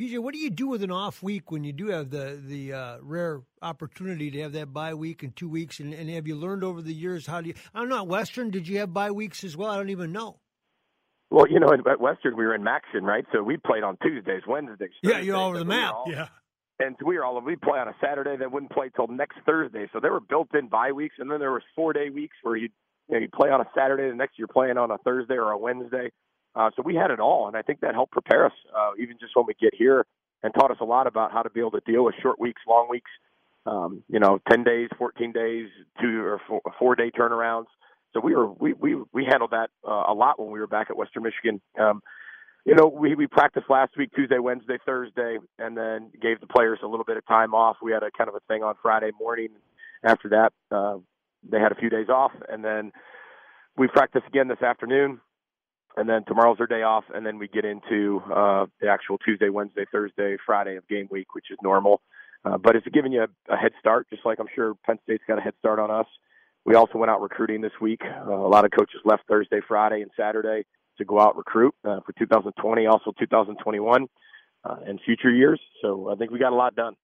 PJ, 0.00 0.18
what 0.18 0.32
do 0.32 0.40
you 0.40 0.50
do 0.50 0.66
with 0.66 0.82
an 0.82 0.90
off 0.90 1.22
week 1.22 1.50
when 1.50 1.62
you 1.62 1.72
do 1.74 1.88
have 1.88 2.08
the 2.08 2.40
the 2.42 2.72
uh, 2.72 2.96
rare 3.02 3.42
opportunity 3.60 4.30
to 4.30 4.40
have 4.40 4.52
that 4.52 4.72
bye 4.72 4.94
week 4.94 5.22
in 5.22 5.32
two 5.32 5.48
weeks? 5.48 5.78
And, 5.78 5.92
and, 5.92 6.08
have 6.08 6.26
you 6.26 6.36
learned 6.36 6.64
over 6.64 6.80
the 6.80 6.94
years 6.94 7.26
how 7.26 7.42
do 7.42 7.48
you? 7.48 7.54
I 7.74 7.80
don't 7.80 7.90
know. 7.90 8.02
Western, 8.02 8.50
did 8.50 8.66
you 8.66 8.78
have 8.78 8.94
bye 8.94 9.10
weeks 9.10 9.44
as 9.44 9.58
well? 9.58 9.70
I 9.70 9.76
don't 9.76 9.90
even 9.90 10.10
know. 10.10 10.38
Well, 11.30 11.48
you 11.48 11.60
know, 11.60 11.72
at 11.72 12.00
Western 12.00 12.36
we 12.36 12.44
were 12.44 12.54
in 12.54 12.62
MACtion, 12.62 13.02
right? 13.02 13.24
So 13.32 13.42
we 13.42 13.56
played 13.56 13.84
on 13.84 13.96
Tuesdays, 14.02 14.42
Wednesdays. 14.46 14.90
Thursdays, 15.02 15.18
yeah, 15.18 15.20
you're 15.20 15.36
all 15.36 15.48
over 15.48 15.58
the 15.58 15.64
map. 15.64 15.94
All, 15.94 16.04
yeah 16.08 16.28
and 16.80 16.96
we 17.04 17.16
were 17.16 17.24
all 17.24 17.40
we 17.40 17.56
play 17.56 17.78
on 17.78 17.88
a 17.88 17.94
Saturday 18.02 18.36
that 18.38 18.50
wouldn't 18.50 18.72
play 18.72 18.90
till 18.94 19.06
next 19.06 19.36
Thursday. 19.44 19.86
So 19.92 20.00
there 20.00 20.12
were 20.12 20.20
built-in 20.20 20.68
bye 20.68 20.92
weeks, 20.92 21.16
and 21.18 21.30
then 21.30 21.38
there 21.38 21.52
was 21.52 21.62
four-day 21.76 22.10
weeks 22.10 22.36
where 22.42 22.56
you 22.56 22.68
you, 23.08 23.16
know, 23.16 23.22
you 23.22 23.28
play 23.28 23.50
on 23.50 23.60
a 23.60 23.68
Saturday, 23.76 24.08
the 24.08 24.14
next 24.14 24.38
you're 24.38 24.48
playing 24.48 24.78
on 24.78 24.90
a 24.90 24.98
Thursday 24.98 25.34
or 25.34 25.50
a 25.50 25.58
Wednesday. 25.58 26.10
Uh, 26.54 26.70
so 26.74 26.82
we 26.82 26.94
had 26.94 27.10
it 27.10 27.20
all, 27.20 27.48
and 27.48 27.56
I 27.56 27.62
think 27.62 27.80
that 27.80 27.94
helped 27.94 28.12
prepare 28.12 28.46
us, 28.46 28.52
uh, 28.76 28.92
even 28.98 29.16
just 29.20 29.36
when 29.36 29.46
we 29.46 29.54
get 29.60 29.74
here, 29.74 30.06
and 30.42 30.54
taught 30.54 30.70
us 30.70 30.78
a 30.80 30.84
lot 30.84 31.06
about 31.06 31.32
how 31.32 31.42
to 31.42 31.50
be 31.50 31.60
able 31.60 31.72
to 31.72 31.80
deal 31.86 32.04
with 32.04 32.14
short 32.22 32.40
weeks, 32.40 32.62
long 32.66 32.88
weeks. 32.88 33.10
Um, 33.66 34.02
you 34.08 34.18
know, 34.18 34.40
ten 34.48 34.64
days, 34.64 34.88
fourteen 34.96 35.32
days, 35.32 35.68
two 36.00 36.24
or 36.24 36.40
four, 36.48 36.62
four 36.78 36.96
day 36.96 37.10
turnarounds. 37.10 37.66
So 38.12 38.20
we 38.20 38.34
were 38.34 38.48
we 38.48 38.72
we 38.72 38.96
we 39.12 39.24
handled 39.24 39.52
that 39.52 39.70
uh, 39.86 40.04
a 40.08 40.14
lot 40.14 40.40
when 40.40 40.50
we 40.50 40.58
were 40.58 40.66
back 40.66 40.88
at 40.90 40.96
Western 40.96 41.22
Michigan. 41.22 41.60
Um, 41.78 42.02
you 42.64 42.74
know, 42.74 42.88
we 42.88 43.14
we 43.14 43.26
practiced 43.26 43.70
last 43.70 43.96
week, 43.96 44.10
Tuesday, 44.14 44.38
Wednesday, 44.38 44.78
Thursday, 44.84 45.38
and 45.58 45.76
then 45.76 46.10
gave 46.20 46.40
the 46.40 46.46
players 46.46 46.80
a 46.82 46.86
little 46.86 47.04
bit 47.04 47.16
of 47.16 47.26
time 47.26 47.54
off. 47.54 47.76
We 47.82 47.92
had 47.92 48.02
a 48.02 48.10
kind 48.10 48.28
of 48.28 48.34
a 48.34 48.40
thing 48.48 48.62
on 48.62 48.74
Friday 48.82 49.10
morning. 49.18 49.48
After 50.04 50.28
that, 50.30 50.52
uh, 50.74 50.98
they 51.48 51.58
had 51.58 51.72
a 51.72 51.74
few 51.74 51.90
days 51.90 52.08
off, 52.08 52.32
and 52.48 52.64
then 52.64 52.92
we 53.76 53.86
practice 53.88 54.22
again 54.26 54.48
this 54.48 54.62
afternoon, 54.62 55.20
and 55.96 56.08
then 56.08 56.24
tomorrow's 56.26 56.58
their 56.58 56.66
day 56.66 56.82
off, 56.82 57.04
and 57.14 57.24
then 57.24 57.38
we 57.38 57.48
get 57.48 57.64
into 57.64 58.22
uh, 58.34 58.66
the 58.80 58.88
actual 58.88 59.18
Tuesday, 59.18 59.48
Wednesday, 59.48 59.84
Thursday, 59.90 60.36
Friday 60.44 60.76
of 60.76 60.86
game 60.88 61.08
week, 61.10 61.34
which 61.34 61.46
is 61.50 61.58
normal. 61.62 62.00
Uh, 62.44 62.56
but 62.56 62.74
it's 62.74 62.86
giving 62.88 63.12
you 63.12 63.22
a, 63.22 63.54
a 63.54 63.56
head 63.56 63.72
start, 63.78 64.06
just 64.10 64.24
like 64.24 64.38
I'm 64.40 64.48
sure 64.54 64.74
Penn 64.86 64.98
State's 65.04 65.22
got 65.28 65.38
a 65.38 65.42
head 65.42 65.54
start 65.58 65.78
on 65.78 65.90
us. 65.90 66.06
We 66.64 66.74
also 66.74 66.98
went 66.98 67.10
out 67.10 67.20
recruiting 67.20 67.60
this 67.60 67.72
week. 67.80 68.00
Uh, 68.04 68.34
a 68.34 68.48
lot 68.48 68.64
of 68.64 68.70
coaches 68.70 69.00
left 69.04 69.22
Thursday, 69.28 69.60
Friday, 69.66 70.02
and 70.02 70.10
Saturday 70.16 70.64
to 70.98 71.04
go 71.04 71.18
out 71.18 71.36
recruit 71.36 71.74
uh, 71.84 72.00
for 72.04 72.12
2020, 72.18 72.86
also 72.86 73.12
2021, 73.18 74.06
uh, 74.64 74.76
and 74.86 75.00
future 75.04 75.30
years. 75.30 75.60
So 75.82 76.10
I 76.10 76.16
think 76.16 76.30
we 76.30 76.38
got 76.38 76.52
a 76.52 76.56
lot 76.56 76.74
done. 76.74 76.94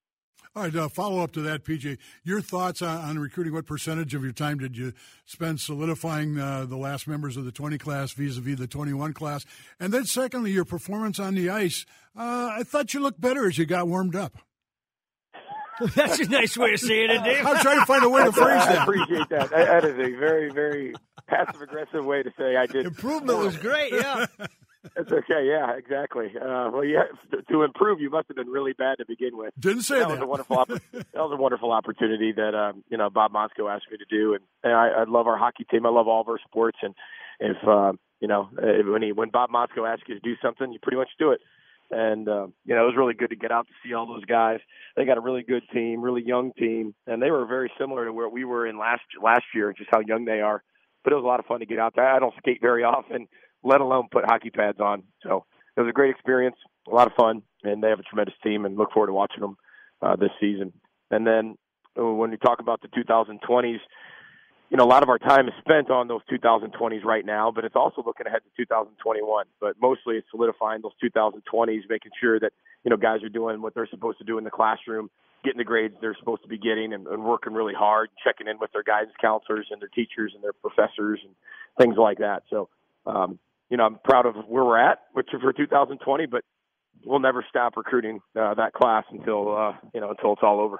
All 0.55 0.63
right, 0.63 0.75
uh, 0.75 0.89
follow 0.89 1.23
up 1.23 1.31
to 1.33 1.41
that, 1.41 1.63
PJ. 1.63 1.97
Your 2.23 2.41
thoughts 2.41 2.81
on, 2.81 2.97
on, 2.97 3.19
recruiting? 3.19 3.53
What 3.53 3.67
percentage 3.67 4.15
of 4.15 4.23
your 4.23 4.31
time 4.31 4.57
did 4.57 4.75
you 4.75 4.93
spend 5.25 5.59
solidifying 5.59 6.39
uh, 6.39 6.65
the 6.65 6.77
last 6.77 7.07
members 7.07 7.37
of 7.37 7.45
the 7.45 7.51
20 7.51 7.77
class 7.77 8.11
vis-a-vis 8.13 8.57
the 8.57 8.67
21 8.67 9.13
class? 9.13 9.45
And 9.79 9.93
then, 9.93 10.05
secondly, 10.05 10.51
your 10.51 10.65
performance 10.65 11.19
on 11.19 11.35
the 11.35 11.49
ice. 11.49 11.85
Uh, 12.15 12.49
I 12.57 12.63
thought 12.63 12.93
you 12.93 13.01
looked 13.01 13.21
better 13.21 13.47
as 13.47 13.57
you 13.57 13.65
got 13.65 13.87
warmed 13.87 14.15
up. 14.15 14.37
That's 15.95 16.19
a 16.19 16.27
nice 16.29 16.57
way 16.57 16.73
of 16.73 16.79
saying 16.79 17.09
it, 17.11 17.23
Dave. 17.23 17.45
I'm 17.45 17.57
trying 17.57 17.79
to 17.79 17.85
find 17.85 18.03
a 18.03 18.09
way 18.09 18.23
to 18.23 18.31
phrase 18.31 18.65
that. 18.65 18.79
I 18.79 18.83
appreciate 18.83 19.29
that. 19.29 19.49
That 19.51 19.85
is 19.85 19.93
a 19.93 20.17
very, 20.17 20.49
very 20.51 20.93
passive 21.27 21.61
aggressive 21.61 22.05
way 22.05 22.23
to 22.23 22.31
say 22.37 22.55
I 22.55 22.65
did. 22.65 22.85
Improvement 22.85 23.39
was 23.39 23.57
great. 23.57 23.93
Yeah. 23.93 24.25
It's 24.95 25.11
okay. 25.11 25.45
Yeah, 25.45 25.75
exactly. 25.75 26.27
Uh, 26.27 26.69
well, 26.71 26.85
yeah, 26.85 27.03
to 27.49 27.63
improve, 27.63 27.99
you 27.99 28.09
must 28.09 28.29
have 28.29 28.37
been 28.37 28.47
really 28.47 28.71
bad 28.71 28.99
to 28.99 29.05
begin 29.05 29.35
with. 29.35 29.53
Didn't 29.59 29.81
say 29.81 29.99
that. 29.99 30.07
That 30.07 30.13
was 30.13 30.21
a 30.21 30.25
wonderful. 30.25 30.65
that 30.93 31.13
was 31.13 31.31
a 31.33 31.41
wonderful 31.41 31.73
opportunity 31.73 32.31
that 32.31 32.55
um, 32.55 32.85
you 32.89 32.97
know 32.97 33.09
Bob 33.09 33.33
Motzko 33.33 33.69
asked 33.69 33.87
me 33.91 33.97
to 33.97 34.05
do, 34.09 34.33
and, 34.35 34.43
and 34.63 34.71
I, 34.73 34.87
I 34.99 35.03
love 35.05 35.27
our 35.27 35.37
hockey 35.37 35.65
team. 35.69 35.85
I 35.85 35.89
love 35.89 36.07
all 36.07 36.21
of 36.21 36.29
our 36.29 36.39
sports, 36.47 36.77
and 36.81 36.95
if 37.41 37.57
uh, 37.67 37.93
You 38.21 38.29
know, 38.29 38.49
uh, 38.57 38.89
when 38.89 39.01
he 39.01 39.11
when 39.11 39.29
Bob 39.29 39.49
Motzko 39.49 39.91
asks 39.91 40.05
you 40.07 40.15
to 40.15 40.21
do 40.21 40.35
something, 40.41 40.71
you 40.71 40.79
pretty 40.81 40.97
much 40.97 41.09
do 41.19 41.31
it. 41.31 41.41
And 41.89 42.27
uh, 42.27 42.47
you 42.65 42.75
know, 42.75 42.83
it 42.83 42.87
was 42.87 42.95
really 42.97 43.13
good 43.13 43.29
to 43.29 43.35
get 43.35 43.51
out 43.51 43.67
to 43.67 43.73
see 43.83 43.93
all 43.93 44.05
those 44.05 44.25
guys. 44.25 44.59
They 44.95 45.05
got 45.05 45.17
a 45.17 45.21
really 45.21 45.43
good 45.43 45.63
team, 45.73 46.01
really 46.01 46.23
young 46.25 46.51
team, 46.53 46.93
and 47.05 47.21
they 47.21 47.31
were 47.31 47.45
very 47.45 47.71
similar 47.79 48.05
to 48.05 48.13
where 48.13 48.27
we 48.27 48.43
were 48.43 48.67
in 48.67 48.77
last 48.77 49.03
last 49.21 49.45
year, 49.55 49.73
just 49.77 49.89
how 49.91 50.01
young 50.01 50.25
they 50.25 50.41
are. 50.41 50.63
But 51.03 51.13
it 51.13 51.15
was 51.15 51.23
a 51.23 51.27
lot 51.27 51.39
of 51.39 51.45
fun 51.45 51.61
to 51.61 51.65
get 51.65 51.79
out 51.79 51.93
there. 51.95 52.07
I 52.07 52.19
don't 52.19 52.33
skate 52.37 52.59
very 52.61 52.83
often, 52.83 53.27
let 53.63 53.79
alone 53.79 54.07
put 54.11 54.25
hockey 54.25 54.49
pads 54.49 54.79
on. 54.81 55.03
So 55.23 55.45
it 55.77 55.81
was 55.81 55.89
a 55.89 55.93
great 55.93 56.11
experience, 56.11 56.57
a 56.87 56.93
lot 56.93 57.07
of 57.07 57.13
fun, 57.13 57.43
and 57.63 57.81
they 57.81 57.89
have 57.89 57.99
a 57.99 58.03
tremendous 58.03 58.35
team, 58.43 58.65
and 58.65 58.77
look 58.77 58.91
forward 58.91 59.07
to 59.07 59.13
watching 59.13 59.41
them 59.41 59.55
uh, 60.01 60.15
this 60.17 60.31
season. 60.41 60.73
And 61.09 61.25
then 61.25 61.55
uh, 61.97 62.03
when 62.03 62.31
we 62.31 62.37
talk 62.37 62.59
about 62.59 62.81
the 62.81 62.89
2020s, 62.89 63.79
you 64.69 64.75
know, 64.75 64.83
a 64.83 64.89
lot 64.89 65.01
of 65.01 65.09
our 65.09 65.17
time 65.17 65.47
is 65.47 65.53
spent 65.59 65.89
on 65.89 66.07
those 66.07 66.21
2020s 66.29 67.03
right 67.05 67.25
now, 67.25 67.51
but 67.51 67.63
it's 67.63 67.75
also 67.75 68.03
looking 68.05 68.27
ahead 68.27 68.41
to 68.43 68.63
2021. 68.63 69.45
But 69.61 69.75
mostly 69.81 70.15
it's 70.15 70.27
solidifying 70.29 70.81
those 70.81 70.91
2020s, 71.01 71.81
making 71.89 72.11
sure 72.19 72.39
that, 72.39 72.51
you 72.83 72.89
know, 72.89 72.97
guys 72.97 73.23
are 73.23 73.29
doing 73.29 73.61
what 73.61 73.73
they're 73.73 73.87
supposed 73.89 74.17
to 74.17 74.25
do 74.25 74.37
in 74.37 74.43
the 74.43 74.51
classroom, 74.51 75.09
getting 75.45 75.57
the 75.57 75.63
grades 75.63 75.95
they're 76.01 76.17
supposed 76.19 76.41
to 76.41 76.49
be 76.49 76.57
getting 76.57 76.91
and, 76.91 77.07
and 77.07 77.23
working 77.23 77.53
really 77.53 77.73
hard, 77.73 78.09
checking 78.23 78.47
in 78.47 78.59
with 78.59 78.71
their 78.73 78.83
guidance 78.83 79.13
counselors 79.21 79.67
and 79.71 79.81
their 79.81 79.89
teachers 79.89 80.33
and 80.35 80.43
their 80.43 80.53
professors 80.53 81.19
and 81.23 81.33
things 81.79 81.95
like 81.97 82.17
that. 82.17 82.43
So, 82.49 82.67
um, 83.05 83.39
you 83.69 83.77
know, 83.77 83.85
I'm 83.85 83.99
proud 84.03 84.25
of 84.25 84.35
where 84.47 84.65
we're 84.65 84.79
at, 84.79 84.99
which 85.13 85.29
for 85.31 85.53
2020, 85.53 86.25
but 86.25 86.43
we'll 87.05 87.19
never 87.19 87.45
stop 87.49 87.77
recruiting 87.77 88.19
uh, 88.37 88.53
that 88.55 88.73
class 88.73 89.05
until, 89.11 89.55
uh, 89.55 89.73
you 89.93 90.01
know, 90.01 90.09
until 90.09 90.33
it's 90.33 90.41
all 90.43 90.59
over. 90.59 90.79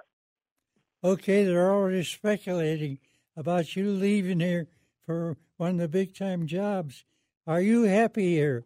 Okay, 1.04 1.46
they're 1.46 1.72
already 1.72 2.04
speculating 2.04 2.98
about 3.38 3.76
you 3.76 3.92
leaving 3.92 4.40
here 4.40 4.68
for 5.06 5.38
one 5.58 5.72
of 5.72 5.78
the 5.78 5.88
big 5.88 6.16
time 6.16 6.48
jobs. 6.48 7.06
Are 7.46 7.62
you 7.62 7.84
happy 7.84 8.36
here? 8.36 8.66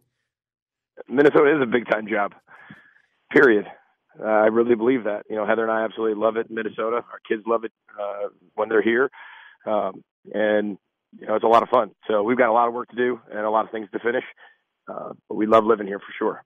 Minnesota 1.08 1.56
is 1.56 1.62
a 1.62 1.66
big 1.66 1.88
time 1.88 2.08
job. 2.08 2.34
Period. 3.30 3.66
Uh, 4.18 4.26
I 4.26 4.46
really 4.46 4.74
believe 4.74 5.04
that. 5.04 5.24
You 5.30 5.36
know, 5.36 5.46
Heather 5.46 5.62
and 5.62 5.70
I 5.70 5.84
absolutely 5.84 6.20
love 6.20 6.36
it 6.36 6.48
in 6.48 6.54
Minnesota. 6.54 6.96
Our 6.96 7.20
kids 7.28 7.42
love 7.46 7.64
it 7.64 7.72
uh, 8.00 8.28
when 8.54 8.68
they're 8.68 8.82
here, 8.82 9.10
um, 9.66 10.02
and 10.34 10.78
you 11.18 11.26
know 11.26 11.34
it's 11.34 11.44
a 11.44 11.48
lot 11.48 11.62
of 11.62 11.68
fun. 11.68 11.92
So 12.08 12.22
we've 12.22 12.36
got 12.36 12.50
a 12.50 12.52
lot 12.52 12.68
of 12.68 12.74
work 12.74 12.88
to 12.90 12.96
do 12.96 13.20
and 13.30 13.40
a 13.40 13.50
lot 13.50 13.64
of 13.64 13.70
things 13.70 13.88
to 13.92 13.98
finish, 14.00 14.24
uh, 14.88 15.10
but 15.28 15.36
we 15.36 15.46
love 15.46 15.64
living 15.64 15.86
here 15.86 15.98
for 15.98 16.12
sure. 16.18 16.44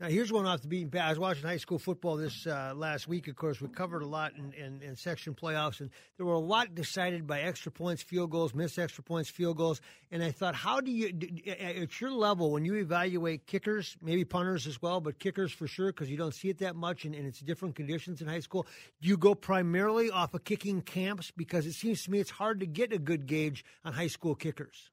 Now, 0.00 0.08
here's 0.08 0.32
one 0.32 0.44
off 0.44 0.60
the 0.60 0.66
beaten 0.66 0.90
path. 0.90 1.06
I 1.06 1.08
was 1.10 1.20
watching 1.20 1.44
high 1.44 1.56
school 1.56 1.78
football 1.78 2.16
this 2.16 2.48
uh, 2.48 2.72
last 2.74 3.06
week. 3.06 3.28
Of 3.28 3.36
course, 3.36 3.60
we 3.60 3.68
covered 3.68 4.02
a 4.02 4.06
lot 4.06 4.32
in, 4.36 4.52
in, 4.52 4.82
in, 4.82 4.96
section 4.96 5.34
playoffs, 5.34 5.78
and 5.78 5.88
there 6.16 6.26
were 6.26 6.32
a 6.32 6.40
lot 6.40 6.74
decided 6.74 7.28
by 7.28 7.42
extra 7.42 7.70
points, 7.70 8.02
field 8.02 8.32
goals, 8.32 8.54
missed 8.54 8.76
extra 8.76 9.04
points, 9.04 9.30
field 9.30 9.56
goals. 9.56 9.80
And 10.10 10.20
I 10.20 10.32
thought, 10.32 10.56
how 10.56 10.80
do 10.80 10.90
you, 10.90 11.12
at 11.46 12.00
your 12.00 12.10
level, 12.10 12.50
when 12.50 12.64
you 12.64 12.74
evaluate 12.74 13.46
kickers, 13.46 13.96
maybe 14.02 14.24
punters 14.24 14.66
as 14.66 14.82
well, 14.82 15.00
but 15.00 15.20
kickers 15.20 15.52
for 15.52 15.68
sure, 15.68 15.92
because 15.92 16.10
you 16.10 16.16
don't 16.16 16.34
see 16.34 16.48
it 16.48 16.58
that 16.58 16.74
much, 16.74 17.04
and, 17.04 17.14
and 17.14 17.24
it's 17.24 17.38
different 17.38 17.76
conditions 17.76 18.20
in 18.20 18.26
high 18.26 18.40
school. 18.40 18.66
Do 19.00 19.08
you 19.08 19.16
go 19.16 19.36
primarily 19.36 20.10
off 20.10 20.34
of 20.34 20.42
kicking 20.42 20.82
camps? 20.82 21.30
Because 21.30 21.66
it 21.66 21.74
seems 21.74 22.02
to 22.02 22.10
me 22.10 22.18
it's 22.18 22.30
hard 22.30 22.58
to 22.60 22.66
get 22.66 22.92
a 22.92 22.98
good 22.98 23.26
gauge 23.26 23.64
on 23.84 23.92
high 23.92 24.08
school 24.08 24.34
kickers. 24.34 24.90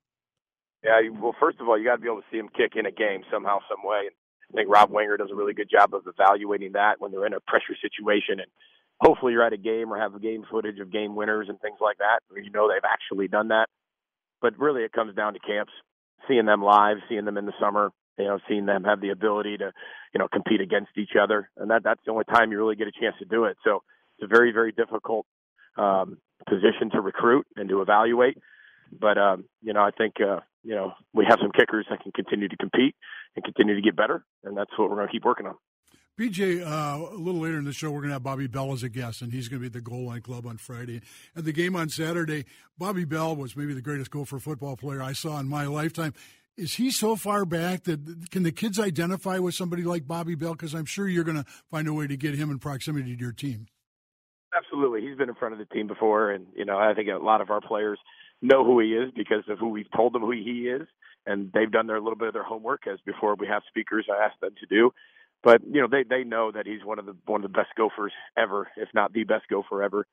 Yeah, 0.83 0.99
well, 1.19 1.35
first 1.39 1.59
of 1.59 1.67
all, 1.67 1.77
you 1.77 1.85
got 1.85 1.95
to 1.95 2.01
be 2.01 2.07
able 2.07 2.21
to 2.21 2.27
see 2.29 2.37
them 2.37 2.49
kick 2.49 2.73
in 2.75 2.85
a 2.85 2.91
game 2.91 3.23
somehow, 3.31 3.61
some 3.67 3.83
way. 3.83 4.09
I 4.51 4.55
think 4.55 4.69
Rob 4.69 4.91
Wenger 4.91 5.17
does 5.17 5.29
a 5.31 5.35
really 5.35 5.53
good 5.53 5.69
job 5.69 5.93
of 5.93 6.03
evaluating 6.07 6.73
that 6.73 6.99
when 6.99 7.11
they're 7.11 7.25
in 7.25 7.33
a 7.33 7.39
pressure 7.39 7.75
situation 7.81 8.39
and 8.39 8.47
hopefully 8.99 9.33
you're 9.33 9.45
at 9.45 9.53
a 9.53 9.57
game 9.57 9.91
or 9.91 9.99
have 9.99 10.19
game 10.21 10.43
footage 10.49 10.79
of 10.79 10.91
game 10.91 11.15
winners 11.15 11.47
and 11.49 11.59
things 11.59 11.77
like 11.81 11.97
that 11.97 12.19
where 12.27 12.41
you 12.41 12.51
know 12.51 12.69
they've 12.69 12.89
actually 12.89 13.27
done 13.27 13.49
that. 13.49 13.67
But 14.41 14.57
really 14.59 14.83
it 14.83 14.91
comes 14.91 15.15
down 15.15 15.33
to 15.33 15.39
camps, 15.39 15.71
seeing 16.27 16.45
them 16.45 16.61
live, 16.61 16.97
seeing 17.09 17.25
them 17.25 17.37
in 17.37 17.45
the 17.45 17.53
summer, 17.59 17.91
you 18.17 18.25
know, 18.25 18.39
seeing 18.47 18.65
them 18.65 18.83
have 18.83 19.01
the 19.01 19.09
ability 19.09 19.57
to, 19.57 19.71
you 20.13 20.19
know, 20.19 20.27
compete 20.27 20.61
against 20.61 20.91
each 20.97 21.15
other. 21.21 21.49
And 21.57 21.71
that 21.71 21.83
that's 21.83 22.01
the 22.05 22.11
only 22.11 22.25
time 22.25 22.51
you 22.51 22.57
really 22.57 22.75
get 22.75 22.87
a 22.87 22.91
chance 22.91 23.15
to 23.19 23.25
do 23.25 23.45
it. 23.45 23.57
So 23.63 23.83
it's 24.17 24.25
a 24.25 24.27
very, 24.27 24.51
very 24.51 24.71
difficult 24.71 25.25
um 25.77 26.17
position 26.47 26.89
to 26.91 27.01
recruit 27.01 27.45
and 27.55 27.69
to 27.69 27.81
evaluate. 27.81 28.37
But 28.91 29.17
um, 29.17 29.45
you 29.61 29.73
know, 29.73 29.81
I 29.81 29.91
think 29.91 30.15
uh, 30.19 30.41
you 30.63 30.75
know, 30.75 30.93
we 31.13 31.25
have 31.27 31.39
some 31.41 31.51
kickers 31.51 31.85
that 31.89 32.01
can 32.01 32.11
continue 32.11 32.47
to 32.47 32.57
compete 32.57 32.95
and 33.35 33.45
continue 33.45 33.75
to 33.75 33.81
get 33.81 33.95
better, 33.95 34.25
and 34.43 34.57
that's 34.57 34.71
what 34.77 34.89
we're 34.89 34.95
going 34.95 35.07
to 35.07 35.11
keep 35.11 35.25
working 35.25 35.47
on. 35.47 35.55
PJ, 36.19 36.61
uh, 36.61 37.15
a 37.15 37.17
little 37.17 37.41
later 37.41 37.57
in 37.57 37.65
the 37.65 37.73
show, 37.73 37.89
we're 37.89 38.01
going 38.01 38.09
to 38.09 38.15
have 38.15 38.23
Bobby 38.23 38.47
Bell 38.47 38.73
as 38.73 38.83
a 38.83 38.89
guest, 38.89 39.21
and 39.21 39.31
he's 39.31 39.47
going 39.47 39.61
to 39.61 39.61
be 39.61 39.67
at 39.67 39.73
the 39.73 39.81
Goal 39.81 40.07
Line 40.07 40.21
Club 40.21 40.45
on 40.45 40.57
Friday. 40.57 41.01
At 41.35 41.45
the 41.45 41.53
game 41.53 41.75
on 41.75 41.89
Saturday, 41.89 42.45
Bobby 42.77 43.05
Bell 43.05 43.35
was 43.35 43.55
maybe 43.55 43.73
the 43.73 43.81
greatest 43.81 44.11
Gopher 44.11 44.39
football 44.39 44.75
player 44.75 45.01
I 45.01 45.13
saw 45.13 45.39
in 45.39 45.47
my 45.47 45.65
lifetime. 45.65 46.13
Is 46.57 46.75
he 46.75 46.91
so 46.91 47.15
far 47.15 47.45
back 47.45 47.85
that 47.85 48.29
can 48.29 48.43
the 48.43 48.51
kids 48.51 48.77
identify 48.77 49.39
with 49.39 49.55
somebody 49.55 49.83
like 49.83 50.05
Bobby 50.05 50.35
Bell? 50.35 50.51
Because 50.51 50.75
I'm 50.75 50.85
sure 50.85 51.07
you're 51.07 51.23
going 51.23 51.41
to 51.41 51.45
find 51.71 51.87
a 51.87 51.93
way 51.93 52.07
to 52.07 52.17
get 52.17 52.35
him 52.35 52.51
in 52.51 52.59
proximity 52.59 53.15
to 53.15 53.19
your 53.19 53.31
team. 53.31 53.67
Absolutely, 54.55 55.01
he's 55.01 55.17
been 55.17 55.29
in 55.29 55.35
front 55.35 55.53
of 55.53 55.59
the 55.59 55.73
team 55.73 55.87
before, 55.87 56.29
and 56.31 56.45
you 56.55 56.65
know 56.65 56.77
I 56.77 56.93
think 56.93 57.07
a 57.07 57.23
lot 57.23 57.39
of 57.39 57.49
our 57.49 57.61
players 57.61 57.97
know 58.41 58.65
who 58.65 58.79
he 58.79 58.93
is 58.93 59.11
because 59.15 59.43
of 59.49 59.59
who 59.59 59.69
we've 59.69 59.91
told 59.95 60.13
them 60.13 60.21
who 60.21 60.31
he 60.31 60.67
is, 60.67 60.87
and 61.25 61.51
they've 61.53 61.71
done 61.71 61.87
their 61.87 61.99
little 61.99 62.17
bit 62.17 62.27
of 62.27 62.33
their 62.33 62.43
homework 62.43 62.87
as 62.87 62.99
before 63.05 63.35
we 63.35 63.47
have 63.47 63.61
speakers. 63.67 64.07
I 64.09 64.25
ask 64.25 64.39
them 64.39 64.55
to 64.59 64.65
do, 64.65 64.91
but 65.43 65.61
you 65.65 65.81
know 65.81 65.87
they 65.89 66.03
they 66.03 66.23
know 66.23 66.51
that 66.51 66.65
he's 66.65 66.83
one 66.83 66.99
of 66.99 67.05
the 67.05 67.15
one 67.25 67.43
of 67.43 67.51
the 67.51 67.57
best 67.57 67.69
Gophers 67.77 68.13
ever, 68.37 68.67
if 68.77 68.89
not 68.93 69.13
the 69.13 69.23
best 69.23 69.47
Gopher 69.49 69.83
ever. 69.83 70.05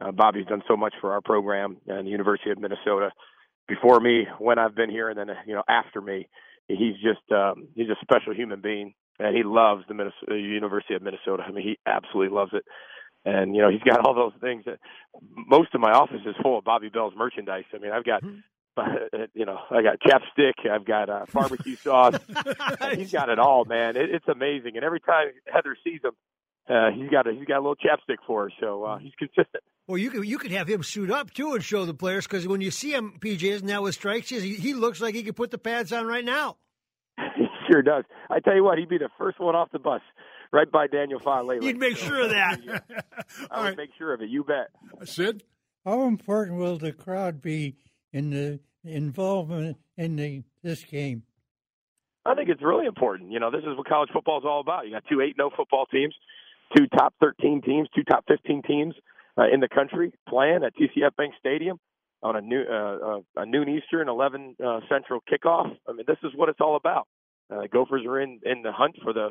Uh, 0.00 0.12
Bobby's 0.12 0.46
done 0.46 0.62
so 0.68 0.76
much 0.76 0.94
for 1.00 1.12
our 1.12 1.20
program 1.20 1.76
and 1.86 2.06
the 2.06 2.10
University 2.10 2.50
of 2.50 2.58
Minnesota 2.58 3.10
before 3.68 4.00
me, 4.00 4.26
when 4.38 4.58
I've 4.58 4.74
been 4.74 4.90
here, 4.90 5.08
and 5.08 5.18
then 5.18 5.28
you 5.46 5.54
know 5.54 5.64
after 5.68 6.00
me. 6.00 6.28
He's 6.66 6.94
just 6.94 7.30
um, 7.30 7.68
he's 7.74 7.90
a 7.90 7.96
special 8.00 8.34
human 8.34 8.62
being, 8.62 8.94
and 9.18 9.36
he 9.36 9.42
loves 9.42 9.84
the 9.86 9.92
Minnesota, 9.92 10.38
University 10.38 10.94
of 10.94 11.02
Minnesota. 11.02 11.42
I 11.46 11.50
mean, 11.50 11.62
he 11.62 11.78
absolutely 11.86 12.34
loves 12.34 12.52
it 12.54 12.64
and 13.24 13.54
you 13.54 13.62
know 13.62 13.70
he's 13.70 13.82
got 13.82 14.00
all 14.06 14.14
those 14.14 14.32
things 14.40 14.64
that 14.66 14.78
most 15.34 15.74
of 15.74 15.80
my 15.80 15.92
office 15.92 16.20
is 16.26 16.34
full 16.42 16.58
of 16.58 16.64
Bobby 16.64 16.88
Bell's 16.88 17.14
merchandise. 17.16 17.64
I 17.74 17.78
mean, 17.78 17.92
I've 17.92 18.04
got 18.04 18.22
mm-hmm. 18.22 18.40
you 19.34 19.46
know 19.46 19.58
I 19.70 19.82
got 19.82 20.00
chapstick, 20.00 20.68
I've 20.70 20.84
got 20.84 21.08
uh, 21.08 21.26
barbecue 21.32 21.76
sauce. 21.76 22.18
he's 22.94 23.12
got 23.12 23.28
it 23.28 23.38
all, 23.38 23.64
man. 23.64 23.96
It, 23.96 24.10
it's 24.10 24.28
amazing. 24.28 24.76
And 24.76 24.84
every 24.84 25.00
time 25.00 25.28
Heather 25.46 25.76
sees 25.84 26.00
him, 26.02 26.12
uh, 26.68 26.90
he's 26.90 27.10
got 27.10 27.26
a 27.26 27.32
he's 27.32 27.46
got 27.46 27.58
a 27.58 27.62
little 27.62 27.76
chapstick 27.76 28.18
for 28.26 28.44
her, 28.44 28.52
so 28.60 28.84
uh, 28.84 28.98
he's 28.98 29.14
consistent. 29.18 29.62
Well, 29.86 29.98
you 29.98 30.10
could 30.10 30.26
you 30.26 30.38
could 30.38 30.50
have 30.50 30.68
him 30.68 30.82
suit 30.82 31.10
up 31.10 31.32
too 31.32 31.54
and 31.54 31.62
show 31.62 31.84
the 31.84 31.94
players 31.94 32.26
because 32.26 32.48
when 32.48 32.60
you 32.60 32.70
see 32.70 32.92
him, 32.92 33.18
PJ 33.20 33.42
isn't 33.42 33.68
that 33.68 33.82
with 33.82 33.94
strikes? 33.94 34.30
He, 34.30 34.54
he 34.54 34.74
looks 34.74 35.00
like 35.00 35.14
he 35.14 35.22
could 35.22 35.36
put 35.36 35.50
the 35.50 35.58
pads 35.58 35.92
on 35.92 36.06
right 36.06 36.24
now. 36.24 36.56
he 37.36 37.46
sure 37.70 37.82
does. 37.82 38.04
I 38.30 38.40
tell 38.40 38.54
you 38.54 38.64
what, 38.64 38.78
he'd 38.78 38.88
be 38.88 38.98
the 38.98 39.10
first 39.18 39.38
one 39.38 39.54
off 39.54 39.70
the 39.72 39.78
bus 39.78 40.00
right 40.54 40.70
by 40.70 40.86
Daniel 40.86 41.18
Faalele. 41.18 41.62
You'd 41.62 41.78
make 41.78 41.96
sure 41.96 42.22
of 42.22 42.30
that. 42.30 42.60
I 43.50 43.60
would 43.60 43.66
right. 43.68 43.76
make 43.76 43.90
sure 43.98 44.14
of 44.14 44.22
it. 44.22 44.30
You 44.30 44.44
bet. 44.44 44.70
Sid, 45.06 45.42
how 45.84 46.06
important 46.06 46.58
will 46.58 46.78
the 46.78 46.92
crowd 46.92 47.42
be 47.42 47.74
in 48.12 48.30
the 48.30 48.60
involvement 48.84 49.76
in 49.96 50.16
the 50.16 50.44
this 50.62 50.84
game? 50.84 51.24
I 52.24 52.34
think 52.34 52.48
it's 52.48 52.62
really 52.62 52.86
important. 52.86 53.32
You 53.32 53.40
know, 53.40 53.50
this 53.50 53.60
is 53.60 53.76
what 53.76 53.86
college 53.86 54.10
football 54.12 54.38
is 54.38 54.44
all 54.46 54.60
about. 54.60 54.86
You 54.86 54.92
got 54.92 55.04
two 55.10 55.20
eight 55.20 55.34
no 55.36 55.50
football 55.54 55.86
teams, 55.86 56.14
two 56.76 56.86
top 56.86 57.14
thirteen 57.20 57.60
teams, 57.60 57.88
two 57.94 58.04
top 58.04 58.24
fifteen 58.28 58.62
teams 58.62 58.94
uh, 59.36 59.44
in 59.52 59.60
the 59.60 59.68
country 59.68 60.12
playing 60.28 60.60
at 60.64 60.72
TCF 60.76 61.16
Bank 61.16 61.34
Stadium 61.38 61.78
on 62.22 62.36
a 62.36 62.40
new 62.40 62.62
uh, 62.62 63.18
uh, 63.18 63.42
a 63.42 63.44
noon 63.44 63.68
Eastern, 63.68 64.08
eleven 64.08 64.54
uh, 64.64 64.80
Central 64.88 65.20
kickoff. 65.20 65.76
I 65.88 65.92
mean, 65.92 66.04
this 66.06 66.16
is 66.22 66.30
what 66.36 66.48
it's 66.48 66.60
all 66.60 66.76
about. 66.76 67.08
Uh, 67.50 67.62
Gophers 67.70 68.06
are 68.06 68.20
in 68.20 68.40
in 68.44 68.62
the 68.62 68.72
hunt 68.72 68.96
for 69.02 69.12
the 69.12 69.30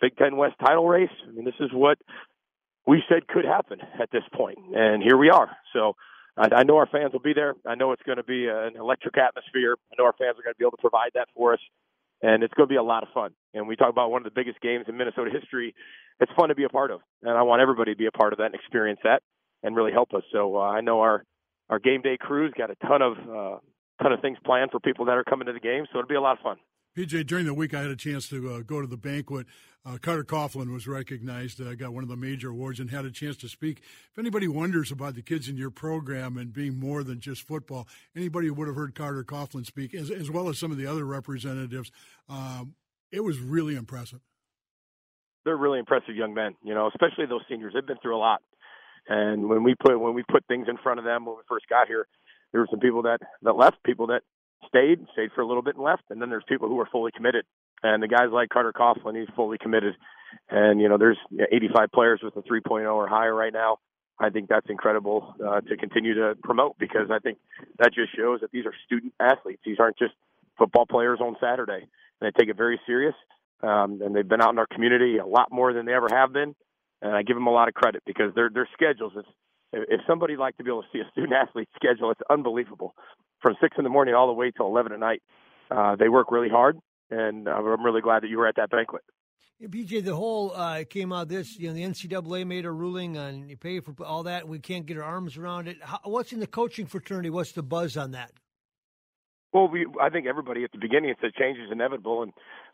Big 0.00 0.16
Ten 0.16 0.36
West 0.36 0.54
title 0.60 0.86
race. 0.86 1.10
I 1.26 1.32
mean, 1.32 1.44
this 1.44 1.58
is 1.60 1.70
what 1.72 1.98
we 2.86 3.02
said 3.08 3.26
could 3.28 3.44
happen 3.44 3.78
at 4.00 4.10
this 4.10 4.24
point, 4.34 4.58
and 4.74 5.02
here 5.02 5.16
we 5.16 5.30
are. 5.30 5.50
So 5.72 5.94
I, 6.36 6.48
I 6.56 6.62
know 6.64 6.76
our 6.76 6.86
fans 6.86 7.12
will 7.12 7.20
be 7.20 7.32
there. 7.34 7.54
I 7.66 7.74
know 7.74 7.92
it's 7.92 8.02
going 8.02 8.18
to 8.18 8.24
be 8.24 8.48
an 8.48 8.76
electric 8.76 9.16
atmosphere. 9.16 9.76
I 9.92 9.94
know 9.98 10.04
our 10.04 10.14
fans 10.18 10.38
are 10.38 10.42
going 10.42 10.54
to 10.54 10.58
be 10.58 10.64
able 10.64 10.76
to 10.76 10.82
provide 10.82 11.10
that 11.14 11.28
for 11.34 11.54
us, 11.54 11.60
and 12.22 12.42
it's 12.42 12.54
going 12.54 12.68
to 12.68 12.72
be 12.72 12.76
a 12.76 12.82
lot 12.82 13.02
of 13.02 13.08
fun. 13.14 13.32
And 13.54 13.68
we 13.68 13.76
talk 13.76 13.90
about 13.90 14.10
one 14.10 14.20
of 14.20 14.24
the 14.24 14.34
biggest 14.34 14.60
games 14.60 14.86
in 14.88 14.96
Minnesota 14.96 15.30
history. 15.30 15.74
It's 16.20 16.32
fun 16.36 16.48
to 16.48 16.54
be 16.54 16.64
a 16.64 16.68
part 16.68 16.90
of, 16.90 17.00
and 17.22 17.32
I 17.32 17.42
want 17.42 17.62
everybody 17.62 17.92
to 17.92 17.98
be 17.98 18.06
a 18.06 18.12
part 18.12 18.32
of 18.32 18.38
that 18.38 18.46
and 18.46 18.54
experience 18.54 19.00
that, 19.04 19.22
and 19.62 19.74
really 19.74 19.92
help 19.92 20.12
us. 20.14 20.22
So 20.32 20.56
uh, 20.56 20.60
I 20.60 20.80
know 20.80 21.00
our 21.00 21.24
our 21.70 21.78
game 21.78 22.02
day 22.02 22.18
crews 22.20 22.52
got 22.56 22.70
a 22.70 22.74
ton 22.86 23.02
of 23.02 23.12
uh, 23.18 23.58
ton 24.02 24.12
of 24.12 24.20
things 24.20 24.38
planned 24.44 24.70
for 24.70 24.80
people 24.80 25.06
that 25.06 25.16
are 25.16 25.24
coming 25.24 25.46
to 25.46 25.52
the 25.52 25.60
game, 25.60 25.86
so 25.92 25.98
it'll 25.98 26.08
be 26.08 26.14
a 26.14 26.20
lot 26.20 26.38
of 26.38 26.42
fun. 26.42 26.56
PJ, 26.96 27.26
during 27.26 27.46
the 27.46 27.54
week, 27.54 27.74
I 27.74 27.80
had 27.80 27.90
a 27.90 27.96
chance 27.96 28.28
to 28.28 28.54
uh, 28.54 28.60
go 28.60 28.80
to 28.80 28.86
the 28.86 28.96
banquet. 28.96 29.46
Uh, 29.86 29.98
Carter 29.98 30.24
Coughlin 30.24 30.72
was 30.72 30.88
recognized, 30.88 31.60
uh, 31.60 31.74
got 31.74 31.92
one 31.92 32.02
of 32.02 32.08
the 32.08 32.16
major 32.16 32.48
awards, 32.48 32.80
and 32.80 32.90
had 32.90 33.04
a 33.04 33.10
chance 33.10 33.36
to 33.36 33.48
speak. 33.48 33.82
If 34.10 34.18
anybody 34.18 34.48
wonders 34.48 34.90
about 34.90 35.14
the 35.14 35.20
kids 35.20 35.46
in 35.46 35.58
your 35.58 35.70
program 35.70 36.38
and 36.38 36.54
being 36.54 36.80
more 36.80 37.02
than 37.02 37.20
just 37.20 37.42
football, 37.42 37.86
anybody 38.16 38.48
would 38.48 38.66
have 38.66 38.76
heard 38.76 38.94
Carter 38.94 39.22
Coughlin 39.24 39.66
speak, 39.66 39.92
as, 39.92 40.10
as 40.10 40.30
well 40.30 40.48
as 40.48 40.58
some 40.58 40.70
of 40.70 40.78
the 40.78 40.86
other 40.86 41.04
representatives. 41.04 41.90
Um, 42.30 42.74
it 43.12 43.22
was 43.22 43.38
really 43.40 43.76
impressive. 43.76 44.20
They're 45.44 45.56
really 45.56 45.80
impressive 45.80 46.16
young 46.16 46.32
men, 46.32 46.54
you 46.62 46.74
know, 46.74 46.88
especially 46.88 47.26
those 47.26 47.42
seniors. 47.50 47.74
They've 47.74 47.86
been 47.86 47.98
through 48.00 48.16
a 48.16 48.18
lot, 48.18 48.40
and 49.06 49.50
when 49.50 49.62
we 49.62 49.74
put 49.74 50.00
when 50.00 50.14
we 50.14 50.22
put 50.22 50.46
things 50.46 50.66
in 50.66 50.78
front 50.78 50.98
of 50.98 51.04
them 51.04 51.26
when 51.26 51.36
we 51.36 51.42
first 51.46 51.68
got 51.68 51.88
here, 51.88 52.06
there 52.52 52.62
were 52.62 52.68
some 52.70 52.80
people 52.80 53.02
that 53.02 53.18
that 53.42 53.52
left, 53.52 53.76
people 53.84 54.06
that 54.06 54.22
stayed, 54.66 55.04
stayed 55.12 55.30
for 55.34 55.42
a 55.42 55.46
little 55.46 55.62
bit 55.62 55.74
and 55.74 55.84
left, 55.84 56.04
and 56.08 56.22
then 56.22 56.30
there's 56.30 56.44
people 56.48 56.68
who 56.68 56.80
are 56.80 56.88
fully 56.90 57.12
committed. 57.14 57.44
And 57.84 58.02
the 58.02 58.08
guys 58.08 58.28
like 58.32 58.48
Carter 58.48 58.72
Coughlin, 58.72 59.16
he's 59.16 59.28
fully 59.36 59.58
committed. 59.58 59.94
And 60.48 60.80
you 60.80 60.88
know, 60.88 60.96
there's 60.96 61.18
85 61.52 61.92
players 61.92 62.20
with 62.22 62.34
a 62.36 62.42
3.0 62.42 62.92
or 62.92 63.06
higher 63.06 63.34
right 63.34 63.52
now. 63.52 63.78
I 64.18 64.30
think 64.30 64.48
that's 64.48 64.66
incredible 64.70 65.34
uh, 65.44 65.60
to 65.60 65.76
continue 65.76 66.14
to 66.14 66.34
promote 66.42 66.78
because 66.78 67.10
I 67.10 67.18
think 67.18 67.38
that 67.78 67.92
just 67.92 68.16
shows 68.16 68.40
that 68.40 68.50
these 68.52 68.64
are 68.64 68.72
student 68.86 69.12
athletes. 69.20 69.60
These 69.66 69.76
aren't 69.78 69.98
just 69.98 70.14
football 70.56 70.86
players 70.86 71.18
on 71.20 71.36
Saturday. 71.40 71.86
And 72.20 72.22
they 72.22 72.30
take 72.30 72.48
it 72.48 72.56
very 72.56 72.80
serious. 72.86 73.14
Um, 73.62 74.00
and 74.02 74.16
they've 74.16 74.26
been 74.26 74.40
out 74.40 74.52
in 74.52 74.58
our 74.58 74.66
community 74.66 75.18
a 75.18 75.26
lot 75.26 75.52
more 75.52 75.74
than 75.74 75.84
they 75.84 75.92
ever 75.92 76.08
have 76.10 76.32
been. 76.32 76.54
And 77.02 77.14
I 77.14 77.22
give 77.22 77.36
them 77.36 77.48
a 77.48 77.52
lot 77.52 77.68
of 77.68 77.74
credit 77.74 78.02
because 78.06 78.34
their 78.34 78.48
their 78.48 78.68
schedules. 78.72 79.12
Is, 79.16 79.24
if 79.72 80.00
somebody 80.06 80.36
like 80.36 80.56
to 80.56 80.64
be 80.64 80.70
able 80.70 80.82
to 80.82 80.88
see 80.92 81.00
a 81.00 81.10
student 81.10 81.34
athlete 81.34 81.68
schedule, 81.74 82.10
it's 82.10 82.20
unbelievable. 82.30 82.94
From 83.42 83.56
six 83.60 83.76
in 83.76 83.84
the 83.84 83.90
morning 83.90 84.14
all 84.14 84.26
the 84.26 84.32
way 84.32 84.52
till 84.52 84.66
eleven 84.66 84.92
at 84.92 85.00
night, 85.00 85.22
uh, 85.70 85.96
they 85.96 86.08
work 86.08 86.30
really 86.30 86.48
hard, 86.48 86.78
and 87.10 87.48
I'm 87.48 87.84
really 87.84 88.00
glad 88.00 88.22
that 88.22 88.28
you 88.28 88.38
were 88.38 88.46
at 88.46 88.56
that 88.56 88.70
banquet. 88.70 89.02
Yeah, 89.58 89.68
PJ, 89.68 90.04
the 90.04 90.16
whole 90.16 90.52
uh, 90.54 90.82
came 90.88 91.12
out 91.12 91.28
this, 91.28 91.58
you 91.58 91.68
know, 91.68 91.74
the 91.74 91.82
NCAA 91.82 92.46
made 92.46 92.64
a 92.64 92.72
ruling 92.72 93.16
on 93.16 93.48
you 93.48 93.56
pay 93.56 93.80
for 93.80 93.94
all 94.04 94.24
that. 94.24 94.48
We 94.48 94.58
can't 94.58 94.84
get 94.84 94.96
our 94.96 95.04
arms 95.04 95.36
around 95.36 95.68
it. 95.68 95.76
How, 95.80 96.00
what's 96.04 96.32
in 96.32 96.40
the 96.40 96.46
coaching 96.46 96.86
fraternity? 96.86 97.30
What's 97.30 97.52
the 97.52 97.62
buzz 97.62 97.96
on 97.96 98.12
that? 98.12 98.32
Well, 99.52 99.68
we 99.68 99.86
I 100.00 100.10
think 100.10 100.26
everybody 100.26 100.64
at 100.64 100.72
the 100.72 100.78
beginning 100.78 101.14
said 101.20 101.32
change 101.38 101.58
is 101.58 101.70
inevitable, 101.70 102.24
and 102.24 102.32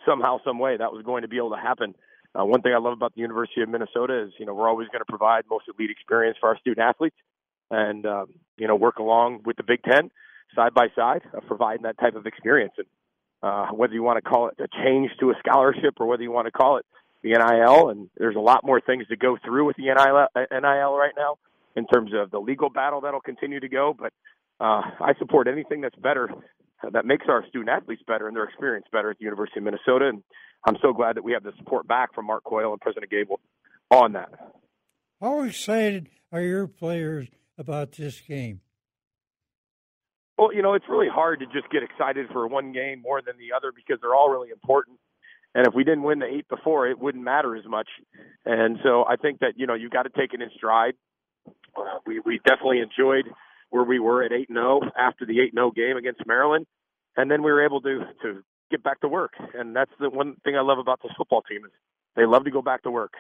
somehow, 0.09 0.39
some 0.43 0.59
way, 0.59 0.79
that 0.79 0.93
was 0.93 1.05
going 1.05 1.23
to 1.23 1.29
be 1.29 1.37
able 1.37 1.51
to 1.51 1.61
happen. 1.61 1.95
Uh, 2.35 2.47
one 2.47 2.63
thing 2.63 2.73
I 2.73 2.79
love 2.79 2.95
about 2.95 3.15
the 3.15 3.21
University 3.21 3.61
of 3.61 3.69
Minnesota 3.69 4.25
is, 4.25 4.33
you 4.39 4.47
know, 4.47 4.55
we're 4.55 4.69
always 4.69 4.89
going 4.89 5.01
to 5.01 5.05
provide 5.05 5.45
most 5.51 5.65
elite 5.69 5.91
experience 5.91 6.39
for 6.41 6.49
our 6.49 6.59
student 6.59 6.79
athletes, 6.79 7.17
and 7.71 8.07
um, 8.07 8.29
you 8.57 8.67
know, 8.67 8.77
work 8.77 8.97
along 8.97 9.43
with 9.45 9.59
the 9.59 9.63
Big 9.63 9.83
Ten 9.83 10.11
side 10.55 10.73
by 10.73 10.87
side, 10.97 11.21
uh, 11.37 11.41
providing 11.47 11.83
that 11.83 11.99
type 11.99 12.15
of 12.17 12.25
experience. 12.25 12.73
And 12.79 12.87
uh, 13.43 13.69
whether 13.69 13.95
you 13.95 14.03
want 14.03 14.23
to 14.23 14.29
call 14.29 14.49
it 14.49 14.55
a 14.59 14.69
change 14.85 15.11
to 15.21 15.31
a 15.31 15.35
scholarship 15.47 15.95
or 15.99 16.07
whether 16.07 16.23
you 16.23 16.31
want 16.31 16.47
to 16.47 16.53
call 16.53 16.77
it 16.79 16.87
the 17.23 17.31
NIL, 17.31 17.91
and 17.91 18.09
there's 18.17 18.37
a 18.37 18.41
lot 18.41 18.65
more 18.65 18.81
things 18.81 19.07
to 19.09 19.17
go 19.17 19.37
through 19.45 19.67
with 19.67 19.77
the 19.77 19.85
NIL, 19.85 20.27
NIL 20.51 20.97
right 20.97 21.13
now 21.17 21.37
in 21.77 21.87
terms 21.87 22.13
of 22.15 22.31
the 22.31 22.39
legal 22.39 22.71
battle 22.71 23.03
that'll 23.03 23.21
continue 23.21 23.61
to 23.61 23.69
go. 23.69 23.95
But 23.99 24.13
uh, 24.61 24.83
I 25.01 25.13
support 25.19 25.47
anything 25.47 25.81
that's 25.81 25.97
better, 25.97 26.29
that 26.93 27.05
makes 27.05 27.27
our 27.29 27.45
student 27.49 27.71
athletes 27.71 28.03
better 28.07 28.27
and 28.27 28.37
their 28.37 28.45
experience 28.45 28.87
better 28.91 29.11
at 29.11 29.19
the 29.19 29.25
University 29.25 29.61
of 29.61 29.65
Minnesota. 29.65 30.09
And 30.09 30.23
I'm 30.67 30.77
so 30.83 30.93
glad 30.93 31.17
that 31.17 31.25
we 31.25 31.33
have 31.33 31.43
the 31.43 31.53
support 31.59 31.87
back 31.87 32.15
from 32.15 32.27
Mark 32.27 32.45
Coyle 32.45 32.73
and 32.73 32.81
President 32.81 33.11
Gabel 33.11 33.41
on 33.91 34.13
that. 34.13 34.31
How 35.21 35.43
excited 35.43 36.09
are 36.33 36.41
your 36.43 36.67
players 36.67 37.29
about 37.59 37.93
this 37.93 38.21
game? 38.21 38.61
Well, 40.41 40.55
you 40.55 40.63
know, 40.63 40.73
it's 40.73 40.89
really 40.89 41.09
hard 41.13 41.41
to 41.41 41.47
just 41.47 41.71
get 41.71 41.83
excited 41.83 42.29
for 42.33 42.49
one 42.49 42.73
game 42.73 43.03
more 43.03 43.21
than 43.21 43.35
the 43.37 43.55
other 43.55 43.73
because 43.77 44.01
they're 44.01 44.15
all 44.15 44.31
really 44.31 44.49
important. 44.49 44.97
And 45.55 45.67
if 45.67 45.75
we 45.75 45.85
didn't 45.85 46.03
win 46.03 46.19
the 46.19 46.25
eight 46.25 46.49
before, 46.49 46.89
it 46.89 46.99
wouldn't 46.99 47.23
matter 47.23 47.55
as 47.57 47.67
much. 47.67 47.89
And 48.47 48.79
so 48.83 49.05
I 49.07 49.17
think 49.17 49.41
that 49.41 49.59
you 49.59 49.67
know 49.67 49.75
you 49.75 49.91
got 49.91 50.05
to 50.05 50.09
take 50.09 50.33
it 50.33 50.41
in 50.41 50.49
stride. 50.57 50.95
Uh, 51.47 51.99
we 52.07 52.21
we 52.21 52.41
definitely 52.47 52.81
enjoyed 52.81 53.27
where 53.69 53.85
we 53.85 53.99
were 53.99 54.23
at 54.23 54.33
eight 54.33 54.49
and 54.49 54.57
zero 54.57 54.81
oh 54.83 54.89
after 54.99 55.27
the 55.27 55.41
eight 55.41 55.53
and 55.53 55.59
zero 55.59 55.67
oh 55.67 55.71
game 55.73 55.99
against 55.99 56.27
Maryland, 56.27 56.65
and 57.19 57.31
then 57.31 57.43
we 57.43 57.53
were 57.53 57.63
able 57.63 57.83
to 57.83 58.07
to 58.23 58.43
get 58.71 58.83
back 58.83 58.99
to 59.03 59.09
work. 59.09 59.35
And 59.53 59.77
that's 59.77 59.93
the 60.01 60.09
one 60.09 60.37
thing 60.43 60.57
I 60.57 60.63
love 60.63 60.79
about 60.79 61.01
this 61.03 61.13
football 61.19 61.43
team 61.43 61.67
is 61.67 61.73
they 62.17 62.25
love 62.25 62.45
to 62.45 62.51
go 62.51 62.63
back 62.63 62.85
to 62.85 62.91
work. 62.91 63.13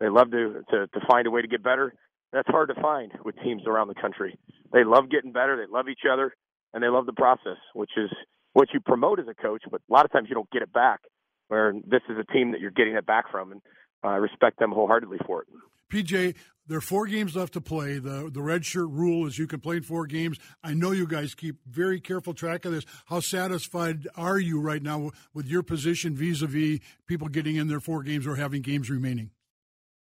They 0.00 0.08
love 0.08 0.32
to 0.32 0.64
to, 0.72 0.88
to 0.88 1.00
find 1.08 1.28
a 1.28 1.30
way 1.30 1.40
to 1.40 1.48
get 1.48 1.62
better. 1.62 1.94
That's 2.32 2.48
hard 2.48 2.70
to 2.74 2.82
find 2.82 3.12
with 3.24 3.36
teams 3.44 3.62
around 3.64 3.86
the 3.86 3.94
country. 3.94 4.36
They 4.72 4.82
love 4.82 5.08
getting 5.08 5.30
better. 5.30 5.56
They 5.56 5.72
love 5.72 5.88
each 5.88 6.02
other 6.10 6.34
and 6.74 6.82
they 6.82 6.88
love 6.88 7.06
the 7.06 7.12
process, 7.12 7.56
which 7.72 7.92
is 7.96 8.10
what 8.52 8.68
you 8.74 8.80
promote 8.80 9.20
as 9.20 9.26
a 9.28 9.34
coach. 9.34 9.62
But 9.70 9.80
a 9.88 9.92
lot 9.92 10.04
of 10.04 10.12
times 10.12 10.26
you 10.28 10.34
don't 10.34 10.50
get 10.50 10.60
it 10.60 10.72
back. 10.72 11.00
Where 11.48 11.72
this 11.72 12.02
is 12.08 12.16
a 12.18 12.32
team 12.32 12.52
that 12.52 12.60
you're 12.60 12.70
getting 12.70 12.94
it 12.94 13.06
back 13.06 13.30
from, 13.30 13.52
and 13.52 13.60
I 14.02 14.16
respect 14.16 14.58
them 14.58 14.72
wholeheartedly 14.72 15.18
for 15.26 15.42
it. 15.42 15.48
PJ, 15.92 16.34
there 16.66 16.78
are 16.78 16.80
four 16.80 17.06
games 17.06 17.36
left 17.36 17.52
to 17.52 17.60
play. 17.60 17.98
The 17.98 18.30
the 18.32 18.40
red 18.40 18.64
shirt 18.64 18.88
rule 18.88 19.26
is 19.26 19.38
you 19.38 19.46
can 19.46 19.60
play 19.60 19.76
in 19.76 19.82
four 19.82 20.06
games. 20.06 20.38
I 20.62 20.72
know 20.72 20.92
you 20.92 21.06
guys 21.06 21.34
keep 21.34 21.56
very 21.66 22.00
careful 22.00 22.32
track 22.32 22.64
of 22.64 22.72
this. 22.72 22.84
How 23.06 23.20
satisfied 23.20 24.08
are 24.16 24.38
you 24.38 24.58
right 24.60 24.82
now 24.82 25.10
with 25.34 25.46
your 25.46 25.62
position 25.62 26.16
vis-a-vis 26.16 26.80
people 27.06 27.28
getting 27.28 27.56
in 27.56 27.68
their 27.68 27.80
four 27.80 28.02
games 28.02 28.26
or 28.26 28.36
having 28.36 28.62
games 28.62 28.88
remaining? 28.88 29.30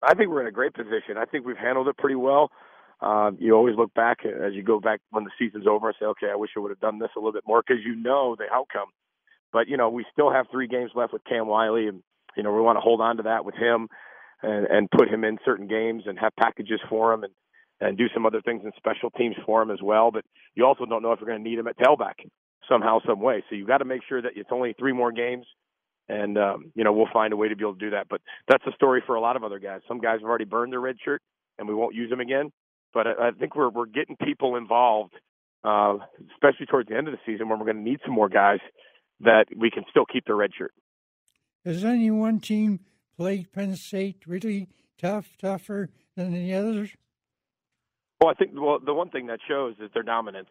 I 0.01 0.15
think 0.15 0.29
we're 0.29 0.41
in 0.41 0.47
a 0.47 0.51
great 0.51 0.73
position. 0.73 1.17
I 1.17 1.25
think 1.25 1.45
we've 1.45 1.57
handled 1.57 1.87
it 1.87 1.97
pretty 1.97 2.15
well. 2.15 2.49
Uh, 2.99 3.31
you 3.37 3.53
always 3.53 3.75
look 3.75 3.93
back 3.93 4.19
as 4.25 4.53
you 4.53 4.63
go 4.63 4.79
back 4.79 5.01
when 5.11 5.23
the 5.23 5.29
season's 5.37 5.67
over 5.67 5.87
and 5.87 5.95
say, 5.99 6.05
okay, 6.05 6.27
I 6.31 6.35
wish 6.35 6.51
I 6.57 6.59
would 6.59 6.71
have 6.71 6.79
done 6.79 6.97
this 6.99 7.09
a 7.15 7.19
little 7.19 7.33
bit 7.33 7.43
more 7.45 7.63
because 7.65 7.83
you 7.85 7.95
know 7.95 8.35
the 8.37 8.45
outcome. 8.51 8.87
But 9.53 9.67
you 9.67 9.77
know, 9.77 9.89
we 9.89 10.05
still 10.11 10.31
have 10.31 10.47
three 10.51 10.67
games 10.67 10.91
left 10.95 11.13
with 11.13 11.23
Cam 11.25 11.47
Wiley, 11.47 11.87
and 11.87 12.01
you 12.35 12.43
know 12.43 12.53
we 12.53 12.61
want 12.61 12.77
to 12.77 12.81
hold 12.81 13.01
on 13.01 13.17
to 13.17 13.23
that 13.23 13.45
with 13.45 13.55
him 13.55 13.87
and 14.41 14.65
and 14.67 14.91
put 14.91 15.09
him 15.09 15.23
in 15.23 15.37
certain 15.45 15.67
games 15.67 16.03
and 16.05 16.19
have 16.19 16.35
packages 16.39 16.79
for 16.89 17.13
him 17.13 17.23
and 17.23 17.33
and 17.79 17.97
do 17.97 18.07
some 18.13 18.25
other 18.25 18.41
things 18.41 18.63
in 18.65 18.71
special 18.75 19.11
teams 19.11 19.35
for 19.45 19.61
him 19.61 19.69
as 19.69 19.79
well. 19.81 20.09
But 20.11 20.25
you 20.55 20.65
also 20.65 20.85
don't 20.85 21.03
know 21.03 21.11
if 21.11 21.19
you're 21.19 21.29
going 21.29 21.43
to 21.43 21.49
need 21.49 21.59
him 21.59 21.67
at 21.67 21.77
tailback 21.77 22.15
somehow, 22.67 22.99
some 23.07 23.21
way. 23.21 23.43
So 23.49 23.55
you 23.55 23.67
got 23.67 23.77
to 23.79 23.85
make 23.85 24.01
sure 24.09 24.21
that 24.21 24.31
it's 24.35 24.49
only 24.51 24.73
three 24.77 24.93
more 24.93 25.11
games, 25.11 25.45
and 26.09 26.37
um, 26.37 26.71
you 26.75 26.83
know 26.83 26.93
we'll 26.93 27.09
find 27.13 27.33
a 27.33 27.37
way 27.37 27.47
to 27.47 27.55
be 27.55 27.63
able 27.63 27.73
to 27.75 27.79
do 27.79 27.91
that. 27.91 28.07
But 28.09 28.21
that's 28.47 28.65
a 28.67 28.71
story 28.73 29.03
for 29.05 29.15
a 29.15 29.21
lot 29.21 29.35
of 29.35 29.43
other 29.43 29.59
guys. 29.59 29.81
Some 29.87 29.99
guys 29.99 30.19
have 30.21 30.29
already 30.29 30.45
burned 30.45 30.73
their 30.73 30.81
red 30.81 30.97
shirt, 31.03 31.21
and 31.59 31.67
we 31.67 31.75
won't 31.75 31.95
use 31.95 32.09
them 32.09 32.19
again. 32.19 32.51
But 32.93 33.07
I, 33.07 33.27
I 33.27 33.31
think 33.31 33.55
we're 33.55 33.69
we're 33.69 33.85
getting 33.85 34.15
people 34.15 34.55
involved, 34.55 35.13
uh, 35.63 35.97
especially 36.33 36.65
towards 36.65 36.89
the 36.89 36.95
end 36.95 37.07
of 37.07 37.13
the 37.13 37.19
season 37.25 37.49
when 37.49 37.59
we're 37.59 37.65
going 37.65 37.83
to 37.83 37.89
need 37.89 37.99
some 38.05 38.13
more 38.13 38.29
guys 38.29 38.59
that 39.21 39.45
we 39.55 39.71
can 39.71 39.83
still 39.89 40.05
keep 40.05 40.25
their 40.25 40.35
red 40.35 40.51
shirt. 40.57 40.73
Has 41.65 41.83
any 41.83 42.11
one 42.11 42.39
team 42.39 42.79
played 43.17 43.51
Penn 43.51 43.75
State 43.75 44.23
really 44.25 44.69
tough, 44.97 45.35
tougher 45.41 45.89
than 46.15 46.33
the 46.33 46.53
others? 46.53 46.91
Well, 48.21 48.29
I 48.29 48.33
think 48.33 48.51
well 48.53 48.79
the 48.83 48.93
one 48.93 49.09
thing 49.09 49.27
that 49.27 49.39
shows 49.47 49.75
is 49.79 49.89
their 49.93 50.03
dominance. 50.03 50.49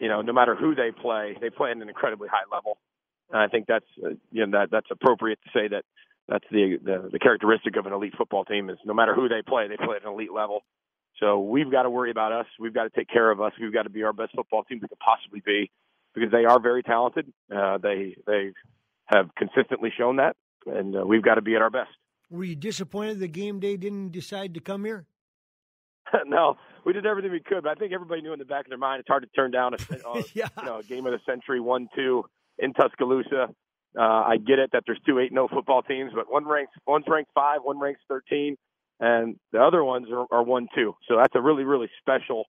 You 0.00 0.08
know, 0.08 0.22
no 0.22 0.32
matter 0.32 0.56
who 0.56 0.74
they 0.74 0.90
play, 0.90 1.36
they 1.40 1.50
play 1.50 1.70
at 1.70 1.76
an 1.76 1.88
incredibly 1.88 2.28
high 2.28 2.48
level, 2.52 2.78
and 3.30 3.40
I 3.40 3.46
think 3.46 3.66
that's 3.68 3.86
uh, 4.04 4.10
you 4.32 4.46
know 4.46 4.58
that 4.58 4.70
that's 4.72 4.88
appropriate 4.90 5.38
to 5.44 5.50
say 5.54 5.68
that 5.68 5.84
that's 6.28 6.44
the, 6.50 6.78
the 6.82 7.10
the 7.12 7.18
characteristic 7.18 7.76
of 7.76 7.86
an 7.86 7.92
elite 7.92 8.14
football 8.16 8.44
team 8.44 8.70
is 8.70 8.78
no 8.84 8.94
matter 8.94 9.14
who 9.14 9.28
they 9.28 9.42
play, 9.46 9.68
they 9.68 9.76
play 9.76 9.96
at 9.96 10.02
an 10.02 10.12
elite 10.12 10.32
level. 10.32 10.62
So 11.20 11.40
we've 11.40 11.70
got 11.70 11.84
to 11.84 11.90
worry 11.90 12.10
about 12.10 12.32
us. 12.32 12.46
We've 12.58 12.74
got 12.74 12.84
to 12.84 12.90
take 12.90 13.08
care 13.08 13.30
of 13.30 13.40
us. 13.40 13.52
We've 13.60 13.72
got 13.72 13.82
to 13.82 13.90
be 13.90 14.02
our 14.02 14.12
best 14.12 14.32
football 14.34 14.64
team 14.64 14.80
we 14.82 14.88
could 14.88 14.98
possibly 14.98 15.42
be 15.44 15.70
because 16.14 16.30
they 16.32 16.44
are 16.44 16.60
very 16.60 16.82
talented. 16.82 17.32
Uh, 17.54 17.78
they 17.78 18.16
they 18.26 18.52
have 19.06 19.30
consistently 19.36 19.92
shown 19.96 20.16
that, 20.16 20.36
and 20.66 20.96
uh, 20.96 21.04
we've 21.06 21.22
got 21.22 21.34
to 21.34 21.42
be 21.42 21.54
at 21.54 21.62
our 21.62 21.70
best. 21.70 21.90
Were 22.30 22.44
you 22.44 22.56
disappointed 22.56 23.20
the 23.20 23.28
game 23.28 23.60
day 23.60 23.76
didn't 23.76 24.10
decide 24.10 24.54
to 24.54 24.60
come 24.60 24.84
here? 24.84 25.06
no, 26.26 26.56
we 26.84 26.92
did 26.92 27.06
everything 27.06 27.30
we 27.30 27.40
could, 27.40 27.62
but 27.62 27.70
I 27.70 27.74
think 27.74 27.92
everybody 27.92 28.22
knew 28.22 28.32
in 28.32 28.38
the 28.38 28.44
back 28.44 28.66
of 28.66 28.70
their 28.70 28.78
mind 28.78 29.00
it's 29.00 29.08
hard 29.08 29.22
to 29.22 29.28
turn 29.36 29.50
down 29.50 29.74
a, 29.74 29.78
yeah. 30.34 30.48
you 30.58 30.64
know, 30.64 30.78
a 30.78 30.82
game 30.82 31.06
of 31.06 31.12
the 31.12 31.20
century 31.26 31.60
one 31.60 31.88
two 31.94 32.24
in 32.58 32.72
Tuscaloosa. 32.72 33.48
Uh, 33.96 34.02
I 34.02 34.38
get 34.44 34.58
it 34.58 34.70
that 34.72 34.82
there's 34.86 35.00
two 35.06 35.20
eight 35.20 35.32
no 35.32 35.46
football 35.46 35.82
teams, 35.82 36.12
but 36.14 36.30
one 36.30 36.44
ranks 36.44 36.72
one's 36.86 37.04
ranked 37.06 37.30
five, 37.34 37.60
one 37.62 37.78
ranks 37.78 38.00
thirteen 38.08 38.56
and 39.00 39.36
the 39.52 39.60
other 39.60 39.84
ones 39.84 40.06
are, 40.12 40.26
are 40.30 40.42
one 40.42 40.68
two. 40.74 40.94
So 41.08 41.16
that's 41.16 41.34
a 41.34 41.40
really 41.40 41.64
really 41.64 41.88
special 42.00 42.44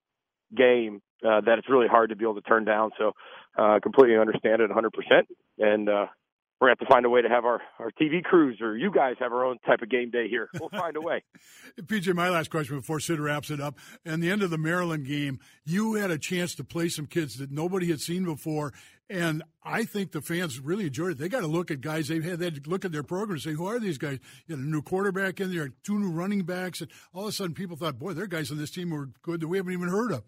game 0.55 1.01
uh, 1.25 1.41
that 1.41 1.57
it's 1.57 1.69
really 1.69 1.87
hard 1.87 2.09
to 2.09 2.15
be 2.15 2.23
able 2.23 2.35
to 2.35 2.41
turn 2.41 2.65
down. 2.65 2.91
So 2.97 3.13
uh, 3.57 3.79
completely 3.81 4.17
understand 4.17 4.61
it 4.61 4.69
100%. 4.69 4.89
And 5.57 5.89
uh, 5.89 6.05
we're 6.59 6.67
to 6.67 6.71
have 6.71 6.79
to 6.79 6.85
find 6.93 7.05
a 7.05 7.09
way 7.09 7.21
to 7.21 7.29
have 7.29 7.45
our, 7.45 7.61
our 7.79 7.91
TV 7.91 8.23
crews 8.23 8.59
or 8.61 8.77
you 8.77 8.91
guys 8.91 9.15
have 9.19 9.31
our 9.33 9.45
own 9.45 9.57
type 9.65 9.81
of 9.81 9.89
game 9.89 10.09
day 10.09 10.27
here. 10.29 10.49
We'll 10.59 10.69
find 10.69 10.95
a 10.95 11.01
way. 11.01 11.23
PJ, 11.81 12.13
my 12.13 12.29
last 12.29 12.49
question 12.49 12.77
before 12.77 12.99
Sid 12.99 13.19
wraps 13.19 13.49
it 13.49 13.59
up. 13.59 13.77
And 14.05 14.21
the 14.21 14.31
end 14.31 14.41
of 14.41 14.49
the 14.49 14.57
Maryland 14.57 15.05
game, 15.05 15.39
you 15.65 15.95
had 15.95 16.11
a 16.11 16.17
chance 16.17 16.55
to 16.55 16.63
play 16.63 16.89
some 16.89 17.07
kids 17.07 17.37
that 17.37 17.51
nobody 17.51 17.87
had 17.89 17.99
seen 17.99 18.23
before. 18.23 18.73
And 19.09 19.43
I 19.63 19.83
think 19.83 20.11
the 20.11 20.21
fans 20.21 20.59
really 20.59 20.87
enjoyed 20.87 21.11
it. 21.11 21.17
They 21.19 21.29
got 21.29 21.41
to 21.41 21.47
look 21.47 21.69
at 21.69 21.81
guys 21.81 22.07
they've 22.07 22.23
had. 22.23 22.39
They 22.39 22.45
had 22.45 22.65
look 22.65 22.85
at 22.85 22.91
their 22.91 23.03
program 23.03 23.35
and 23.35 23.41
say, 23.41 23.51
"Who 23.51 23.67
are 23.67 23.79
these 23.79 23.99
guys?" 23.99 24.19
You 24.47 24.55
a 24.55 24.57
new 24.57 24.81
quarterback 24.81 25.39
in 25.39 25.53
there, 25.53 25.69
two 25.83 25.99
new 25.99 26.09
running 26.09 26.43
backs, 26.43 26.81
and 26.81 26.89
all 27.13 27.23
of 27.23 27.29
a 27.29 27.31
sudden, 27.31 27.53
people 27.53 27.77
thought, 27.77 27.99
"Boy, 27.99 28.13
their 28.13 28.25
guys 28.25 28.49
on 28.51 28.57
this 28.57 28.71
team 28.71 28.89
were 28.89 29.09
good 29.21 29.41
that 29.41 29.47
we 29.47 29.57
haven't 29.57 29.73
even 29.73 29.89
heard 29.89 30.11
of." 30.11 30.23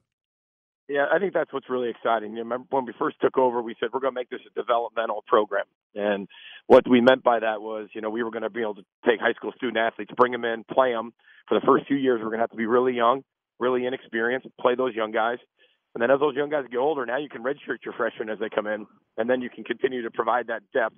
Yeah, 0.88 1.07
I 1.11 1.19
think 1.19 1.34
that's 1.34 1.51
what's 1.51 1.69
really 1.69 1.89
exciting. 1.89 2.34
You 2.34 2.39
remember 2.39 2.67
when 2.69 2.86
we 2.86 2.93
first 2.97 3.17
took 3.19 3.38
over, 3.38 3.61
we 3.61 3.75
said 3.80 3.89
we're 3.91 3.99
going 3.99 4.13
to 4.13 4.19
make 4.19 4.30
this 4.30 4.39
a 4.45 4.59
developmental 4.59 5.23
program, 5.28 5.65
and 5.95 6.28
what 6.67 6.88
we 6.88 7.01
meant 7.01 7.23
by 7.23 7.39
that 7.39 7.61
was, 7.61 7.89
you 7.93 8.01
know, 8.01 8.09
we 8.09 8.23
were 8.23 8.32
going 8.32 8.43
to 8.43 8.49
be 8.49 8.61
able 8.61 8.75
to 8.75 8.86
take 9.05 9.19
high 9.19 9.34
school 9.34 9.51
student 9.55 9.78
athletes, 9.78 10.11
bring 10.15 10.32
them 10.32 10.45
in, 10.45 10.63
play 10.63 10.91
them 10.91 11.13
for 11.47 11.59
the 11.59 11.65
first 11.65 11.88
few 11.88 11.97
years. 11.97 12.19
We're 12.19 12.28
going 12.28 12.38
to 12.38 12.43
have 12.43 12.51
to 12.51 12.57
be 12.57 12.67
really 12.67 12.93
young, 12.93 13.23
really 13.59 13.86
inexperienced, 13.86 14.47
play 14.61 14.75
those 14.75 14.93
young 14.93 15.11
guys, 15.11 15.39
and 15.98 16.02
then 16.04 16.12
as 16.12 16.20
those 16.20 16.36
young 16.36 16.52
guys 16.52 16.66
get 16.70 16.78
older, 16.78 17.08
now 17.08 17.18
you 17.18 17.28
can 17.28 17.41
redshirt 17.41 17.84
your 17.84 17.91
freshmen 17.98 18.30
as 18.30 18.38
they 18.38 18.50
come 18.54 18.68
in, 18.68 18.86
and 19.18 19.28
then 19.28 19.41
you 19.41 19.50
can 19.50 19.64
continue 19.64 20.04
to 20.04 20.12
provide 20.12 20.45
that 20.45 20.62
depth. 20.72 20.93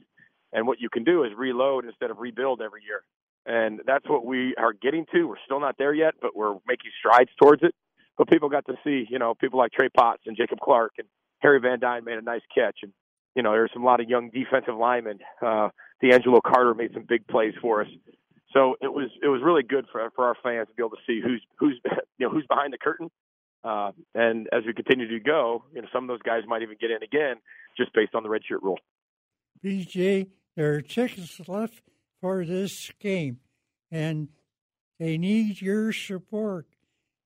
And 0.52 0.68
what 0.68 0.82
you 0.82 0.90
can 0.90 1.06
do 1.06 1.24
is 1.24 1.32
reload 1.38 1.86
instead 1.86 2.12
of 2.12 2.18
rebuild 2.18 2.62
every 2.62 2.82
year. 2.84 3.04
And 3.46 3.80
that's 3.88 4.04
what 4.10 4.26
we 4.26 4.56
are 4.58 4.74
getting 4.74 5.06
to. 5.14 5.24
We're 5.24 5.40
still 5.46 5.62
not 5.62 5.76
there 5.78 5.94
yet, 5.94 6.16
but 6.22 6.36
we're 6.36 6.56
making 6.68 6.92
strides 7.00 7.30
towards 7.42 7.64
it. 7.64 7.74
But 8.18 8.30
people 8.30 8.50
got 8.50 8.66
to 8.66 8.74
see, 8.84 9.06
you 9.10 9.20
know, 9.20 9.36
people 9.36 9.58
like 9.58 9.72
Trey 9.72 9.88
Potts 9.88 10.24
and 10.26 10.36
Jacob 10.36 10.60
Clark 10.60 10.96
and 10.98 11.08
Harry 11.40 11.62
Van 11.62 11.80
Dyne 11.80 12.04
made 12.04 12.18
a 12.18 12.22
nice 12.22 12.42
catch. 12.54 12.80
And, 12.84 12.92
you 13.38 13.42
know, 13.42 13.54
there's 13.54 13.72
some, 13.74 13.84
a 13.84 13.86
lot 13.86 14.02
of 14.02 14.10
young 14.10 14.32
defensive 14.32 14.76
linemen. 14.76 15.20
Uh, 15.42 15.70
D'Angelo 16.04 16.42
Carter 16.42 16.74
made 16.74 16.92
some 16.94 17.06
big 17.08 17.26
plays 17.26 17.54
for 17.62 17.84
us. 17.84 17.88
So 18.52 18.76
it 18.82 18.92
was 18.92 19.10
it 19.24 19.30
was 19.30 19.42
really 19.42 19.64
good 19.64 19.86
for 19.94 20.12
for 20.14 20.26
our 20.26 20.36
fans 20.44 20.68
to 20.68 20.74
be 20.74 20.84
able 20.84 20.98
to 20.98 21.04
see 21.08 21.22
who's 21.24 21.42
who's 21.58 21.80
you 22.18 22.28
know 22.28 22.34
who's 22.34 22.48
behind 22.48 22.74
the 22.74 22.78
curtain. 22.78 23.10
Uh, 23.64 23.92
and 24.16 24.48
as 24.54 24.64
we 24.66 24.74
continue 24.74 25.08
to 25.08 25.20
go, 25.20 25.64
you 25.74 25.82
know, 25.82 25.88
some 25.92 26.04
of 26.04 26.08
those 26.08 26.22
guys 26.22 26.44
might 26.48 26.62
even 26.62 26.78
get 26.80 26.92
in 26.92 27.04
again 27.04 27.36
just 27.78 27.94
based 27.94 28.16
on 28.16 28.24
the 28.24 28.30
redshirt 28.30 28.62
rule. 28.62 28.80
PJ, 29.64 30.28
there 30.56 30.74
are 30.74 30.82
tickets 30.82 31.40
left 31.48 31.82
for 32.22 32.46
this 32.46 32.92
game, 33.00 33.40
and 33.92 34.30
they 35.00 35.18
need 35.18 35.62
your 35.62 35.92
support. 35.92 36.68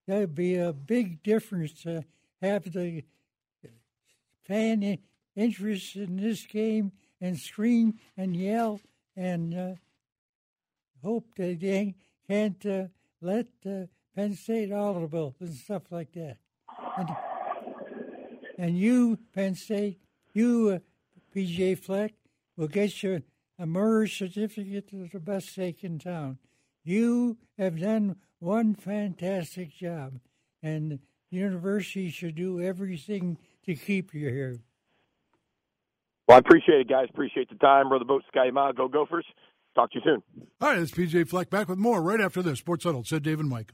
That'd 0.06 0.34
be 0.34 0.56
a 0.56 0.72
big 0.72 1.22
difference 1.22 1.72
to 1.82 2.04
have 2.42 2.64
the 2.72 3.04
fan 4.46 4.98
interest 5.36 5.96
in 5.96 6.16
this 6.16 6.46
game 6.46 6.92
and 7.20 7.38
scream 7.38 7.94
and 8.16 8.36
yell 8.36 8.80
and 9.16 9.54
uh, 9.54 9.74
hope 11.02 11.34
that 11.36 11.60
they 11.60 11.94
can't 12.28 12.64
uh, 12.66 12.84
let 13.20 13.46
uh, 13.66 13.86
Penn 14.14 14.34
State 14.34 14.72
audible 14.72 15.34
and 15.40 15.54
stuff 15.54 15.82
like 15.90 16.12
that. 16.12 16.36
And, 16.96 17.08
and 18.58 18.78
you, 18.78 19.18
Penn 19.34 19.54
State, 19.54 20.00
you, 20.32 20.68
uh, 20.76 20.78
PJ 21.36 21.78
Fleck, 21.78 22.14
will 22.56 22.68
get 22.68 23.02
your 23.02 23.22
a 23.58 23.66
Murray's 23.66 24.12
certificate 24.12 24.88
to 24.90 25.08
the 25.12 25.20
best 25.20 25.50
steak 25.50 25.84
in 25.84 25.98
town. 25.98 26.38
You 26.82 27.38
have 27.56 27.80
done 27.80 28.16
one 28.40 28.74
fantastic 28.74 29.74
job, 29.74 30.18
and 30.62 30.92
the 30.92 30.98
university 31.30 32.10
should 32.10 32.34
do 32.34 32.60
everything 32.60 33.38
to 33.64 33.74
keep 33.74 34.12
you 34.12 34.28
here. 34.28 34.60
Well, 36.26 36.36
I 36.36 36.38
appreciate 36.38 36.80
it, 36.80 36.88
guys. 36.88 37.06
Appreciate 37.10 37.48
the 37.48 37.56
time. 37.56 37.88
Brother 37.88 38.04
Boat, 38.04 38.22
Ski-U-Mah, 38.28 38.72
go 38.72 38.88
Gophers. 38.88 39.26
Talk 39.74 39.92
to 39.92 39.98
you 39.98 40.02
soon. 40.04 40.22
All 40.60 40.70
right, 40.70 40.78
it's 40.78 40.92
PJ 40.92 41.28
Fleck 41.28 41.50
back 41.50 41.68
with 41.68 41.78
more 41.78 42.00
right 42.00 42.20
after 42.20 42.42
this. 42.42 42.58
Sports 42.60 42.84
Huddle, 42.84 43.04
Sid 43.04 43.22
David 43.22 43.46
Mike. 43.46 43.72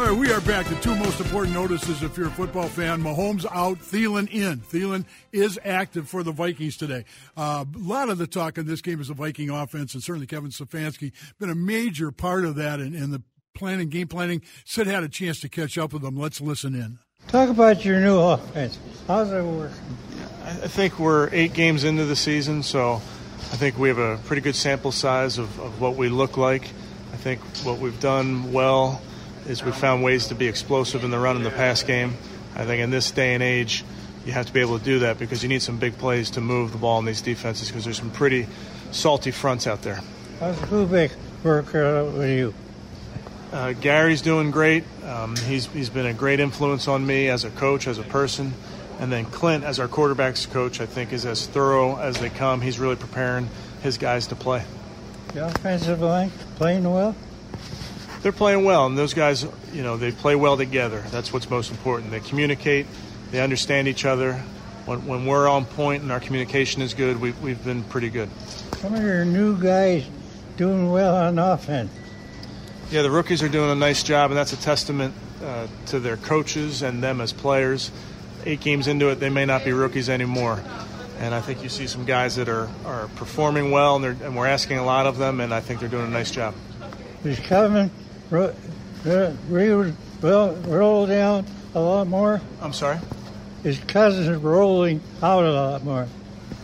All 0.00 0.06
right, 0.06 0.16
we 0.16 0.32
are 0.32 0.40
back. 0.40 0.64
The 0.64 0.76
two 0.76 0.96
most 0.96 1.20
important 1.20 1.52
notices 1.52 2.02
if 2.02 2.16
you're 2.16 2.28
a 2.28 2.30
football 2.30 2.68
fan 2.68 3.02
Mahomes 3.02 3.44
out, 3.52 3.78
Thielen 3.80 4.30
in. 4.30 4.60
Thielen 4.60 5.04
is 5.30 5.60
active 5.62 6.08
for 6.08 6.22
the 6.22 6.32
Vikings 6.32 6.78
today. 6.78 7.04
Uh, 7.36 7.66
a 7.74 7.78
lot 7.78 8.08
of 8.08 8.16
the 8.16 8.26
talk 8.26 8.56
in 8.56 8.66
this 8.66 8.80
game 8.80 9.02
is 9.02 9.08
the 9.08 9.14
Viking 9.14 9.50
offense, 9.50 9.92
and 9.92 10.02
certainly 10.02 10.26
Kevin 10.26 10.52
Stefanski 10.52 11.12
been 11.38 11.50
a 11.50 11.54
major 11.54 12.10
part 12.10 12.46
of 12.46 12.54
that 12.54 12.80
in, 12.80 12.94
in 12.94 13.10
the 13.10 13.22
planning, 13.54 13.90
game 13.90 14.08
planning. 14.08 14.40
Sid 14.64 14.86
had 14.86 15.04
a 15.04 15.08
chance 15.08 15.38
to 15.40 15.50
catch 15.50 15.76
up 15.76 15.92
with 15.92 16.00
them. 16.00 16.16
Let's 16.16 16.40
listen 16.40 16.74
in. 16.74 16.98
Talk 17.28 17.50
about 17.50 17.84
your 17.84 18.00
new 18.00 18.18
offense. 18.18 18.78
How's 19.06 19.30
it 19.30 19.44
working? 19.44 19.76
I 20.44 20.54
think 20.68 20.98
we're 20.98 21.28
eight 21.30 21.52
games 21.52 21.84
into 21.84 22.06
the 22.06 22.16
season, 22.16 22.62
so 22.62 22.94
I 22.94 23.56
think 23.56 23.76
we 23.76 23.88
have 23.88 23.98
a 23.98 24.16
pretty 24.24 24.40
good 24.40 24.56
sample 24.56 24.92
size 24.92 25.36
of, 25.36 25.60
of 25.60 25.78
what 25.78 25.96
we 25.96 26.08
look 26.08 26.38
like. 26.38 26.70
I 27.12 27.16
think 27.16 27.40
what 27.64 27.80
we've 27.80 28.00
done 28.00 28.50
well 28.54 29.02
is 29.50 29.64
we 29.64 29.72
found 29.72 30.04
ways 30.04 30.28
to 30.28 30.34
be 30.34 30.46
explosive 30.46 31.02
in 31.02 31.10
the 31.10 31.18
run 31.18 31.36
and 31.36 31.44
the 31.44 31.50
pass 31.50 31.82
game. 31.82 32.14
I 32.54 32.64
think 32.64 32.80
in 32.80 32.90
this 32.90 33.10
day 33.10 33.34
and 33.34 33.42
age, 33.42 33.84
you 34.24 34.32
have 34.32 34.46
to 34.46 34.52
be 34.52 34.60
able 34.60 34.78
to 34.78 34.84
do 34.84 35.00
that 35.00 35.18
because 35.18 35.42
you 35.42 35.48
need 35.48 35.60
some 35.60 35.78
big 35.78 35.98
plays 35.98 36.30
to 36.30 36.40
move 36.40 36.72
the 36.72 36.78
ball 36.78 37.00
in 37.00 37.04
these 37.04 37.20
defenses 37.20 37.68
because 37.68 37.84
there's 37.84 37.98
some 37.98 38.10
pretty 38.10 38.46
salty 38.92 39.32
fronts 39.32 39.66
out 39.66 39.82
there. 39.82 40.00
How's 40.38 40.56
Kubiak 40.56 41.12
work 41.42 41.74
out 41.74 42.12
with 42.12 42.30
you? 42.30 42.54
Uh, 43.52 43.72
Gary's 43.72 44.22
doing 44.22 44.52
great. 44.52 44.84
Um, 45.04 45.34
he's 45.36 45.66
he's 45.66 45.90
been 45.90 46.06
a 46.06 46.14
great 46.14 46.38
influence 46.38 46.86
on 46.86 47.04
me 47.04 47.28
as 47.28 47.44
a 47.44 47.50
coach, 47.50 47.88
as 47.88 47.98
a 47.98 48.04
person, 48.04 48.54
and 49.00 49.10
then 49.10 49.26
Klint, 49.26 49.64
as 49.64 49.80
our 49.80 49.88
quarterbacks 49.88 50.48
coach, 50.48 50.80
I 50.80 50.86
think 50.86 51.12
is 51.12 51.26
as 51.26 51.48
thorough 51.48 51.96
as 51.96 52.20
they 52.20 52.30
come. 52.30 52.60
He's 52.60 52.78
really 52.78 52.94
preparing 52.94 53.48
his 53.82 53.98
guys 53.98 54.28
to 54.28 54.36
play. 54.36 54.62
The 55.34 55.46
offensive 55.46 56.00
line 56.00 56.30
playing 56.56 56.88
well. 56.88 57.16
They're 58.22 58.32
playing 58.32 58.64
well, 58.64 58.86
and 58.86 58.98
those 58.98 59.14
guys, 59.14 59.46
you 59.72 59.82
know, 59.82 59.96
they 59.96 60.12
play 60.12 60.36
well 60.36 60.56
together. 60.56 61.02
That's 61.10 61.32
what's 61.32 61.48
most 61.48 61.70
important. 61.70 62.10
They 62.10 62.20
communicate, 62.20 62.86
they 63.30 63.40
understand 63.40 63.88
each 63.88 64.04
other. 64.04 64.34
When, 64.84 65.06
when 65.06 65.26
we're 65.26 65.48
on 65.48 65.64
point 65.64 66.02
and 66.02 66.12
our 66.12 66.20
communication 66.20 66.82
is 66.82 66.94
good, 66.94 67.20
we, 67.20 67.32
we've 67.32 67.62
been 67.64 67.82
pretty 67.84 68.10
good. 68.10 68.28
Some 68.76 68.94
of 68.94 69.02
your 69.02 69.24
new 69.24 69.58
guys 69.60 70.06
doing 70.56 70.90
well 70.90 71.16
on 71.16 71.38
offense. 71.38 71.92
Yeah, 72.90 73.02
the 73.02 73.10
rookies 73.10 73.42
are 73.42 73.48
doing 73.48 73.70
a 73.70 73.74
nice 73.74 74.02
job, 74.02 74.30
and 74.30 74.38
that's 74.38 74.52
a 74.52 74.60
testament 74.60 75.14
uh, 75.44 75.68
to 75.86 76.00
their 76.00 76.16
coaches 76.16 76.82
and 76.82 77.02
them 77.02 77.20
as 77.20 77.32
players. 77.32 77.90
Eight 78.44 78.60
games 78.60 78.88
into 78.88 79.08
it, 79.10 79.20
they 79.20 79.30
may 79.30 79.46
not 79.46 79.64
be 79.64 79.72
rookies 79.72 80.08
anymore. 80.10 80.62
And 81.20 81.34
I 81.34 81.40
think 81.40 81.62
you 81.62 81.68
see 81.68 81.86
some 81.86 82.04
guys 82.04 82.36
that 82.36 82.48
are, 82.48 82.68
are 82.84 83.08
performing 83.16 83.70
well, 83.70 83.96
and, 83.96 84.20
and 84.22 84.36
we're 84.36 84.46
asking 84.46 84.78
a 84.78 84.84
lot 84.84 85.06
of 85.06 85.18
them, 85.18 85.40
and 85.40 85.54
I 85.54 85.60
think 85.60 85.80
they're 85.80 85.88
doing 85.88 86.06
a 86.06 86.10
nice 86.10 86.30
job. 86.30 86.54
Is 87.22 87.38
Kevin 87.38 87.90
ro- 88.30 88.54
ro- 89.04 89.94
ro- 90.20 90.54
roll 90.66 91.06
down 91.06 91.46
a 91.74 91.80
lot 91.80 92.06
more? 92.06 92.40
I'm 92.60 92.72
sorry? 92.72 92.98
His 93.62 93.78
cousin 93.78 94.32
is 94.32 94.38
rolling 94.38 95.00
out 95.22 95.44
a 95.44 95.52
lot 95.52 95.84
more. 95.84 96.08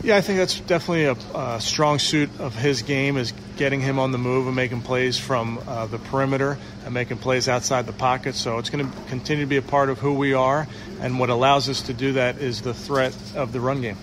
Yeah, 0.03 0.17
I 0.17 0.21
think 0.21 0.39
that's 0.39 0.61
definitely 0.61 1.05
a, 1.05 1.13
a, 1.37 1.61
strong 1.61 1.99
suit 1.99 2.31
of 2.39 2.55
his 2.55 2.83
game 2.83 3.17
is 3.17 3.33
getting 3.57 3.81
him 3.81 3.99
on 3.99 4.13
the 4.13 4.19
move 4.19 4.47
and 4.47 4.55
making 4.55 4.83
plays 4.83 5.19
from 5.19 5.59
uh, 5.67 5.87
the 5.87 5.99
perimeter 5.99 6.59
and 6.85 6.95
making 6.95 7.19
plays 7.19 7.49
outside 7.49 7.87
the 7.87 7.93
pocket. 7.93 8.35
So 8.35 8.59
it's 8.59 8.71
going 8.71 8.89
to 8.89 8.99
continue 9.09 9.45
to 9.45 9.49
be 9.49 9.57
a 9.57 9.63
part 9.63 9.89
of 9.89 9.99
who 9.99 10.15
we 10.15 10.33
are, 10.33 10.69
and 11.01 11.19
what 11.19 11.31
allows 11.31 11.69
us 11.69 11.83
to 11.83 11.93
do 11.93 12.13
that 12.13 12.39
is 12.39 12.63
the 12.63 12.75
threat 12.75 13.17
of 13.35 13.53
the 13.53 13.61
run 13.61 13.81
game. 13.81 13.97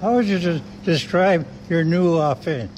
How 0.00 0.14
would 0.14 0.26
you 0.26 0.60
describe 0.84 1.46
your 1.68 1.84
new 1.84 2.14
offense? 2.14 2.72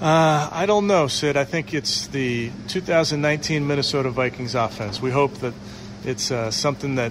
Uh, 0.00 0.48
I 0.52 0.66
don't 0.66 0.86
know, 0.86 1.08
Sid. 1.08 1.36
I 1.36 1.42
think 1.42 1.74
it's 1.74 2.06
the 2.06 2.52
2019 2.68 3.66
Minnesota 3.66 4.10
Vikings 4.10 4.54
offense. 4.54 5.02
We 5.02 5.10
hope 5.10 5.34
that 5.38 5.54
it's 6.04 6.30
uh, 6.30 6.52
something 6.52 6.94
that 6.96 7.10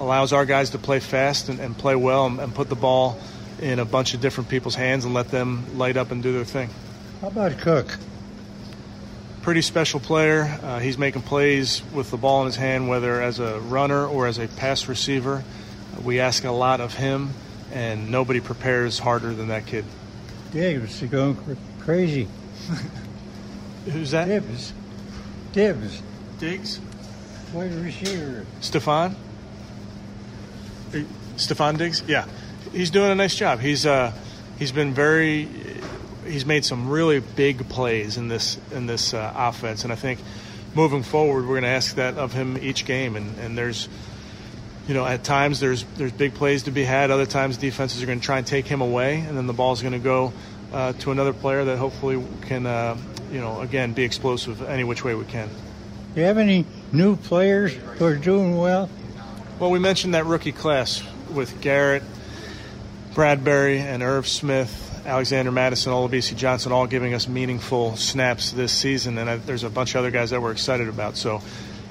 allows 0.00 0.32
our 0.32 0.44
guys 0.44 0.70
to 0.70 0.78
play 0.78 0.98
fast 0.98 1.48
and, 1.48 1.60
and 1.60 1.78
play 1.78 1.94
well 1.94 2.26
and, 2.26 2.40
and, 2.40 2.52
put 2.52 2.68
the 2.68 2.74
ball 2.74 3.20
in 3.62 3.78
a 3.78 3.84
bunch 3.84 4.14
of 4.14 4.20
different 4.20 4.50
people's 4.50 4.74
hands 4.74 5.04
and 5.04 5.14
let 5.14 5.28
them 5.28 5.78
light 5.78 5.96
up 5.96 6.10
and 6.10 6.24
do 6.24 6.32
their 6.32 6.44
thing. 6.44 6.70
How 7.20 7.28
about 7.28 7.56
Cook? 7.58 7.96
Pretty 9.42 9.62
special 9.62 10.00
player. 10.00 10.58
Uh, 10.60 10.80
he's 10.80 10.98
making 10.98 11.22
plays 11.22 11.82
with 11.92 12.10
the 12.10 12.16
ball 12.16 12.40
in 12.40 12.46
his 12.46 12.56
hand, 12.56 12.88
whether 12.88 13.22
as 13.22 13.38
a 13.38 13.60
runner 13.60 14.04
or 14.08 14.26
as 14.26 14.38
a 14.38 14.48
pass 14.48 14.88
receiver. 14.88 15.44
We 16.02 16.18
ask 16.18 16.42
a 16.42 16.50
lot 16.50 16.80
of 16.80 16.94
him, 16.94 17.30
and 17.72 18.10
nobody 18.10 18.40
prepares 18.40 18.98
harder 18.98 19.32
than 19.32 19.48
that 19.48 19.66
kid. 19.66 19.84
Is 20.52 21.00
going 21.02 21.36
crazy. 21.84 22.28
Who's 23.86 24.10
that? 24.12 24.26
Dibs. 24.26 24.72
Dibs. 25.52 26.02
Diggs? 26.38 26.80
Wide 27.52 27.72
receiver. 27.74 28.46
Stefon. 28.60 29.14
Stefon 31.36 31.78
Diggs? 31.78 32.02
Yeah. 32.06 32.26
He's 32.72 32.90
doing 32.90 33.10
a 33.10 33.14
nice 33.14 33.34
job. 33.34 33.60
He's 33.60 33.86
uh 33.86 34.12
he's 34.58 34.72
been 34.72 34.94
very 34.94 35.48
he's 36.26 36.46
made 36.46 36.64
some 36.64 36.88
really 36.88 37.20
big 37.20 37.68
plays 37.68 38.16
in 38.16 38.28
this 38.28 38.58
in 38.72 38.86
this 38.86 39.12
uh, 39.12 39.32
offense 39.36 39.84
and 39.84 39.92
I 39.92 39.96
think 39.96 40.20
moving 40.74 41.02
forward 41.02 41.42
we're 41.42 41.60
going 41.60 41.62
to 41.62 41.68
ask 41.68 41.96
that 41.96 42.16
of 42.16 42.32
him 42.32 42.56
each 42.58 42.84
game 42.84 43.14
and 43.14 43.38
and 43.38 43.56
there's 43.58 43.88
you 44.86 44.92
know, 44.92 45.06
at 45.06 45.24
times 45.24 45.60
there's 45.60 45.84
there's 45.96 46.12
big 46.12 46.34
plays 46.34 46.64
to 46.64 46.70
be 46.70 46.84
had. 46.84 47.10
Other 47.10 47.26
times 47.26 47.56
defenses 47.56 48.02
are 48.02 48.06
going 48.06 48.20
to 48.20 48.24
try 48.24 48.38
and 48.38 48.46
take 48.46 48.66
him 48.66 48.80
away, 48.80 49.20
and 49.20 49.36
then 49.36 49.46
the 49.46 49.52
ball's 49.52 49.80
going 49.80 49.94
to 49.94 49.98
go 49.98 50.32
uh, 50.74 50.92
to 50.94 51.12
another 51.12 51.32
player 51.32 51.64
that 51.64 51.78
hopefully 51.78 52.22
can, 52.42 52.66
uh, 52.66 52.96
you 53.30 53.40
know, 53.40 53.60
again 53.60 53.92
be 53.92 54.02
explosive 54.02 54.60
any 54.62 54.82
which 54.82 55.04
way 55.04 55.14
we 55.14 55.24
can. 55.24 55.48
Do 56.14 56.20
you 56.20 56.26
have 56.26 56.36
any 56.36 56.66
new 56.92 57.16
players 57.16 57.72
who 57.72 58.04
are 58.04 58.16
doing 58.16 58.56
well? 58.56 58.90
Well, 59.60 59.70
we 59.70 59.78
mentioned 59.78 60.14
that 60.14 60.26
rookie 60.26 60.52
class 60.52 61.02
with 61.30 61.60
Garrett, 61.60 62.02
Bradbury, 63.14 63.78
and 63.78 64.02
Irv 64.02 64.26
Smith, 64.26 65.02
Alexander 65.06 65.52
Mattison, 65.52 65.92
Olabisi 65.92 66.36
Johnson, 66.36 66.72
all 66.72 66.88
giving 66.88 67.14
us 67.14 67.28
meaningful 67.28 67.96
snaps 67.96 68.50
this 68.50 68.72
season, 68.72 69.16
and 69.18 69.30
I, 69.30 69.36
there's 69.36 69.62
a 69.62 69.70
bunch 69.70 69.94
of 69.94 70.00
other 70.00 70.10
guys 70.10 70.30
that 70.30 70.42
we're 70.42 70.52
excited 70.52 70.88
about. 70.88 71.16
So 71.16 71.40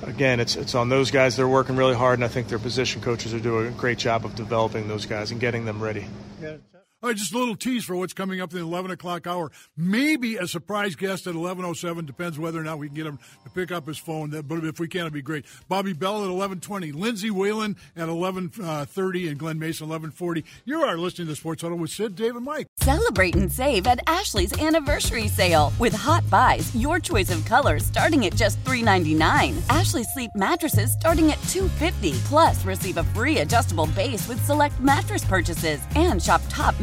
again, 0.02 0.42
it's 0.42 0.58
it's 0.58 0.76
on 0.76 0.90
those 0.90 1.10
guys. 1.10 1.38
They're 1.38 1.48
working 1.48 1.78
really 1.78 1.96
hard, 1.96 2.20
and 2.20 2.26
I 2.26 2.28
think 2.28 2.50
their 2.50 2.60
position 2.60 3.02
coaches 3.02 3.34
are 3.34 3.40
doing 3.40 3.68
a 3.68 3.72
great 3.72 3.98
job 3.98 4.26
of 4.26 4.36
developing 4.36 4.90
those 4.90 5.06
guys 5.06 5.32
and 5.32 5.40
getting 5.40 5.64
them 5.64 5.82
ready. 5.82 6.06
All 6.42 6.73
just 7.12 7.34
a 7.34 7.38
little 7.38 7.56
tease 7.56 7.84
for 7.84 7.98
what's 7.98 8.14
coming 8.14 8.40
up 8.40 8.52
in 8.52 8.60
the 8.60 8.64
11 8.64 8.92
o'clock 8.92 9.28
hour. 9.28 9.52
Maybe 9.76 10.38
a 10.38 10.48
surprise 10.48 10.96
guest 10.96 11.28
at 11.28 11.36
11.07. 11.36 12.06
Depends 12.06 12.40
whether 12.40 12.60
or 12.60 12.64
not 12.64 12.80
we 12.80 12.88
can 12.88 12.96
get 12.96 13.06
him 13.06 13.20
to 13.44 13.50
pick 13.50 13.72
up 13.72 13.88
his 13.88 13.98
phone. 13.98 14.30
But 14.30 14.64
if 14.64 14.80
we 14.80 14.88
can, 14.88 15.02
it'd 15.02 15.14
be 15.14 15.22
great. 15.22 15.46
Bobby 15.68 15.92
Bell 15.92 16.24
at 16.24 16.30
11.20. 16.30 16.94
Lindsay 16.94 17.30
Whalen 17.30 17.76
at 17.98 18.08
11.30 18.08 19.26
uh, 19.26 19.30
and 19.30 19.38
Glen 19.38 19.60
Mason 19.60 19.90
11.40. 19.90 20.44
You 20.64 20.82
are 20.84 20.98
listening 20.98 21.28
to 21.28 21.36
Sports 21.36 21.62
Huddle 21.62 21.78
with 21.78 21.90
Sid, 21.90 22.16
Dave, 22.16 22.38
and 22.38 22.46
Mike. 22.46 22.68
Celebrate 22.78 23.36
and 23.36 23.52
save 23.52 23.86
at 23.86 24.00
Ashley's 24.08 24.58
Anniversary 24.62 25.28
Sale. 25.28 25.74
With 25.80 25.94
Hot 25.94 26.28
Buys, 26.30 26.74
your 26.76 27.00
choice 27.00 27.32
of 27.32 27.44
colors 27.46 27.86
starting 27.86 28.26
at 28.26 28.36
just 28.36 28.64
$3.99. 28.64 29.60
Ashley 29.70 30.04
Sleep 30.04 30.32
mattresses 30.36 30.94
starting 30.94 31.32
at 31.32 31.40
$2.50. 31.40 32.14
Plus, 32.26 32.64
receive 32.64 32.98
a 32.98 33.04
free 33.04 33.40
adjustable 33.40 33.88
base 33.88 34.28
with 34.28 34.44
select 34.46 34.80
mattress 34.80 35.26
purchases. 35.26 35.82
And 35.96 36.22
shop 36.22 36.42
top 36.50 36.80